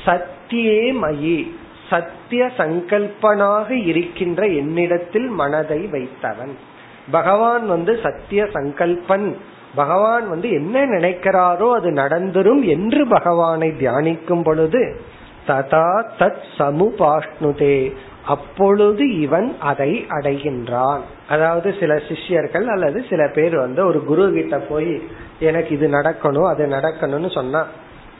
சத்தியே 0.04 0.92
மயி. 1.02 1.50
சத்திய 1.90 2.50
சங்கல்பனாக 2.56 3.70
இருக்கின்ற 3.70 4.46
என்னிடத்தில் 4.46 5.28
மனதை 5.28 5.86
வைத்தவன். 5.86 6.68
பகவான் 7.10 7.66
வந்து 7.66 7.98
சத்திய 8.02 8.44
சங்கல்பன். 8.44 9.36
பகவான் 9.74 10.28
வந்து 10.28 10.50
என்ன 10.50 10.86
நினைக்கிறாரோ 10.86 11.70
அது 11.72 11.90
நடந்துரும் 11.90 12.64
என்று 12.64 13.08
பகவானை 13.08 13.70
தியானிக்கும் 13.70 14.42
பொழுது 14.42 15.00
ததா 15.48 16.04
தத் 16.18 16.42
சமுபாஷ்ணுதே. 16.58 17.92
அப்பொழுது 18.26 19.20
இவன் 19.20 19.56
அதை 19.60 20.06
அடைகின்றான். 20.08 21.00
அதாவது 21.28 21.74
சில 21.80 22.00
சிஷ்யர்கள் 22.08 22.66
அல்லது 22.66 23.04
சில 23.10 23.28
பேர் 23.28 23.56
வந்து 23.56 23.86
ஒரு 23.86 24.04
குரு 24.04 24.32
கிட்ட 24.32 24.58
போய் 24.58 25.02
எனக்கு 25.40 25.74
இது 25.74 25.88
நடக்கணும் 25.88 26.48
அது 26.48 26.66
நடக்கணும்னு 26.66 27.34
சொன்னா 27.34 27.66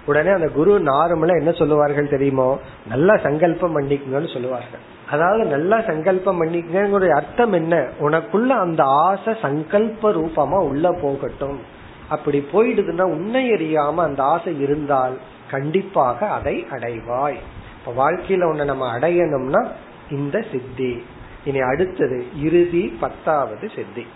உடனே 0.07 0.31
அந்த 0.31 0.49
குரு 0.49 0.79
நார்மலா 0.79 1.39
என்ன 1.39 1.53
சொல்லுவார்கள் 1.53 2.09
தெரியுமோ? 2.09 2.59
நல்லா 2.89 3.17
சங்கல்பம் 3.17 3.81
பண்ணிக்கணும்னு 3.81 4.33
சொல்லுவார்கள். 4.33 4.81
அதாவது 5.11 5.45
நல்லா 5.45 5.81
சங்கல்பம் 5.81 6.43
பண்ணிக்கங்கிற 6.43 7.09
அர்த்தம் 7.09 7.53
என்ன? 7.53 7.87
உனக்குள்ள 8.01 8.47
அந்த 8.47 8.85
ஆசை 8.85 9.35
சங்கல்ப 9.43 10.13
ரூபமா 10.13 10.59
உள்ள 10.59 10.93
போகட்டும். 10.93 11.61
அப்படி 12.09 12.47
போயிடுதுன்னா 12.53 13.03
உன்னை 13.03 13.51
எறியாம 13.53 13.95
அந்த 13.95 14.23
ஆசை 14.23 14.61
இருந்தால் 14.61 15.19
கண்டிப்பாக 15.51 16.27
அதை 16.27 16.67
அடைவாய். 16.71 17.37
இப்ப 17.79 18.11
வாழ்க்கையில 18.11 18.43
உன்னை 18.43 18.65
நம்ம 18.65 18.99
அடையணும்னா 18.99 19.69
இந்த 20.11 20.45
சித்தி. 20.53 21.05
இனி 21.45 21.61
அடுத்தது 21.61 22.25
இறுதி 22.43 22.97
பத்தாவது 23.01 23.71
சித்தி. 23.75 24.07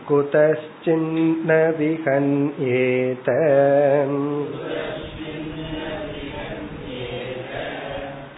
कुतश्चिन्न 0.06 1.50
विहन्येत 1.78 3.28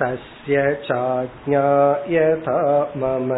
तस्य 0.01 0.63
चाज्ञा 0.89 1.67
यथा 2.11 2.61
मम 2.97 3.31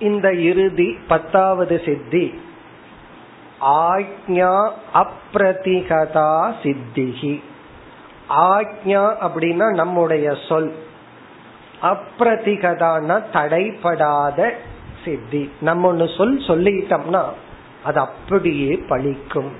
இந்த 0.00 0.28
இறுதி 0.32 0.86
பத்தாவது 1.08 1.76
சித்தி 1.84 2.24
ஆக்ஞா 3.61 4.71
அப்ரதிகதா 4.93 6.53
சித்திகி 6.63 7.41
ஆக்ஞா 8.29 9.03
அப்படின்னா 9.25 9.73
நம்முடைய 9.73 10.35
சொல். 10.47 10.75
அப்பிரதிகதான 11.81 13.23
தடைப்படாத 13.33 14.53
சித்தி. 15.05 15.51
நம்ம 15.61 15.87
ஒன்னு 15.87 16.09
சொல் 16.17 16.37
சொல்லிட்டோம்னா 16.37 17.23
அது 17.83 17.99
அப்படியே 17.99 18.83
பழிக்கும். 18.89 19.51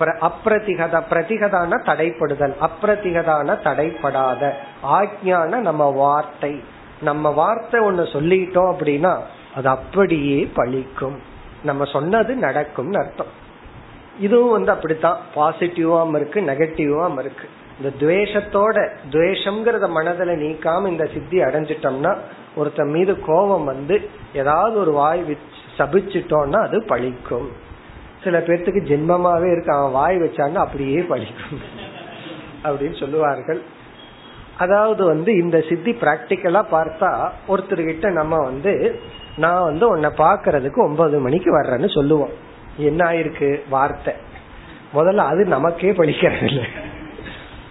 அப்ரதிகதா 0.00 1.00
பிரதிகதான 1.10 1.78
தடைப்படுதல். 1.84 2.54
அப்ரதிகதான 2.60 3.58
தடைப்படாத 3.62 4.52
ஆக்ஞான 4.84 5.56
நம்ம 5.56 5.84
வார்த்தை. 5.84 6.62
நம்ம 7.00 7.30
வார்த்தை 7.30 7.80
ஒண்ணு 7.80 8.04
சொல்லிட்டோம் 8.12 8.72
அப்படின்னா 8.72 9.20
அது 9.54 9.68
அப்படியே 9.68 10.50
பழிக்கும். 10.56 11.34
நம்ம 11.66 11.84
சொன்னது 11.84 12.34
நடக்கும்னு 12.34 12.98
அர்த்தம். 12.98 13.32
இதுவும் 14.20 14.50
வந்து 14.50 14.72
அப்படித்தான். 14.72 15.18
பாசிட்டிவாம் 15.34 16.14
இருக்கு 16.14 16.40
நெகட்டிவாம் 16.40 17.18
இருக்கு. 17.18 17.48
இந்த 17.78 17.90
துவேஷத்தோட 18.00 18.76
துவேஷம்ங்கிறத 19.10 19.88
மனதில் 19.88 20.28
நீக்காம 20.28 20.88
இந்த 20.88 21.08
சித்தி 21.12 21.38
அடைஞ்சிட்டோம்னா 21.38 22.16
ஒருத்தன் 22.56 22.90
மீது 22.90 23.20
கோபம் 23.20 23.64
வந்து 23.64 24.08
ஏதாவது 24.34 24.78
ஒரு 24.78 24.92
வாய் 24.92 25.36
சபிச்சிட்டோம்னா 25.78 26.66
அது 26.66 26.82
பழிக்கும். 26.88 27.48
சில 28.24 28.38
பேர்த்துக்கு 28.38 28.82
ஜென்மமாவே 28.92 29.52
இருக்கு. 29.52 29.76
அவன் 29.76 29.92
வாய் 29.92 30.16
வச்சான்னா 30.16 30.54
அப்படியே 30.54 30.98
பழிக்கும். 31.00 31.60
அப்படின்னு 32.64 32.98
சொல்லுவார்கள். 32.98 33.62
அதாவது 34.58 35.04
வந்து 35.04 35.36
இந்த 35.36 35.60
சித்தி 35.68 35.92
பிராக்டிக்கலா 35.92 36.62
பார்த்தா 36.70 37.30
ஒருத்தர்கிட்ட 37.48 38.10
நம்ம 38.10 38.36
வந்து 38.36 39.00
நான் 39.36 39.62
வந்து 39.62 39.88
உன்னை 39.88 40.10
பாக்குறதுக்கு 40.18 40.76
ஒன்பது 40.76 41.18
மணிக்கு 41.18 41.62
வர்றேன்னு 41.62 41.94
சொல்லுவோம். 41.94 42.30
என்ன 42.76 43.04
ஆயிருக்கு? 43.04 43.60
வார்த்தை. 43.68 44.14
முதல்ல 44.94 45.16
அது 45.16 45.44
நமக்கே 45.44 45.90
படிக்கிறது 45.90 46.44
இல்லை 46.44 46.64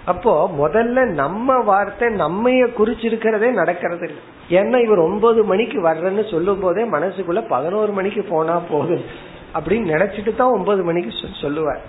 அப்போ 0.06 0.50
முதல்ல 0.60 1.06
நம்ம 1.06 1.60
வார்த்தை 1.60 2.08
நம்மைய 2.08 2.64
குறிச்சிருக்கிறதே 2.78 3.52
நடக்கிறது 3.52 4.08
இல்லை 4.08 4.24
ஏன்னா 4.50 4.84
இவர் 4.84 5.00
ஒன்பது 5.00 5.44
மணிக்கு 5.44 5.90
வர்றேன்னு 5.90 6.32
சொல்லும் 6.32 6.60
போதே 6.60 6.84
மனசுக்குள்ள 6.90 7.44
பதினோரு 7.48 7.92
மணிக்கு 7.92 8.24
போனா 8.24 8.58
போதும். 8.70 9.04
அப்படின்னு 9.54 9.92
நினைச்சிட்டு 9.96 10.36
தான் 10.36 10.52
ஒன்பது 10.52 10.84
மணிக்கு 10.84 11.12
சொல்லுவார். 11.42 11.82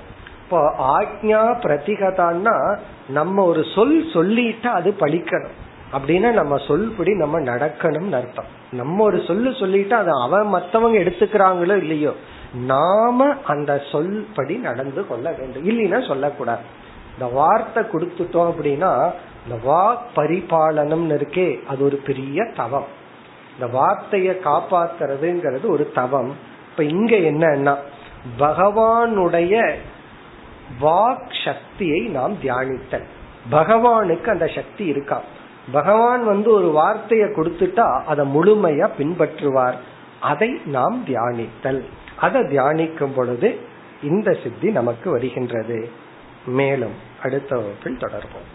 இப்போ 0.47 0.59
ஆக்ஞா 0.99 1.41
பிரதிகதான்னா 1.63 2.79
நம்ம 3.09 3.45
ஒரு 3.45 3.63
சொல் 3.75 4.05
சொல்லிட்டா 4.13 4.67
அது 4.67 4.95
பழிக்கணும். 5.01 5.55
அப்படின்னா 5.93 6.31
நம்ம 6.33 6.55
சொல்படி 6.57 7.13
நம்ம 7.17 7.41
நடக்கணும்னு 7.41 8.13
அர்த்தம். 8.13 8.45
நம்ம 8.73 9.05
ஒரு 9.05 9.23
சொல்லு 9.27 9.55
சொல்லிட்டு 9.55 9.95
அதை 9.95 10.13
அவன் 10.23 10.47
மத்தவங்க 10.47 10.99
எடுத்துக்கிறாங்களோ 10.99 11.77
இல்லையோ 11.77 12.13
நாம 12.67 13.35
அந்த 13.47 13.83
சொல்படி 13.93 14.61
நடந்து 14.61 15.07
கொள்ள 15.07 15.35
வேண்டும். 15.39 15.67
இல்லைன்னா 15.69 16.09
சொல்லக்கூடாது. 16.09 16.61
இந்த 17.13 17.27
வார்த்தை 17.33 17.83
கொடுத்துட்டோம் 17.83 18.51
அப்படின்னா 18.53 19.11
இந்த 19.45 19.59
வாக் 19.67 20.05
பரிபாலனம்னு 20.17 21.17
இருக்கே 21.19 21.67
அது 21.67 21.85
ஒரு 21.85 21.97
பெரிய 21.97 22.49
தவம். 22.57 22.89
இந்த 23.55 23.67
வார்த்தைய 23.79 24.39
காப்பாத்துறதுங்கிறது 24.49 25.67
ஒரு 25.69 25.91
தவம். 25.95 26.33
இப்ப 26.71 26.85
இங்க 26.85 27.17
என்னன்னா 27.17 27.77
பகவானுடைய 28.39 29.75
வாக் 30.80 31.34
சக்தியை 31.46 32.02
நாம் 32.10 32.36
தியானித்தல் 32.42 33.08
பகவானுக்கு 33.50 34.30
அந்த 34.32 34.48
சக்தி 34.48 34.84
இருக்கா 34.86 35.18
பகவான் 35.72 36.24
வந்து 36.26 36.50
ஒரு 36.52 36.70
வார்த்தைய 36.78 37.26
கொடுத்துட்டா 37.36 37.88
அதை 38.04 38.24
முழுமையா 38.34 38.88
பின்பற்றுவார் 38.98 39.78
அதை 40.24 40.50
நாம் 40.68 40.98
தியானித்தல் 41.08 41.82
அதை 42.18 42.42
தியானிக்கும் 42.46 43.16
பொழுது 43.16 43.50
இந்த 44.04 44.30
சித்தி 44.44 44.70
நமக்கு 44.72 45.08
வருகின்றது 45.12 45.80
மேலும் 46.52 46.98
அடுத்த 47.24 47.52
வகுப்பில் 47.56 48.02
தொடர்போம் 48.04 48.50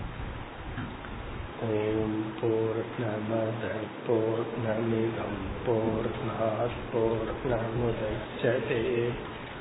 ॐ 1.59 2.11
पूर्णमदः 2.39 3.77
पूर्णमिदं 4.07 5.31
पूर्णात् 5.65 6.75
पूर्णमुदच्यते 6.91 8.81